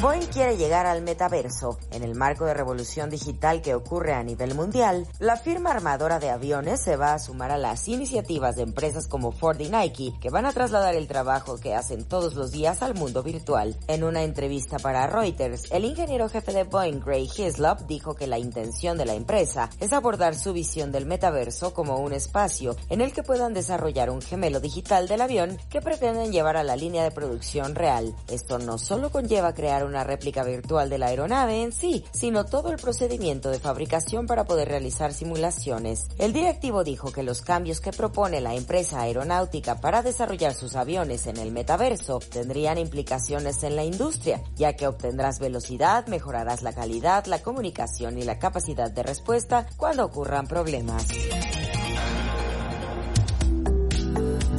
Boeing 0.00 0.28
quiere 0.28 0.56
llegar 0.56 0.86
al 0.86 1.02
metaverso. 1.02 1.78
En 1.90 2.02
el 2.02 2.14
marco 2.14 2.46
de 2.46 2.54
revolución 2.54 3.10
digital 3.10 3.60
que 3.60 3.74
ocurre 3.74 4.14
a 4.14 4.22
nivel 4.22 4.54
mundial, 4.54 5.06
la 5.18 5.36
firma 5.36 5.72
armadora 5.72 6.18
de 6.18 6.30
aviones 6.30 6.80
se 6.80 6.96
va 6.96 7.12
a 7.12 7.18
sumar 7.18 7.50
a 7.50 7.58
las 7.58 7.86
iniciativas 7.86 8.56
de 8.56 8.62
empresas 8.62 9.06
como 9.08 9.30
Ford 9.30 9.60
y 9.60 9.68
Nike, 9.68 10.14
que 10.18 10.30
van 10.30 10.46
a 10.46 10.54
trasladar 10.54 10.94
el 10.94 11.06
trabajo 11.06 11.58
que 11.60 11.74
hacen 11.74 12.04
todos 12.04 12.34
los 12.34 12.50
días 12.50 12.80
al 12.80 12.94
mundo 12.94 13.22
virtual. 13.22 13.76
En 13.88 14.02
una 14.02 14.22
entrevista 14.22 14.78
para 14.78 15.06
Reuters, 15.06 15.70
el 15.70 15.84
ingeniero 15.84 16.30
jefe 16.30 16.54
de 16.54 16.64
Boeing, 16.64 17.00
Gray 17.00 17.28
Hislop, 17.36 17.80
dijo 17.80 18.14
que 18.14 18.26
la 18.26 18.38
intención 18.38 18.96
de 18.96 19.04
la 19.04 19.12
empresa 19.12 19.68
es 19.80 19.92
abordar 19.92 20.34
su 20.34 20.54
visión 20.54 20.92
del 20.92 21.04
metaverso 21.04 21.74
como 21.74 21.98
un 21.98 22.14
espacio 22.14 22.74
en 22.88 23.02
el 23.02 23.12
que 23.12 23.22
puedan 23.22 23.52
desarrollar 23.52 24.08
un 24.08 24.22
gemelo 24.22 24.60
digital 24.60 25.08
del 25.08 25.20
avión 25.20 25.58
que 25.68 25.82
pretenden 25.82 26.32
llevar 26.32 26.56
a 26.56 26.64
la 26.64 26.76
línea 26.76 27.04
de 27.04 27.10
producción 27.10 27.74
real. 27.74 28.16
Esto 28.28 28.58
no 28.58 28.78
solo 28.78 29.10
conlleva 29.10 29.52
crear 29.52 29.89
una 29.90 30.04
réplica 30.04 30.42
virtual 30.42 30.88
de 30.88 30.98
la 30.98 31.08
aeronave 31.08 31.62
en 31.62 31.72
sí, 31.72 32.04
sino 32.12 32.46
todo 32.46 32.70
el 32.70 32.78
procedimiento 32.78 33.50
de 33.50 33.58
fabricación 33.58 34.26
para 34.26 34.44
poder 34.44 34.68
realizar 34.68 35.12
simulaciones. 35.12 36.06
El 36.18 36.32
directivo 36.32 36.84
dijo 36.84 37.12
que 37.12 37.22
los 37.22 37.42
cambios 37.42 37.80
que 37.80 37.92
propone 37.92 38.40
la 38.40 38.54
empresa 38.54 39.02
aeronáutica 39.02 39.80
para 39.80 40.02
desarrollar 40.02 40.54
sus 40.54 40.76
aviones 40.76 41.26
en 41.26 41.36
el 41.36 41.52
metaverso 41.52 42.20
tendrían 42.20 42.78
implicaciones 42.78 43.62
en 43.62 43.76
la 43.76 43.84
industria, 43.84 44.40
ya 44.56 44.74
que 44.74 44.86
obtendrás 44.86 45.38
velocidad, 45.38 46.06
mejorarás 46.06 46.62
la 46.62 46.72
calidad, 46.72 47.26
la 47.26 47.42
comunicación 47.42 48.18
y 48.18 48.22
la 48.22 48.38
capacidad 48.38 48.90
de 48.90 49.02
respuesta 49.02 49.66
cuando 49.76 50.04
ocurran 50.04 50.46
problemas. 50.46 51.06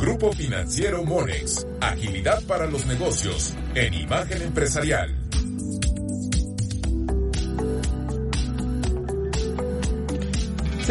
Grupo 0.02 0.34
Financiero 0.34 1.04
Monex. 1.04 1.68
Agilidad 1.80 2.42
para 2.48 2.66
los 2.66 2.88
negocios 2.88 3.54
en 3.76 3.94
imagen 3.94 4.42
empresarial. 4.42 5.21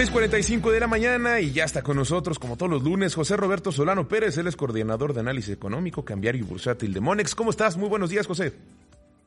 6.45 0.01 0.71
de 0.73 0.81
la 0.81 0.87
mañana 0.87 1.41
y 1.41 1.53
ya 1.53 1.65
está 1.65 1.83
con 1.83 1.95
nosotros, 1.95 2.39
como 2.39 2.57
todos 2.57 2.73
los 2.73 2.83
lunes, 2.83 3.15
José 3.15 3.37
Roberto 3.37 3.71
Solano 3.71 4.09
Pérez, 4.09 4.39
él 4.39 4.47
es 4.47 4.57
coordinador 4.57 5.13
de 5.13 5.21
análisis 5.21 5.53
económico, 5.53 6.07
cambiario 6.07 6.41
y 6.41 6.45
bursátil 6.47 6.95
de 6.95 7.01
Monex. 7.01 7.35
¿Cómo 7.35 7.51
estás? 7.51 7.77
Muy 7.77 7.91
buenos 7.91 8.09
días, 8.09 8.27
José. 8.27 8.55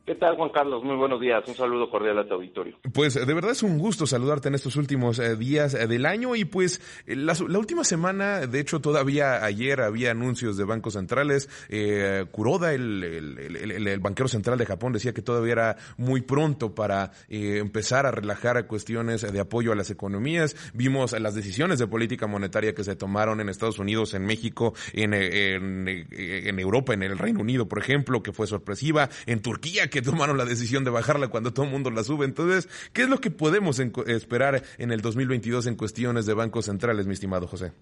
¿Qué 0.06 0.16
tal, 0.16 0.36
Juan 0.36 0.49
Carlos? 0.49 0.84
Muy 0.84 0.97
buenos 0.97 1.22
días. 1.22 1.47
Un 1.47 1.56
saludo 1.56 1.89
cordial 1.89 2.20
a 2.20 2.28
tu 2.28 2.34
auditorio. 2.34 2.78
Pues 2.93 3.14
de 3.14 3.34
verdad 3.34 3.51
es 3.51 3.64
un 3.64 3.78
gusto 3.78 4.06
saludarte 4.06 4.49
en 4.49 4.56
estos 4.56 4.76
últimos 4.76 5.18
eh, 5.18 5.38
días 5.38 5.74
eh, 5.76 5.88
del 5.88 6.06
año 6.06 6.36
y 6.36 6.43
pues 6.43 6.82
eh, 7.08 7.16
la, 7.16 7.34
última 7.58 7.86
semana, 7.86 8.45
de 8.45 8.60
hecho 8.60 8.82
todavía 8.82 9.45
ayer 9.45 9.80
había 9.80 10.12
anuncios 10.12 10.58
de 10.58 10.66
bancos 10.66 10.93
centrales. 10.95 11.47
Kuroda, 12.32 12.74
el, 12.74 13.99
banquero 14.01 14.28
central 14.28 14.58
de 14.58 14.66
Japón, 14.66 14.91
decía 14.91 15.14
que 15.14 15.22
todavía 15.22 15.54
era 15.54 15.78
muy 15.95 16.20
pronto 16.20 16.76
para 16.76 17.12
empezar 17.30 18.06
a 18.06 18.12
relajar 18.12 18.68
cuestiones 18.68 19.22
de 19.22 19.39
apoyo 19.39 19.72
a 19.72 19.76
las 19.76 19.89
economías. 19.89 20.58
Vimos 20.74 21.18
las 21.18 21.34
decisiones 21.34 21.80
de 21.80 21.88
política 21.88 22.28
monetaria 22.28 22.76
que 22.76 22.84
se 22.84 22.97
tomaron 22.97 23.39
en 23.39 23.47
Estados 23.47 23.80
Unidos, 23.80 24.14
en 24.16 24.26
México, 24.26 24.74
en 24.91 25.14
Europa, 26.60 26.93
en 26.93 27.04
el 27.04 27.18
Reino 27.18 27.39
Unido, 27.39 27.70
por 27.70 27.80
ejemplo, 27.80 28.22
que 28.22 28.34
fue 28.34 28.47
sorpresiva. 28.47 29.10
En 29.26 29.41
Turquía, 29.41 29.89
que 29.94 30.02
tomaron 30.02 30.39
la 30.39 30.46
decisión 30.46 30.84
de 30.84 30.89
bajarla 30.89 31.28
cuando 31.28 31.54
todo 31.54 31.66
el 31.68 31.72
mundo 31.72 31.91
la 31.91 32.04
sube. 32.04 32.26
Entonces, 32.26 32.68
¿qué 32.94 33.04
es 33.04 33.10
lo 33.10 33.20
que 33.20 33.30
podemos 33.30 33.80
esperar 33.80 34.64
en 34.80 34.91
el 34.91 35.02
2022 35.02 35.68
en 35.68 35.76
cuestiones 35.76 36.26
de 36.26 36.34
bancos 36.34 36.66
centrales, 36.66 37.06
mi 37.06 37.14
estimado 37.14 37.46
José? 37.46 37.74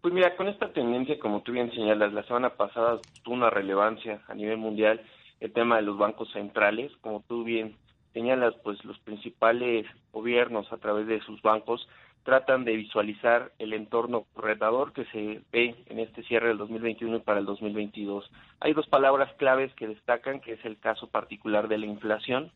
Pues 0.00 0.12
mira, 0.12 0.34
con 0.36 0.48
esta 0.48 0.72
tendencia, 0.72 1.20
como 1.20 1.42
tú 1.42 1.52
bien 1.52 1.70
señalas, 1.70 2.12
la 2.12 2.24
semana 2.24 2.50
pasada 2.56 2.98
tuvo 3.22 3.36
una 3.36 3.48
relevancia 3.48 4.20
a 4.26 4.34
nivel 4.34 4.56
mundial 4.56 5.00
el 5.38 5.52
tema 5.52 5.76
de 5.76 5.82
los 5.82 5.96
bancos 5.96 6.28
centrales. 6.32 6.90
Como 7.00 7.22
tú 7.28 7.44
bien 7.44 7.76
señalas, 8.12 8.54
pues 8.64 8.84
los 8.84 8.98
principales 8.98 9.86
gobiernos 10.10 10.72
a 10.72 10.78
través 10.78 11.06
de 11.06 11.20
sus 11.20 11.40
bancos 11.42 11.86
tratan 12.24 12.64
de 12.64 12.76
visualizar 12.76 13.52
el 13.58 13.72
entorno 13.72 14.26
retador 14.36 14.92
que 14.92 15.04
se 15.06 15.40
ve 15.52 15.74
en 15.86 15.98
este 15.98 16.22
cierre 16.24 16.48
del 16.48 16.58
2021 16.58 17.16
y 17.16 17.20
para 17.20 17.40
el 17.40 17.46
2022. 17.46 18.30
Hay 18.60 18.72
dos 18.72 18.86
palabras 18.86 19.32
claves 19.34 19.72
que 19.74 19.88
destacan, 19.88 20.40
que 20.40 20.52
es 20.52 20.64
el 20.64 20.78
caso 20.78 21.08
particular 21.08 21.68
de 21.68 21.78
la 21.78 21.86
inflación, 21.86 22.52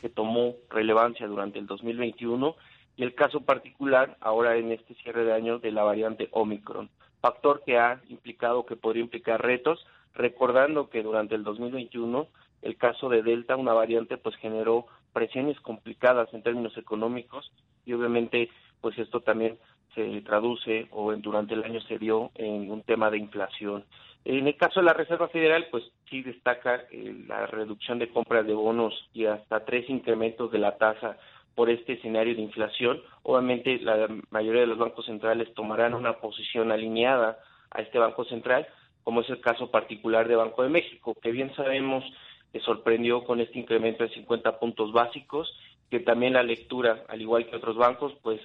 que 0.00 0.08
tomó 0.08 0.54
relevancia 0.70 1.26
durante 1.26 1.58
el 1.58 1.66
2021, 1.66 2.54
y 2.96 3.02
el 3.02 3.14
caso 3.14 3.40
particular 3.40 4.16
ahora 4.20 4.56
en 4.56 4.72
este 4.72 4.94
cierre 4.94 5.24
de 5.24 5.32
año 5.32 5.58
de 5.58 5.72
la 5.72 5.84
variante 5.84 6.28
Omicron, 6.32 6.90
factor 7.20 7.62
que 7.64 7.78
ha 7.78 8.00
implicado, 8.08 8.66
que 8.66 8.76
podría 8.76 9.02
implicar 9.02 9.40
retos, 9.42 9.84
recordando 10.14 10.88
que 10.90 11.02
durante 11.02 11.34
el 11.34 11.44
2021 11.44 12.28
el 12.62 12.76
caso 12.76 13.08
de 13.08 13.22
Delta, 13.22 13.56
una 13.56 13.72
variante, 13.72 14.16
pues 14.16 14.34
generó 14.36 14.86
presiones 15.12 15.58
complicadas 15.60 16.32
en 16.34 16.42
términos 16.42 16.76
económicos 16.76 17.52
y 17.86 17.92
obviamente 17.92 18.50
pues 18.80 18.98
esto 18.98 19.20
también 19.20 19.58
se 19.94 20.20
traduce 20.22 20.86
o 20.90 21.14
durante 21.16 21.54
el 21.54 21.64
año 21.64 21.80
se 21.82 21.98
dio 21.98 22.30
en 22.34 22.70
un 22.70 22.82
tema 22.82 23.10
de 23.10 23.18
inflación. 23.18 23.84
En 24.24 24.46
el 24.46 24.56
caso 24.56 24.80
de 24.80 24.86
la 24.86 24.92
Reserva 24.92 25.28
Federal, 25.28 25.68
pues 25.70 25.84
sí 26.10 26.22
destaca 26.22 26.84
eh, 26.90 27.24
la 27.26 27.46
reducción 27.46 27.98
de 27.98 28.08
compras 28.08 28.46
de 28.46 28.54
bonos 28.54 28.94
y 29.14 29.24
hasta 29.24 29.64
tres 29.64 29.88
incrementos 29.88 30.50
de 30.50 30.58
la 30.58 30.76
tasa 30.76 31.16
por 31.54 31.70
este 31.70 31.94
escenario 31.94 32.34
de 32.34 32.42
inflación. 32.42 33.00
Obviamente 33.22 33.78
la 33.80 34.08
mayoría 34.30 34.60
de 34.60 34.66
los 34.66 34.78
bancos 34.78 35.06
centrales 35.06 35.52
tomarán 35.54 35.94
una 35.94 36.14
posición 36.18 36.70
alineada 36.70 37.38
a 37.70 37.80
este 37.80 37.98
Banco 37.98 38.24
Central, 38.24 38.66
como 39.02 39.22
es 39.22 39.30
el 39.30 39.40
caso 39.40 39.70
particular 39.70 40.28
de 40.28 40.36
Banco 40.36 40.62
de 40.62 40.68
México, 40.68 41.14
que 41.20 41.32
bien 41.32 41.54
sabemos 41.54 42.04
que 42.52 42.60
sorprendió 42.60 43.24
con 43.24 43.40
este 43.40 43.58
incremento 43.58 44.04
de 44.04 44.14
50 44.14 44.58
puntos 44.58 44.92
básicos, 44.92 45.52
que 45.90 46.00
también 46.00 46.34
la 46.34 46.42
lectura, 46.42 47.04
al 47.08 47.20
igual 47.20 47.46
que 47.46 47.56
otros 47.56 47.76
bancos, 47.76 48.12
pues 48.22 48.40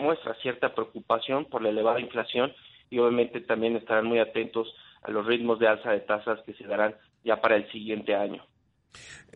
muestra 0.00 0.34
cierta 0.42 0.74
preocupación 0.74 1.46
por 1.46 1.62
la 1.62 1.70
elevada 1.70 2.00
inflación 2.00 2.52
y 2.90 2.98
obviamente 2.98 3.40
también 3.40 3.76
estarán 3.76 4.06
muy 4.06 4.18
atentos 4.18 4.74
a 5.02 5.10
los 5.10 5.26
ritmos 5.26 5.58
de 5.58 5.68
alza 5.68 5.90
de 5.90 6.00
tasas 6.00 6.40
que 6.46 6.54
se 6.54 6.64
darán 6.64 6.94
ya 7.24 7.40
para 7.40 7.56
el 7.56 7.70
siguiente 7.70 8.14
año. 8.14 8.44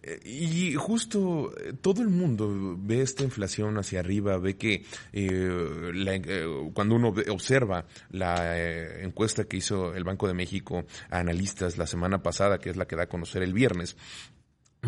Eh, 0.03 0.21
y 0.25 0.75
justo 0.75 1.53
eh, 1.59 1.73
todo 1.81 2.03
el 2.03 2.09
mundo 2.09 2.77
ve 2.79 3.03
esta 3.03 3.25
inflación 3.25 3.77
hacia 3.79 4.01
arriba, 4.01 4.39
ve 4.39 4.57
que 4.57 4.85
eh, 5.13 6.71
cuando 6.73 6.95
uno 6.95 7.13
observa 7.31 7.87
la 8.11 8.57
encuesta 9.03 9.45
que 9.45 9.57
hizo 9.57 9.95
el 9.95 10.05
Banco 10.05 10.29
de 10.29 10.35
México 10.35 10.85
a 11.11 11.19
analistas 11.19 11.79
la 11.79 11.87
semana 11.87 12.23
pasada, 12.23 12.59
que 12.59 12.71
es 12.71 12.77
la 12.77 12.87
que 12.87 12.97
da 12.97 13.05
a 13.05 13.09
conocer 13.09 13.43
el 13.43 13.53
viernes, 13.53 13.97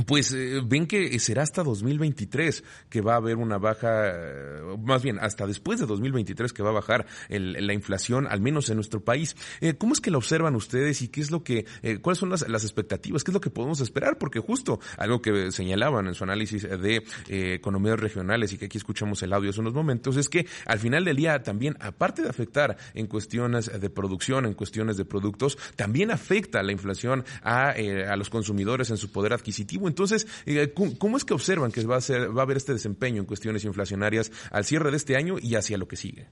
pues 0.07 0.32
eh, 0.32 0.61
ven 0.64 0.86
que 0.86 1.18
será 1.18 1.43
hasta 1.43 1.62
2023 1.64 2.62
que 2.88 3.01
va 3.01 3.14
a 3.14 3.16
haber 3.16 3.36
una 3.36 3.59
baja, 3.59 4.09
eh, 4.09 4.76
más 4.78 5.03
bien 5.03 5.18
hasta 5.18 5.47
después 5.47 5.80
de 5.80 5.86
2023 5.86 6.53
que 6.53 6.62
va 6.62 6.70
a 6.70 6.74
bajar 6.74 7.07
la 7.28 7.72
inflación, 7.72 8.26
al 8.28 8.41
menos 8.41 8.70
en 8.70 8.76
nuestro 8.76 9.03
país. 9.03 9.36
Eh, 9.61 9.74
¿Cómo 9.74 9.93
es 9.93 10.01
que 10.01 10.11
la 10.11 10.18
observan 10.18 10.55
ustedes 10.55 11.03
y 11.03 11.09
qué 11.09 11.20
es 11.20 11.30
lo 11.30 11.43
que, 11.43 11.66
cuáles 12.03 12.18
son 12.18 12.30
las, 12.30 12.43
expectativas, 12.43 13.24
qué 13.24 13.30
es 13.30 13.34
lo 13.34 13.41
que 13.41 13.51
podemos 13.51 13.80
esperar? 13.80 14.18
Porque 14.18 14.38
justo 14.38 14.78
algo 14.97 15.20
que 15.20 15.51
señalaban 15.51 16.07
en 16.07 16.14
su 16.14 16.24
análisis 16.24 16.62
de 16.62 17.03
economías 17.28 17.99
regionales 17.99 18.53
y 18.53 18.59
que 18.59 18.66
aquí 18.66 18.78
escuchamos 18.78 19.22
el 19.22 19.32
audio 19.32 19.51
hace 19.51 19.61
unos 19.61 19.74
momentos 19.74 20.16
es 20.16 20.28
que 20.28 20.47
al 20.66 20.78
final 20.78 21.05
del 21.05 21.16
día 21.16 21.43
también, 21.43 21.76
aparte 21.80 22.22
de 22.22 22.28
afectar 22.28 22.76
en 22.95 23.07
cuestiones 23.07 23.70
de 23.80 23.91
producción, 23.91 24.47
en 24.47 24.55
cuestiones 24.55 24.97
de 24.97 25.05
productos, 25.05 25.59
también 25.76 26.11
afecta 26.11 26.62
la 26.62 26.72
inflación 26.72 27.24
a, 27.43 27.70
a 27.70 28.16
los 28.16 28.30
consumidores 28.30 28.91
en 28.91 28.97
su 28.97 29.11
poder 29.11 29.32
adquisitivo 29.32 29.80
entonces, 29.89 30.26
eh, 30.47 30.72
¿cómo 30.74 31.16
es 31.16 31.24
que 31.24 31.35
observan 31.35 31.72
que 31.72 31.85
va 31.85 31.97
a, 31.97 32.01
ser, 32.01 32.37
va 32.37 32.43
a 32.43 32.45
haber 32.45 32.57
este 32.57 32.72
desempeño 32.72 33.20
en 33.20 33.26
cuestiones 33.26 33.64
inflacionarias 33.64 34.31
al 34.53 34.64
cierre 34.64 34.91
de 34.91 34.97
este 34.97 35.16
año 35.16 35.37
y 35.41 35.55
hacia 35.55 35.78
lo 35.78 35.89
que 35.89 35.97
sigue? 35.97 36.26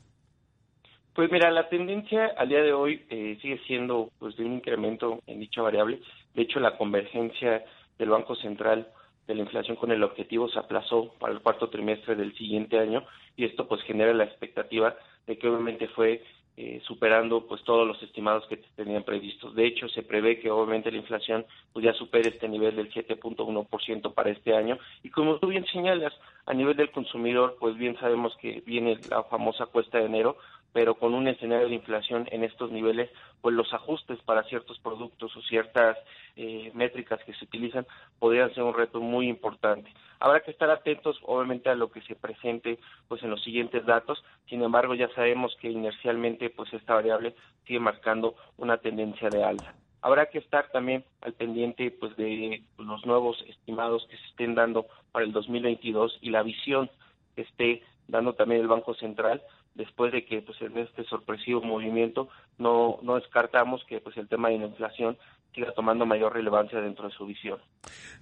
Pues 1.15 1.33
mira, 1.33 1.51
la 1.51 1.69
tendencia 1.69 2.27
al 2.37 2.49
día 2.49 2.63
de 2.63 2.73
hoy 2.73 3.05
eh, 3.11 3.37
sigue 3.43 3.59
siendo 3.67 4.11
pues 4.21 4.37
de 4.37 4.45
un 4.45 4.53
incremento 4.55 5.21
en 5.27 5.41
dicha 5.41 5.63
variable. 5.63 6.01
De 6.35 6.43
hecho, 6.43 6.61
la 6.61 6.77
convergencia 6.79 7.65
del 7.99 8.11
Banco 8.11 8.37
Central 8.37 8.89
de 9.27 9.35
la 9.35 9.43
inflación 9.43 9.77
con 9.77 9.91
el 9.91 10.03
objetivo 10.05 10.49
se 10.49 10.59
aplazó 10.59 11.13
para 11.19 11.33
el 11.33 11.41
cuarto 11.41 11.69
trimestre 11.69 12.15
del 12.15 12.35
siguiente 12.37 12.79
año 12.79 13.05
y 13.37 13.45
esto 13.45 13.69
pues 13.69 13.83
genera 13.83 14.15
la 14.15 14.25
expectativa 14.25 14.97
de 15.27 15.39
que 15.39 15.49
obviamente 15.49 15.89
fue 15.89 16.23
eh, 16.61 16.83
superando 16.85 17.47
pues 17.47 17.63
todos 17.63 17.87
los 17.87 18.03
estimados 18.03 18.45
que 18.49 18.57
tenían 18.57 19.05
previstos. 19.05 19.55
De 19.55 19.65
hecho, 19.65 19.89
se 19.89 20.03
prevé 20.03 20.41
que 20.41 20.51
obviamente 20.51 20.91
la 20.91 20.97
inflación 20.97 21.47
pues 21.73 21.85
ya 21.85 21.93
supere 21.93 22.31
este 22.31 22.49
nivel 22.49 22.75
del 22.75 22.93
7.1% 22.93 24.13
para 24.13 24.31
este 24.31 24.57
año 24.57 24.77
y 25.05 25.11
como 25.11 25.39
tú 25.39 25.47
bien 25.47 25.65
señalas, 25.67 26.13
a 26.47 26.55
nivel 26.55 26.77
del 26.77 26.91
consumidor, 26.91 27.57
pues 27.61 27.77
bien 27.77 27.97
sabemos 28.01 28.35
que 28.41 28.61
viene 28.67 28.99
la 29.09 29.23
famosa 29.23 29.67
cuesta 29.67 29.99
de 29.99 30.07
enero, 30.07 30.37
pero 30.73 30.95
con 30.95 31.15
un 31.15 31.29
escenario 31.29 31.69
de 31.69 31.75
inflación 31.75 32.29
en 32.31 32.45
estos 32.45 32.71
niveles, 32.71 33.11
pues 33.41 33.55
los 33.55 33.73
ajustes 33.73 34.19
para 34.23 34.45
ciertos 34.45 34.79
productos 34.81 35.37
o 35.37 35.43
ciertas 35.43 35.97
eh, 36.37 36.71
métricas 36.75 37.23
que 37.25 37.35
se 37.35 37.45
utilizan 37.45 37.87
podrían 38.19 38.53
ser 38.55 38.65
un 38.65 38.75
reto 38.75 39.01
muy 39.01 39.29
importante. 39.29 39.93
Habrá 40.21 40.41
que 40.41 40.51
estar 40.51 40.71
atentos, 40.71 41.19
obviamente, 41.25 41.71
a 41.71 41.75
lo 41.75 41.91
que 41.91 42.03
se 42.03 42.17
presente, 42.17 42.79
pues 43.07 43.23
en 43.23 43.31
los 43.31 43.43
siguientes 43.43 43.87
datos. 43.87 44.23
Sin 44.49 44.63
embargo, 44.63 44.95
ya 44.95 45.09
sabemos 45.15 45.57
que 45.61 45.71
inercialmente, 45.71 46.51
pues 46.51 46.73
esta 46.73 46.95
variable 46.95 47.35
sigue 47.67 47.81
marcando 47.81 48.35
una 48.57 48.79
tendencia 48.79 49.29
de 49.31 49.45
alza. 49.45 49.75
Habrá 50.01 50.27
que 50.27 50.39
estar 50.39 50.71
también 50.71 51.05
al 51.23 51.33
pendiente 51.33 51.91
pues 51.91 52.17
de 52.17 52.63
los 52.79 53.05
nuevos 53.05 53.45
estimados 53.49 54.07
que 54.09 54.17
se 54.17 54.27
estén 54.27 54.55
dando 54.55 54.87
para 55.13 55.25
el 55.25 55.33
2022 55.33 56.19
y 56.21 56.31
la 56.31 56.43
visión 56.43 56.89
que 57.35 57.43
esté 57.43 57.83
dando 58.07 58.35
también 58.35 58.61
el 58.61 58.69
Banco 58.69 58.95
Central 58.95 59.43
después 59.79 60.13
de 60.13 60.27
que 60.27 60.43
pues 60.43 60.61
en 60.61 60.77
este 60.77 61.05
sorpresivo 61.05 61.63
movimiento 61.63 62.29
no 62.59 62.99
no 63.03 63.15
descartamos 63.15 63.83
que 63.85 64.01
pues 64.01 64.17
el 64.19 64.29
tema 64.29 64.51
de 64.51 64.59
la 64.59 64.67
inflación 64.67 65.17
siga 65.55 65.73
tomando 65.73 66.05
mayor 66.05 66.35
relevancia 66.35 66.81
dentro 66.81 67.09
de 67.09 67.15
su 67.15 67.25
visión. 67.25 67.59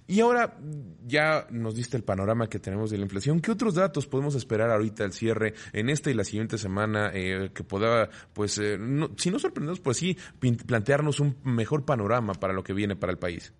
Y 0.07 0.21
ahora 0.21 0.53
ya 1.05 1.45
nos 1.51 1.75
diste 1.75 1.97
el 1.97 2.03
panorama 2.03 2.47
que 2.47 2.59
tenemos 2.59 2.89
de 2.89 2.97
la 2.97 3.03
inflación. 3.03 3.41
¿Qué 3.41 3.51
otros 3.51 3.75
datos 3.75 4.07
podemos 4.07 4.35
esperar 4.35 4.69
ahorita 4.71 5.03
al 5.03 5.11
cierre 5.11 5.53
en 5.73 5.89
esta 5.89 6.09
y 6.09 6.13
la 6.13 6.23
siguiente 6.23 6.57
semana 6.57 7.11
eh, 7.13 7.49
que 7.53 7.63
pueda, 7.63 8.09
pues, 8.33 8.57
eh, 8.59 8.77
si 9.17 9.29
no 9.29 9.39
sorprendernos, 9.39 9.81
pues 9.81 9.97
sí, 9.97 10.15
plantearnos 10.65 11.19
un 11.19 11.35
mejor 11.43 11.85
panorama 11.85 12.33
para 12.33 12.53
lo 12.53 12.63
que 12.63 12.73
viene 12.73 12.95
para 12.95 13.11
el 13.11 13.19
país? 13.19 13.53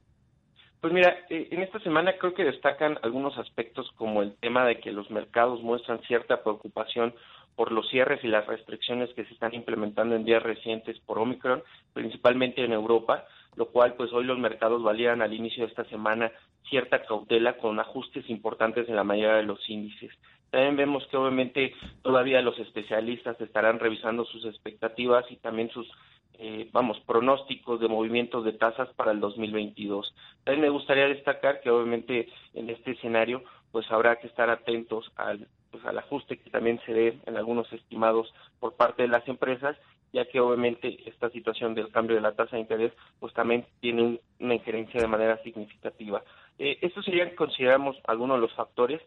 Pues 0.79 0.93
mira, 0.93 1.13
eh, 1.29 1.47
en 1.51 1.63
esta 1.63 1.79
semana 1.79 2.13
creo 2.17 2.33
que 2.33 2.43
destacan 2.43 2.97
algunos 3.01 3.37
aspectos 3.37 3.91
como 3.95 4.21
el 4.21 4.35
tema 4.37 4.65
de 4.65 4.79
que 4.79 4.91
los 4.91 5.09
mercados 5.09 5.61
muestran 5.61 5.99
cierta 6.03 6.43
preocupación 6.43 7.13
por 7.57 7.71
los 7.71 7.89
cierres 7.89 8.23
y 8.23 8.27
las 8.27 8.45
restricciones 8.45 9.11
que 9.15 9.25
se 9.25 9.33
están 9.33 9.55
implementando 9.55 10.15
en 10.15 10.23
días 10.23 10.43
recientes 10.43 10.99
por 10.99 11.17
Omicron, 11.17 11.63
principalmente 11.91 12.63
en 12.63 12.71
Europa, 12.71 13.25
lo 13.55 13.69
cual 13.69 13.95
pues 13.95 14.13
hoy 14.13 14.25
los 14.25 14.37
mercados 14.37 14.83
valían 14.83 15.23
al 15.23 15.33
inicio 15.33 15.63
de 15.63 15.69
esta 15.69 15.83
semana 15.85 16.31
cierta 16.69 17.03
cautela 17.03 17.57
con 17.57 17.79
ajustes 17.79 18.29
importantes 18.29 18.87
en 18.87 18.95
la 18.95 19.03
mayoría 19.03 19.37
de 19.37 19.43
los 19.43 19.67
índices. 19.67 20.11
También 20.51 20.77
vemos 20.77 21.07
que 21.07 21.17
obviamente 21.17 21.73
todavía 22.03 22.43
los 22.43 22.59
especialistas 22.59 23.41
estarán 23.41 23.79
revisando 23.79 24.23
sus 24.25 24.45
expectativas 24.45 25.25
y 25.31 25.37
también 25.37 25.71
sus 25.71 25.91
eh, 26.39 26.69
vamos, 26.71 26.99
pronósticos 27.07 27.79
de 27.79 27.87
movimientos 27.87 28.45
de 28.45 28.53
tasas 28.53 28.89
para 28.89 29.11
el 29.11 29.19
2022. 29.19 30.13
También 30.43 30.61
me 30.61 30.69
gustaría 30.69 31.07
destacar 31.07 31.61
que 31.61 31.71
obviamente 31.71 32.29
en 32.53 32.69
este 32.69 32.91
escenario 32.91 33.41
pues 33.71 33.91
habrá 33.91 34.17
que 34.17 34.27
estar 34.27 34.51
atentos 34.51 35.11
al, 35.15 35.47
pues, 35.77 35.89
al 35.89 35.97
ajuste 35.99 36.37
que 36.37 36.49
también 36.49 36.79
se 36.85 36.93
dé 36.93 37.17
en 37.25 37.37
algunos 37.37 37.71
estimados 37.71 38.33
por 38.59 38.75
parte 38.75 39.03
de 39.03 39.07
las 39.09 39.27
empresas 39.27 39.77
ya 40.13 40.25
que 40.25 40.39
obviamente 40.39 40.97
esta 41.05 41.29
situación 41.29 41.75
del 41.75 41.91
cambio 41.91 42.15
de 42.15 42.21
la 42.21 42.33
tasa 42.33 42.55
de 42.55 42.61
interés 42.61 42.93
pues 43.19 43.33
también 43.33 43.65
tiene 43.81 44.19
una 44.39 44.55
injerencia 44.55 45.01
de 45.01 45.07
manera 45.07 45.41
significativa. 45.43 46.23
Eh, 46.57 46.77
estos 46.81 47.05
serían, 47.05 47.35
consideramos, 47.35 47.97
algunos 48.07 48.37
de 48.37 48.41
los 48.41 48.53
factores. 48.53 49.01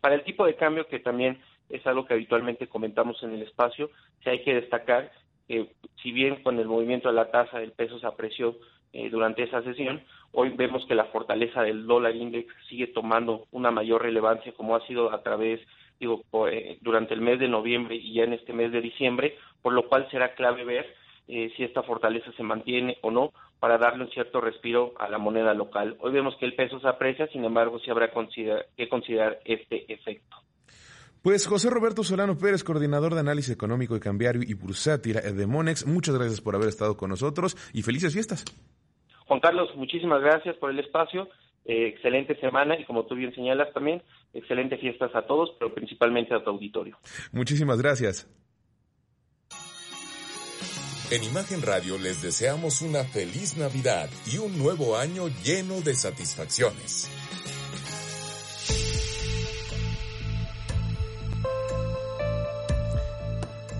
Para 0.00 0.14
el 0.14 0.24
tipo 0.24 0.44
de 0.44 0.56
cambio, 0.56 0.86
que 0.86 0.98
también 0.98 1.40
es 1.68 1.86
algo 1.86 2.04
que 2.04 2.14
habitualmente 2.14 2.68
comentamos 2.68 3.22
en 3.22 3.32
el 3.32 3.42
espacio, 3.42 3.90
sí 4.22 4.30
hay 4.30 4.42
que 4.42 4.54
destacar 4.54 5.10
que 5.46 5.72
si 6.02 6.12
bien 6.12 6.42
con 6.42 6.58
el 6.58 6.68
movimiento 6.68 7.08
de 7.08 7.14
la 7.14 7.30
tasa 7.30 7.58
del 7.58 7.72
peso 7.72 7.98
se 7.98 8.06
apreció 8.06 8.56
eh, 8.92 9.08
durante 9.08 9.42
esa 9.42 9.62
sesión, 9.62 10.02
hoy 10.32 10.50
vemos 10.50 10.84
que 10.86 10.94
la 10.94 11.06
fortaleza 11.06 11.62
del 11.62 11.86
dólar 11.86 12.14
index 12.14 12.52
sigue 12.68 12.88
tomando 12.88 13.46
una 13.50 13.70
mayor 13.70 14.02
relevancia 14.02 14.52
como 14.52 14.76
ha 14.76 14.86
sido 14.86 15.12
a 15.12 15.22
través 15.22 15.60
digo, 16.00 16.24
eh, 16.48 16.78
durante 16.80 17.14
el 17.14 17.20
mes 17.20 17.38
de 17.38 17.46
noviembre 17.46 17.94
y 17.94 18.14
ya 18.14 18.24
en 18.24 18.32
este 18.32 18.52
mes 18.52 18.72
de 18.72 18.80
diciembre, 18.80 19.36
por 19.62 19.74
lo 19.74 19.86
cual 19.88 20.08
será 20.10 20.34
clave 20.34 20.64
ver 20.64 20.86
eh, 21.28 21.52
si 21.56 21.62
esta 21.62 21.82
fortaleza 21.82 22.32
se 22.32 22.42
mantiene 22.42 22.96
o 23.02 23.10
no 23.10 23.32
para 23.60 23.76
darle 23.76 24.04
un 24.04 24.10
cierto 24.10 24.40
respiro 24.40 24.94
a 24.98 25.08
la 25.08 25.18
moneda 25.18 25.52
local. 25.52 25.96
Hoy 26.00 26.12
vemos 26.12 26.34
que 26.40 26.46
el 26.46 26.54
peso 26.54 26.80
se 26.80 26.88
aprecia, 26.88 27.26
sin 27.28 27.44
embargo, 27.44 27.78
sí 27.78 27.90
habrá 27.90 28.10
que 28.10 28.88
considerar 28.88 29.38
este 29.44 29.92
efecto. 29.92 30.36
Pues 31.22 31.46
José 31.46 31.68
Roberto 31.68 32.02
Solano 32.02 32.38
Pérez, 32.38 32.64
coordinador 32.64 33.12
de 33.12 33.20
análisis 33.20 33.52
económico 33.52 33.94
y 33.94 34.00
cambiario 34.00 34.40
y 34.42 34.54
bursátil 34.54 35.16
de 35.20 35.46
Monex, 35.46 35.86
muchas 35.86 36.16
gracias 36.16 36.40
por 36.40 36.54
haber 36.54 36.68
estado 36.68 36.96
con 36.96 37.10
nosotros 37.10 37.58
y 37.74 37.82
felices 37.82 38.14
fiestas. 38.14 38.46
Juan 39.26 39.40
Carlos, 39.40 39.68
muchísimas 39.76 40.22
gracias 40.22 40.56
por 40.56 40.70
el 40.70 40.78
espacio 40.78 41.28
eh, 41.64 41.88
excelente 41.88 42.38
semana 42.40 42.78
y 42.78 42.84
como 42.84 43.06
tú 43.06 43.14
bien 43.14 43.34
señalas 43.34 43.72
también, 43.72 44.02
excelentes 44.32 44.80
fiestas 44.80 45.14
a 45.14 45.22
todos, 45.22 45.54
pero 45.58 45.74
principalmente 45.74 46.34
a 46.34 46.42
tu 46.42 46.50
auditorio. 46.50 46.96
Muchísimas 47.32 47.80
gracias. 47.80 48.28
En 51.10 51.24
Imagen 51.24 51.60
Radio 51.62 51.98
les 51.98 52.22
deseamos 52.22 52.82
una 52.82 53.02
feliz 53.02 53.56
Navidad 53.56 54.08
y 54.32 54.38
un 54.38 54.56
nuevo 54.56 54.96
año 54.96 55.26
lleno 55.44 55.80
de 55.80 55.94
satisfacciones. 55.94 57.10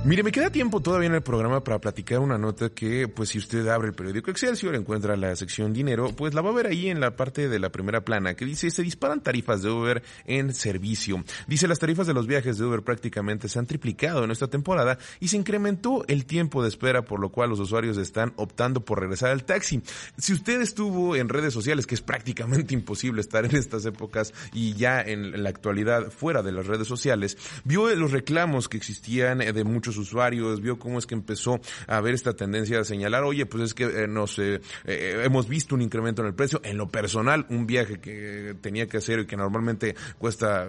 Mire, 0.03 0.23
me 0.23 0.33
queda 0.33 0.49
tiempo 0.49 0.81
todavía 0.81 1.09
en 1.09 1.15
el 1.15 1.21
programa 1.21 1.63
para 1.63 1.79
platicar 1.79 2.21
una 2.21 2.39
nota 2.39 2.71
que, 2.71 3.07
pues 3.07 3.29
si 3.29 3.39
usted 3.39 3.69
abre 3.69 3.89
el 3.89 3.95
periódico 3.95 4.31
Excelsior, 4.31 4.75
encuentra 4.75 5.15
la 5.15 5.37
sección 5.37 5.75
dinero, 5.75 6.09
pues 6.17 6.33
la 6.33 6.41
va 6.41 6.49
a 6.49 6.55
ver 6.55 6.69
ahí 6.69 6.89
en 6.89 7.01
la 7.01 7.17
parte 7.17 7.51
de 7.51 7.59
la 7.59 7.69
primera 7.69 8.03
plana, 8.03 8.33
que 8.33 8.47
dice, 8.47 8.71
se 8.71 8.83
disparan 8.83 9.23
tarifas 9.23 9.61
de 9.61 9.69
Uber 9.69 10.03
en 10.25 10.55
servicio. 10.55 11.23
Dice, 11.47 11.69
las 11.69 11.79
tarifas 11.79 12.07
de 12.07 12.15
los 12.15 12.27
viajes 12.27 12.57
de 12.57 12.65
Uber 12.65 12.81
prácticamente 12.83 13.47
se 13.51 13.59
han 13.59 13.67
triplicado 13.67 14.25
en 14.25 14.31
esta 14.31 14.49
temporada 14.49 14.97
y 15.21 15.29
se 15.29 15.37
incrementó 15.37 16.03
el 16.09 16.25
tiempo 16.25 16.63
de 16.63 16.71
espera, 16.71 17.03
por 17.03 17.21
lo 17.21 17.29
cual 17.29 17.51
los 17.51 17.61
usuarios 17.61 17.99
están 17.99 18.33
optando 18.37 18.83
por 18.83 19.01
regresar 19.01 19.33
al 19.33 19.45
taxi. 19.45 19.83
Si 20.17 20.33
usted 20.33 20.63
estuvo 20.63 21.15
en 21.15 21.29
redes 21.29 21.53
sociales, 21.53 21.87
que 21.87 21.95
es 21.95 22.01
prácticamente 22.01 22.73
imposible 22.75 23.21
estar 23.21 23.45
en 23.45 23.55
estas 23.55 23.85
épocas 23.85 24.33
y 24.55 24.73
ya 24.73 25.03
en 25.03 25.43
la 25.43 25.51
actualidad 25.51 26.11
fuera 26.11 26.43
de 26.43 26.53
las 26.53 26.67
redes 26.67 26.89
sociales, 26.89 27.37
vio 27.65 27.95
los 27.95 28.13
reclamos 28.13 28.71
que 28.71 28.79
existían 28.79 29.41
de 29.41 29.65
muchos 29.65 29.90
usuarios, 29.97 30.61
vio 30.61 30.79
cómo 30.79 30.99
es 30.99 31.07
que 31.07 31.15
empezó 31.15 31.61
a 31.87 31.97
haber 31.97 32.15
esta 32.15 32.35
tendencia 32.35 32.81
a 32.81 32.85
señalar, 32.85 33.25
oye, 33.25 33.47
pues 33.47 33.65
es 33.65 33.75
que 33.75 33.85
eh, 33.85 34.09
nos 34.09 34.39
eh, 34.39 34.61
eh, 34.85 35.23
hemos 35.25 35.49
visto 35.49 35.75
un 35.75 35.83
incremento 35.83 36.23
en 36.23 36.29
el 36.29 36.35
precio. 36.35 36.61
En 36.65 36.77
lo 36.77 36.89
personal, 36.89 37.47
un 37.51 37.67
viaje 37.67 38.01
que 38.01 38.55
tenía 38.61 38.87
que 38.87 38.99
hacer 38.99 39.21
y 39.21 39.27
que 39.27 39.37
normalmente 39.37 39.95
cuesta, 40.19 40.67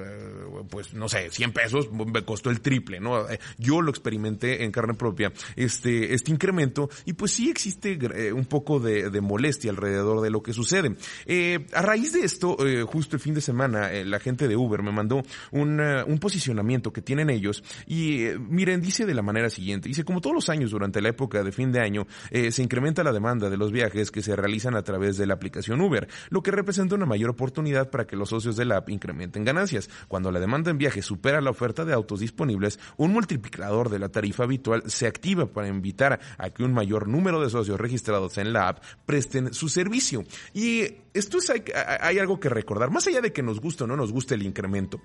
pues 0.70 0.94
no 0.94 1.10
sé, 1.10 1.30
100 1.30 1.52
pesos, 1.52 1.92
me 1.92 2.24
costó 2.24 2.50
el 2.50 2.62
triple, 2.62 3.00
¿no? 3.00 3.26
Yo 3.58 3.82
lo 3.82 3.90
experimenté 3.90 4.64
en 4.64 4.72
carne 4.72 4.94
propia, 4.94 5.32
este, 5.56 6.14
este 6.14 6.32
incremento, 6.32 6.90
y 7.06 7.14
pues 7.14 7.32
sí 7.32 7.50
existe 7.50 7.98
un 8.34 8.46
poco 8.46 8.80
de, 8.80 9.10
de, 9.10 9.22
molestia 9.22 9.72
alrededor 9.72 10.22
de 10.22 10.30
lo 10.30 10.42
que 10.42 10.54
sucede. 10.54 10.96
a 11.74 11.82
raíz 11.82 12.14
de 12.14 12.22
esto, 12.22 12.58
justo 12.86 13.16
el 13.16 13.22
fin 13.22 13.34
de 13.34 13.42
semana, 13.42 13.92
la 14.04 14.20
gente 14.20 14.48
de 14.48 14.56
Uber 14.56 14.82
me 14.82 14.92
mandó 14.92 15.22
un, 15.52 15.80
un 15.80 16.20
posicionamiento 16.20 16.92
que 16.92 17.02
tienen 17.02 17.30
ellos, 17.30 17.64
y 17.88 18.26
miren, 18.50 18.82
dice 18.82 19.06
de 19.12 19.16
la 19.16 19.22
manera 19.22 19.50
siguiente. 19.50 19.90
Dice, 19.90 20.04
como 20.04 20.22
todos 20.22 20.34
los 20.34 20.50
años 20.50 20.72
durante 20.72 21.02
la 21.02 21.10
época 21.10 21.44
de 21.44 21.52
fin 21.52 21.72
de 21.72 21.80
año, 21.80 22.08
eh, 22.30 22.52
se 22.52 22.64
incrementa 22.64 23.04
la 23.04 23.12
demanda 23.12 23.50
de 23.50 23.58
los 23.58 23.72
viajes 23.72 24.12
que 24.12 24.22
se 24.22 24.36
realizan 24.36 24.76
a 24.76 24.84
través 24.84 25.18
de 25.18 25.26
la 25.26 25.34
aplicación 25.34 25.82
Uber, 25.82 26.08
lo 26.30 26.42
que 26.42 26.52
representa 26.52 26.96
una 26.96 27.06
mayor 27.06 27.32
oportunidad 27.32 27.90
para 27.90 28.08
que 28.08 28.16
los 28.16 28.30
socios 28.30 28.56
de 28.56 28.66
la 28.66 28.78
app 28.78 28.90
incrementen 28.90 29.44
ganancias. 29.44 29.90
Cuando 30.08 30.32
la 30.32 30.40
demanda 30.40 30.72
en 30.72 30.78
viajes 30.78 31.06
supera 31.06 31.42
la 31.42 31.52
oferta 31.52 31.86
de 31.86 31.94
autos 31.94 32.20
disponibles, 32.20 32.80
un 32.98 33.12
multiplicador 33.12 33.90
de 33.90 34.00
la 34.00 34.10
tarifa 34.10 34.44
habitual 34.44 34.84
se 34.88 35.08
activa 35.08 35.46
para 35.46 35.68
invitar 35.68 36.20
a 36.38 36.50
que 36.50 36.64
un 36.64 36.74
mayor 36.74 37.08
número 37.08 37.42
de 37.42 37.50
socios 37.50 37.80
registrados 37.80 38.38
en 38.38 38.54
la 38.54 38.70
app 38.70 38.84
presten 39.06 39.54
su 39.54 39.70
servicio. 39.70 40.24
Y 40.54 40.84
esto 41.14 41.38
es, 41.38 41.50
hay, 41.50 41.64
hay 42.00 42.20
algo 42.20 42.40
que 42.40 42.50
recordar, 42.50 42.92
más 42.92 43.08
allá 43.08 43.22
de 43.22 43.34
que 43.34 43.44
nos 43.44 43.60
guste 43.60 43.84
o 43.84 43.88
no 43.88 43.96
nos 43.96 44.12
guste 44.12 44.36
el 44.36 44.44
incremento. 44.44 45.02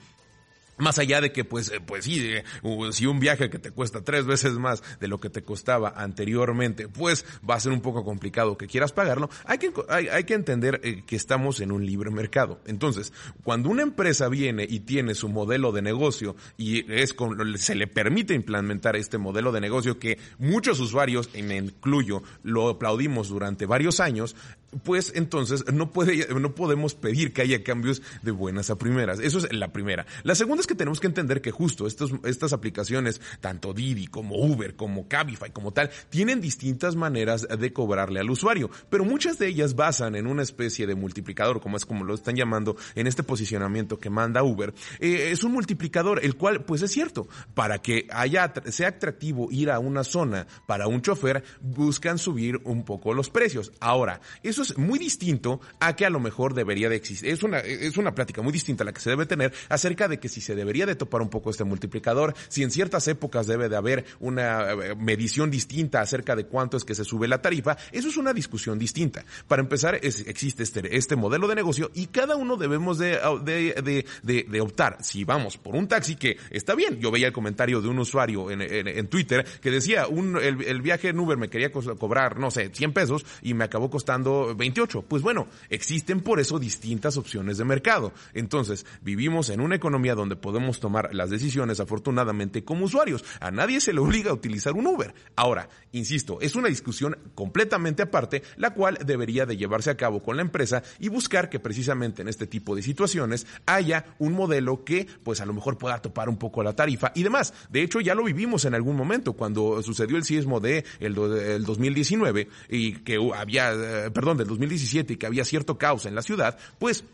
Más 0.78 0.98
allá 0.98 1.20
de 1.20 1.32
que, 1.32 1.44
pues, 1.44 1.70
eh, 1.70 1.80
pues 1.84 2.04
sí, 2.04 2.22
eh, 2.22 2.44
si 2.92 3.06
un 3.06 3.18
viaje 3.18 3.48
que 3.48 3.58
te 3.58 3.70
cuesta 3.70 4.02
tres 4.02 4.26
veces 4.26 4.54
más 4.54 4.82
de 5.00 5.08
lo 5.08 5.18
que 5.18 5.30
te 5.30 5.42
costaba 5.42 5.94
anteriormente, 5.96 6.88
pues 6.88 7.24
va 7.48 7.54
a 7.54 7.60
ser 7.60 7.72
un 7.72 7.80
poco 7.80 8.04
complicado 8.04 8.58
que 8.58 8.66
quieras 8.66 8.92
pagarlo, 8.92 9.30
hay 9.44 9.58
que, 9.58 9.72
hay, 9.88 10.24
que 10.24 10.34
entender 10.34 10.80
eh, 10.84 11.02
que 11.06 11.16
estamos 11.16 11.60
en 11.60 11.72
un 11.72 11.86
libre 11.86 12.10
mercado. 12.10 12.60
Entonces, 12.66 13.12
cuando 13.42 13.70
una 13.70 13.82
empresa 13.82 14.28
viene 14.28 14.66
y 14.68 14.80
tiene 14.80 15.14
su 15.14 15.28
modelo 15.28 15.72
de 15.72 15.80
negocio 15.80 16.36
y 16.58 16.90
es 16.92 17.14
con, 17.14 17.56
se 17.56 17.74
le 17.74 17.86
permite 17.86 18.34
implementar 18.34 18.96
este 18.96 19.16
modelo 19.16 19.52
de 19.52 19.60
negocio 19.60 19.98
que 19.98 20.18
muchos 20.38 20.78
usuarios, 20.80 21.30
y 21.32 21.42
me 21.42 21.56
incluyo, 21.56 22.22
lo 22.42 22.68
aplaudimos 22.68 23.28
durante 23.28 23.64
varios 23.64 24.00
años, 24.00 24.36
pues 24.84 25.12
entonces 25.14 25.64
no 25.72 25.90
puede, 25.90 26.26
no 26.34 26.54
podemos 26.54 26.94
pedir 26.94 27.32
que 27.32 27.42
haya 27.42 27.62
cambios 27.62 28.02
de 28.22 28.30
buenas 28.30 28.70
a 28.70 28.76
primeras. 28.76 29.20
Eso 29.20 29.38
es 29.38 29.52
la 29.52 29.72
primera. 29.72 30.06
La 30.22 30.34
segunda 30.34 30.60
es 30.60 30.66
que 30.66 30.74
tenemos 30.74 31.00
que 31.00 31.06
entender 31.06 31.40
que 31.40 31.50
justo 31.50 31.86
estos, 31.86 32.12
estas 32.24 32.52
aplicaciones, 32.52 33.20
tanto 33.40 33.72
Didi 33.72 34.06
como 34.06 34.36
Uber, 34.36 34.76
como 34.76 35.08
Cabify, 35.08 35.50
como 35.50 35.72
tal, 35.72 35.90
tienen 36.10 36.40
distintas 36.40 36.96
maneras 36.96 37.46
de 37.48 37.72
cobrarle 37.72 38.20
al 38.20 38.30
usuario, 38.30 38.70
pero 38.90 39.04
muchas 39.04 39.38
de 39.38 39.48
ellas 39.48 39.74
basan 39.74 40.14
en 40.14 40.26
una 40.26 40.42
especie 40.42 40.86
de 40.86 40.94
multiplicador, 40.94 41.60
como 41.60 41.76
es 41.76 41.86
como 41.86 42.04
lo 42.04 42.14
están 42.14 42.36
llamando 42.36 42.76
en 42.94 43.06
este 43.06 43.22
posicionamiento 43.22 43.98
que 43.98 44.10
manda 44.10 44.42
Uber. 44.42 44.74
Eh, 45.00 45.30
es 45.30 45.44
un 45.44 45.52
multiplicador, 45.52 46.20
el 46.24 46.36
cual, 46.36 46.64
pues 46.64 46.82
es 46.82 46.92
cierto, 46.92 47.28
para 47.54 47.78
que 47.78 48.06
haya, 48.10 48.52
sea 48.70 48.88
atractivo 48.88 49.48
ir 49.50 49.70
a 49.70 49.78
una 49.78 50.04
zona 50.04 50.46
para 50.66 50.88
un 50.88 51.02
chofer, 51.02 51.44
buscan 51.60 52.18
subir 52.18 52.60
un 52.64 52.84
poco 52.84 53.14
los 53.14 53.30
precios. 53.30 53.72
Ahora, 53.80 54.20
eso 54.42 54.62
es 54.72 54.78
muy 54.78 54.98
distinto 54.98 55.60
a 55.80 55.94
que 55.96 56.06
a 56.06 56.10
lo 56.10 56.20
mejor 56.20 56.54
debería 56.54 56.88
de 56.88 56.96
existir. 56.96 57.30
Es 57.30 57.42
una, 57.42 57.58
es 57.58 57.96
una 57.96 58.14
plática 58.14 58.42
muy 58.42 58.52
distinta 58.52 58.84
a 58.84 58.86
la 58.86 58.92
que 58.92 59.00
se 59.00 59.10
debe 59.10 59.26
tener 59.26 59.52
acerca 59.68 60.08
de 60.08 60.18
que 60.18 60.28
si 60.28 60.40
se 60.40 60.54
debería 60.54 60.86
de 60.86 60.94
topar 60.94 61.22
un 61.22 61.28
poco 61.28 61.50
este 61.50 61.64
multiplicador, 61.64 62.34
si 62.48 62.62
en 62.62 62.70
ciertas 62.70 63.06
épocas 63.08 63.46
debe 63.46 63.68
de 63.68 63.76
haber 63.76 64.04
una 64.20 64.72
eh, 64.72 64.94
medición 64.96 65.50
distinta 65.50 66.00
acerca 66.00 66.36
de 66.36 66.46
cuánto 66.46 66.76
es 66.76 66.84
que 66.84 66.94
se 66.94 67.04
sube 67.04 67.28
la 67.28 67.42
tarifa, 67.42 67.76
eso 67.92 68.08
es 68.08 68.16
una 68.16 68.32
discusión 68.32 68.78
distinta. 68.78 69.24
Para 69.48 69.62
empezar, 69.62 69.98
existe 70.02 70.62
este, 70.62 70.96
este 70.96 71.16
modelo 71.16 71.48
de 71.48 71.54
negocio 71.54 71.90
y 71.94 72.06
cada 72.06 72.36
uno 72.36 72.56
debemos 72.56 72.98
de, 72.98 73.18
de, 73.44 74.04
de, 74.22 74.46
de, 74.48 74.60
optar. 74.60 74.98
Si 75.02 75.24
vamos 75.24 75.56
por 75.56 75.74
un 75.74 75.88
taxi 75.88 76.16
que 76.16 76.36
está 76.50 76.74
bien, 76.74 76.98
yo 77.00 77.10
veía 77.10 77.28
el 77.28 77.32
comentario 77.32 77.80
de 77.80 77.88
un 77.88 77.98
usuario 77.98 78.50
en, 78.50 78.60
en, 78.62 79.08
Twitter 79.08 79.44
que 79.60 79.70
decía, 79.70 80.06
un, 80.06 80.36
el, 80.36 80.62
el, 80.62 80.80
viaje 80.80 81.08
en 81.08 81.18
Uber 81.18 81.36
me 81.36 81.48
quería 81.48 81.70
cobrar, 81.70 82.38
no 82.38 82.50
sé, 82.50 82.70
100 82.72 82.92
pesos 82.92 83.26
y 83.42 83.54
me 83.54 83.64
acabó 83.64 83.90
costando 83.90 84.45
28. 84.54 85.02
Pues 85.02 85.22
bueno, 85.22 85.46
existen 85.70 86.20
por 86.20 86.40
eso 86.40 86.58
distintas 86.58 87.16
opciones 87.16 87.58
de 87.58 87.64
mercado. 87.64 88.12
Entonces, 88.34 88.86
vivimos 89.02 89.50
en 89.50 89.60
una 89.60 89.76
economía 89.76 90.14
donde 90.14 90.36
podemos 90.36 90.80
tomar 90.80 91.14
las 91.14 91.30
decisiones 91.30 91.80
afortunadamente 91.80 92.64
como 92.64 92.84
usuarios. 92.84 93.24
A 93.40 93.50
nadie 93.50 93.80
se 93.80 93.92
le 93.92 94.00
obliga 94.00 94.30
a 94.30 94.34
utilizar 94.34 94.74
un 94.74 94.86
Uber. 94.86 95.14
Ahora, 95.34 95.68
insisto, 95.92 96.38
es 96.40 96.54
una 96.54 96.68
discusión 96.68 97.16
completamente 97.34 98.02
aparte, 98.02 98.42
la 98.56 98.74
cual 98.74 98.98
debería 99.04 99.46
de 99.46 99.56
llevarse 99.56 99.90
a 99.90 99.96
cabo 99.96 100.22
con 100.22 100.36
la 100.36 100.42
empresa 100.42 100.82
y 100.98 101.08
buscar 101.08 101.48
que 101.48 101.60
precisamente 101.60 102.22
en 102.22 102.28
este 102.28 102.46
tipo 102.46 102.74
de 102.74 102.82
situaciones 102.82 103.46
haya 103.66 104.06
un 104.18 104.32
modelo 104.32 104.84
que 104.84 105.06
pues 105.22 105.40
a 105.40 105.46
lo 105.46 105.52
mejor 105.52 105.78
pueda 105.78 106.00
topar 106.00 106.28
un 106.28 106.36
poco 106.36 106.62
la 106.62 106.74
tarifa 106.74 107.12
y 107.14 107.22
demás. 107.22 107.52
De 107.70 107.82
hecho, 107.82 108.00
ya 108.00 108.14
lo 108.14 108.24
vivimos 108.24 108.64
en 108.64 108.74
algún 108.74 108.96
momento 108.96 109.32
cuando 109.34 109.82
sucedió 109.82 110.16
el 110.16 110.24
sismo 110.24 110.60
de 110.60 110.84
el, 111.00 111.14
2019 111.14 112.48
y 112.68 112.92
que 112.92 113.18
había, 113.34 113.72
eh, 113.72 114.10
perdón, 114.36 114.38
del 114.38 114.48
2017 114.48 115.14
y 115.14 115.16
que 115.16 115.26
había 115.26 115.44
cierto 115.44 115.78
caos 115.78 116.06
en 116.06 116.14
la 116.14 116.22
ciudad, 116.22 116.58
pues 116.78 117.04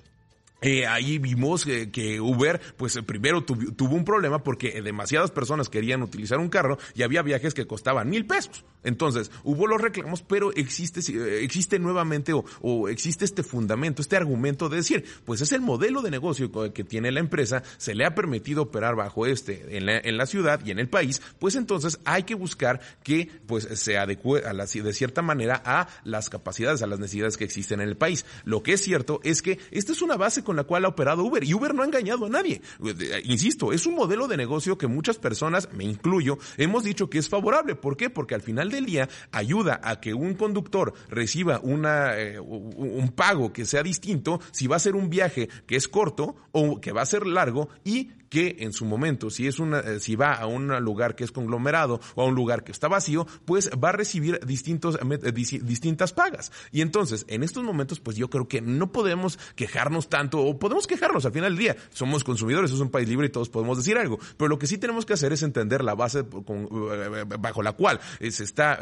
eh, 0.61 0.87
ahí 0.87 1.19
vimos 1.19 1.65
que 1.65 2.21
Uber, 2.21 2.61
pues 2.77 2.99
primero 3.07 3.43
tuvo 3.43 3.95
un 3.95 4.05
problema 4.05 4.43
porque 4.43 4.81
demasiadas 4.81 5.31
personas 5.31 5.69
querían 5.69 6.03
utilizar 6.03 6.39
un 6.39 6.49
carro 6.49 6.79
y 6.95 7.03
había 7.03 7.23
viajes 7.23 7.55
que 7.55 7.67
costaban 7.67 8.09
mil 8.09 8.27
pesos. 8.27 8.65
Entonces, 8.85 9.31
hubo 9.45 9.67
los 9.67 9.81
reclamos, 9.81 10.23
pero 10.23 10.53
existe, 10.55 11.01
eh, 11.13 11.45
existe 11.45 11.79
nuevamente 11.79 12.33
o, 12.33 12.89
existe 12.89 13.25
este 13.25 13.43
fundamento, 13.43 14.03
este 14.03 14.17
argumento 14.17 14.69
de 14.69 14.77
decir, 14.77 15.05
pues 15.25 15.41
es 15.41 15.53
el 15.53 15.61
modelo 15.61 16.03
de 16.03 16.11
negocio 16.11 16.51
que 16.73 16.85
tiene 16.85 17.13
la 17.13 17.21
empresa, 17.21 17.63
se 17.79 17.95
le 17.95 18.05
ha 18.05 18.15
permitido 18.15 18.63
operar 18.63 18.97
bajo 18.97 19.27
este 19.27 19.77
en 19.77 19.87
la, 19.87 19.99
en 19.99 20.17
la 20.17 20.27
ciudad 20.27 20.61
y 20.65 20.71
en 20.71 20.79
el 20.79 20.89
país, 20.89 21.23
pues 21.39 21.55
entonces 21.55 22.01
hay 22.05 22.25
que 22.25 22.35
buscar 22.35 22.81
que 23.03 23.31
pues 23.47 23.69
se 23.75 23.99
adecue 23.99 24.45
a 24.45 24.53
la, 24.53 24.67
de 24.67 24.93
cierta 24.93 25.23
manera 25.23 25.63
a 25.65 25.89
las 26.05 26.31
capacidades, 26.31 26.83
a 26.83 26.87
las 26.87 26.99
necesidades 26.99 27.37
que 27.37 27.45
existen 27.45 27.81
en 27.81 27.89
el 27.89 27.97
país. 27.97 28.25
Lo 28.45 28.63
que 28.63 28.75
es 28.75 28.83
cierto 28.83 29.21
es 29.25 29.43
que 29.43 29.59
esta 29.71 29.93
es 29.93 30.03
una 30.03 30.17
base 30.17 30.43
con 30.43 30.57
la 30.57 30.65
cual 30.65 30.85
ha 30.85 30.89
operado 30.89 31.25
Uber. 31.25 31.45
Y 31.45 31.55
Uber 31.55 31.75
no 31.75 31.83
ha 31.83 31.87
engañado 31.87 32.27
a 32.27 32.29
nadie. 32.29 32.63
Insisto, 33.25 33.73
es 33.73 33.87
un 33.87 33.95
modelo 33.95 34.29
de 34.29 34.37
negocio 34.37 34.79
que 34.79 34.87
muchas 34.87 35.19
personas, 35.19 35.69
me 35.73 35.85
incluyo, 35.85 36.39
hemos 36.57 36.85
dicho 36.85 37.11
que 37.11 37.19
es 37.19 37.29
favorable. 37.29 37.75
¿Por 37.75 37.97
qué? 37.97 38.11
Porque 38.11 38.35
al 38.35 38.43
final 38.43 38.71
del 38.73 38.87
día 38.87 39.09
ayuda 39.31 39.81
a 39.83 40.01
que 40.01 40.15
un 40.15 40.35
conductor 40.35 40.93
reciba 41.09 41.61
una, 41.63 42.19
eh, 42.19 42.41
un 42.41 43.13
pago 43.15 43.53
que 43.53 43.65
sea 43.65 43.83
distinto 43.83 44.41
si 44.51 44.67
va 44.67 44.77
a 44.77 44.81
ser 44.81 44.97
un 44.97 45.09
viaje 45.09 45.49
que 45.67 45.77
es 45.77 45.89
corto 45.89 46.35
o 46.51 46.81
que 46.81 46.93
va 46.93 47.03
a 47.03 47.07
ser 47.07 47.27
largo 47.27 47.69
y 47.85 48.11
que 48.33 48.57
en 48.61 48.73
su 48.73 48.87
momento, 48.87 49.29
si 49.29 49.47
es 49.47 49.59
una, 49.59 49.81
eh, 49.81 50.01
si 50.01 50.17
va 50.17 50.33
a 50.33 50.47
un 50.47 50.75
lugar 50.83 51.15
que 51.15 51.23
es 51.23 51.31
conglomerado 51.31 52.01
o 52.15 52.23
a 52.23 52.25
un 52.25 52.35
lugar 52.35 52.65
que 52.65 52.73
está 52.73 52.89
vacío, 52.89 53.27
pues 53.45 53.71
va 53.73 53.91
a 53.91 53.93
recibir 53.93 54.41
distintos, 54.47 54.99
eh, 54.99 55.33
distintas 55.33 56.15
pagas. 56.15 56.51
Y 56.71 56.81
entonces, 56.81 57.27
en 57.29 57.43
estos 57.43 57.63
momentos, 57.63 58.01
pues 58.01 58.17
yo 58.17 58.31
creo 58.31 58.49
que 58.49 58.63
no 58.63 58.91
podemos 58.91 59.39
quejarnos 59.55 60.09
tanto, 60.09 60.41
o 60.41 60.59
podemos 60.59 60.87
quejarnos 60.87 61.27
al 61.27 61.33
final 61.33 61.51
del 61.51 61.59
día. 61.59 61.77
Somos 61.91 62.25
consumidores, 62.25 62.71
es 62.71 62.81
un 62.81 62.89
país 62.89 63.07
libre 63.07 63.27
y 63.27 63.31
todos 63.31 63.51
podemos 63.51 63.77
decir 63.77 63.99
algo. 63.99 64.19
Pero 64.39 64.49
lo 64.49 64.59
que 64.59 64.67
sí 64.67 64.79
tenemos 64.79 65.05
que 65.05 65.13
hacer 65.13 65.35
es 65.35 65.43
entender 65.43 65.85
la 65.85 65.95
base 65.95 66.21
eh, 66.21 67.25
bajo 67.39 67.63
la 67.63 67.73
cual 67.73 68.01
se 68.19 68.45
está 68.45 68.79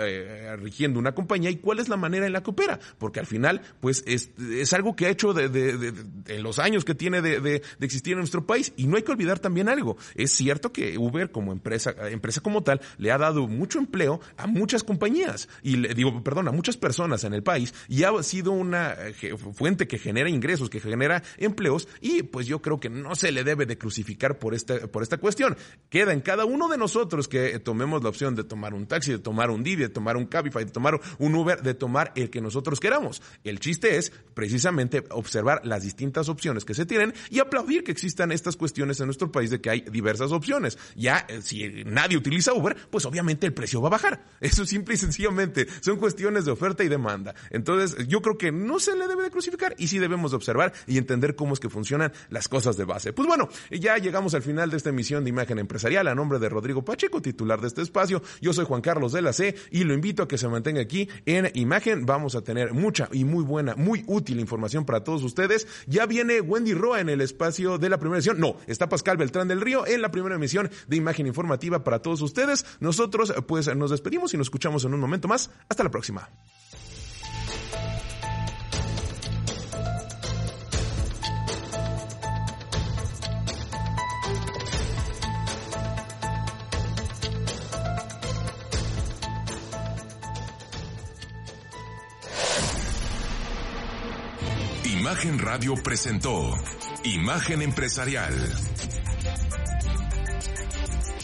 rigiendo 0.59 1.01
una 1.01 1.12
compañía 1.12 1.51
y 1.51 1.57
cuál 1.57 1.80
es 1.80 1.88
la 1.88 1.96
manera 1.96 2.24
en 2.24 2.32
la 2.32 2.44
que 2.44 2.51
opera. 2.51 2.78
Porque 2.98 3.18
al 3.18 3.26
final, 3.26 3.62
pues 3.80 4.05
es, 4.07 4.30
es 4.38 4.72
algo 4.74 4.94
que 4.94 5.07
ha 5.07 5.11
hecho 5.11 5.32
de, 5.32 5.48
de 5.48 6.38
los 6.38 6.61
años 6.61 6.84
que 6.84 6.94
tiene 6.94 7.20
de, 7.20 7.62
existir 7.80 8.12
en 8.12 8.20
nuestro 8.20 8.46
país. 8.46 8.72
Y 8.76 8.86
no 8.86 8.96
hay 8.96 9.03
que 9.03 9.11
olvidar 9.11 9.39
también 9.41 9.68
algo. 9.68 9.97
Es 10.14 10.32
cierto 10.32 10.72
que 10.72 10.99
Uber 10.99 11.30
como 11.30 11.53
empresa, 11.53 11.95
empresa 12.11 12.41
como 12.41 12.62
tal, 12.62 12.80
le 12.99 13.11
ha 13.11 13.18
dado 13.18 13.47
mucho 13.47 13.78
empleo 13.78 14.20
a 14.36 14.47
muchas 14.47 14.84
compañías 14.84 15.49
y 15.62 15.76
le 15.76 15.95
digo, 15.95 16.22
perdón, 16.22 16.49
a 16.49 16.53
muchas 16.53 16.76
personas 16.76 17.24
en 17.24 17.34
el 17.34 17.43
país 17.43 17.74
y 17.88 18.05
ha 18.05 18.22
sido 18.22 18.53
una 18.53 18.95
eh, 18.99 19.36
fuente 19.55 19.86
que 19.86 19.99
genera 19.99 20.28
ingresos, 20.28 20.70
que 20.70 20.80
genera 20.80 21.22
empleos 21.38 21.88
y 22.01 22.22
pues 22.22 22.47
yo 22.47 22.61
creo 22.61 22.80
que 22.80 22.91
no 22.91 23.14
se 23.14 23.32
le 23.32 23.45
debe 23.45 23.66
de 23.66 23.78
crucificar 23.78 24.38
por 24.38 24.55
esta, 24.55 24.86
por 24.88 25.03
esta 25.03 25.18
cuestión. 25.18 25.57
Queda 25.88 26.12
en 26.12 26.20
cada 26.20 26.45
uno 26.45 26.68
de 26.68 26.78
nosotros 26.78 27.28
que 27.28 27.59
tomemos 27.59 28.03
la 28.03 28.09
opción 28.09 28.34
de 28.34 28.45
tomar 28.45 28.74
un 28.74 28.86
taxi, 28.86 29.12
de 29.12 29.18
tomar 29.18 29.51
un 29.51 29.62
Didi, 29.62 29.82
de 29.82 29.88
tomar 29.88 30.16
un 30.16 30.26
Cabify, 30.26 30.64
de 30.64 30.70
tomar 30.70 31.01
un 31.18 31.34
Uber, 31.34 31.62
de 31.62 31.74
tomar 31.74 32.12
el 32.16 32.30
que 32.30 32.41
nosotros 32.41 32.80
queramos. 32.80 33.22
El 33.45 33.61
chiste 33.61 33.97
es 33.97 34.12
precisamente 34.34 35.05
observar 35.11 35.61
las 35.64 35.82
distintas 35.82 36.28
opciones 36.28 36.64
que 36.64 36.74
se 36.74 36.86
tienen 36.86 37.14
y 37.30 37.38
aplaudir 37.41 37.84
que 37.84 37.93
existan 37.93 38.32
estas 38.32 38.57
cuestiones 38.57 39.01
en 39.01 39.07
nuestro 39.07 39.30
país 39.31 39.51
de 39.51 39.61
que 39.61 39.70
hay 39.70 39.81
diversas 39.81 40.33
opciones. 40.33 40.78
Ya, 40.97 41.24
eh, 41.28 41.41
si 41.43 41.85
nadie 41.85 42.16
utiliza 42.16 42.53
Uber, 42.53 42.76
pues 42.91 43.05
obviamente 43.07 43.47
el 43.47 43.53
precio 43.53 43.81
va 43.81 43.89
a 43.89 43.93
bajar. 43.93 44.24
Eso 44.41 44.66
simple 44.66 44.95
y 44.95 44.97
sencillamente 44.97 45.66
son 45.81 45.97
cuestiones 45.97 46.45
de 46.45 46.53
oferta 46.53 46.85
y 46.85 46.89
demanda. 46.89 47.35
Entonces, 47.51 48.07
yo 48.09 48.22
creo 48.22 48.39
que 48.39 48.53
no 48.53 48.78
se 48.78 48.97
le 48.97 49.07
debe 49.07 49.22
de 49.22 49.31
crucificar 49.31 49.74
y 49.78 49.89
sí 49.89 49.99
debemos 49.99 50.31
de 50.33 50.37
observar 50.37 50.72
y 50.87 50.99
entender 50.99 51.35
cómo 51.35 51.55
es 51.55 51.61
que 51.61 51.68
funcionan 51.68 52.12
las 52.28 52.49
cosas 52.49 52.76
de 52.76 52.85
base. 52.85 53.12
Pues 53.12 53.26
bueno, 53.26 53.49
ya 53.70 53.97
llegamos 53.99 54.35
al 54.35 54.43
final 54.43 54.70
de 54.70 54.76
esta 54.76 54.91
emisión 54.91 55.24
de 55.24 55.31
Imagen 55.31 55.59
Empresarial 55.59 56.09
a 56.09 56.14
nombre 56.14 56.39
de 56.39 56.49
Rodrigo 56.49 56.85
Pacheco, 56.85 57.22
titular 57.22 57.61
de 57.61 57.68
este 57.68 57.83
espacio. 57.83 58.22
Yo 58.41 58.53
soy 58.53 58.64
Juan 58.64 58.81
Carlos 58.81 59.12
de 59.12 59.22
la 59.22 59.33
C 59.33 59.55
y 59.70 59.85
lo 59.85 59.95
invito 59.95 60.22
a 60.22 60.28
que 60.28 60.39
se 60.39 60.49
mantenga 60.49 60.81
aquí 60.81 61.09
en 61.26 61.51
Imagen. 61.55 62.07
Vamos 62.07 62.35
a 62.35 62.43
tener 62.43 62.72
mucha 62.72 63.09
y 63.12 63.24
muy 63.24 63.45
buena, 63.45 63.74
muy 63.76 64.05
útil 64.07 64.41
información 64.41 64.85
para 64.85 65.05
todos 65.05 65.22
ustedes. 65.22 65.66
Ya 65.87 66.07
viene 66.07 66.41
Wendy 66.41 66.74
Roa 66.74 67.01
en 67.01 67.09
el 67.09 67.20
espacio 67.20 67.78
de 67.78 67.89
la 67.89 67.99
primera 67.99 68.18
edición. 68.18 68.41
No, 68.41 68.57
está 68.66 68.89
Pascal 68.89 69.16
Beltrán 69.21 69.47
del 69.47 69.61
Río 69.61 69.87
en 69.87 70.03
la 70.03 70.11
primera 70.11 70.35
emisión 70.35 70.68
de 70.89 70.97
Imagen 70.97 71.29
Informativa 71.29 71.85
para 71.85 72.01
todos 72.01 72.21
ustedes. 72.23 72.66
Nosotros 72.81 73.33
pues 73.47 73.75
nos 73.77 73.93
despedimos 73.93 74.35
y 74.35 74.37
nos 74.37 74.47
escuchamos 74.47 74.85
en 74.85 74.95
un 74.95 75.01
momento 75.01 75.29
más. 75.29 75.51
Hasta 75.68 75.85
la 75.85 75.91
próxima. 75.91 76.29
Imagen 95.11 95.39
Radio 95.39 95.75
presentó 95.75 96.55
Imagen 97.05 97.62
Empresarial 97.62 98.33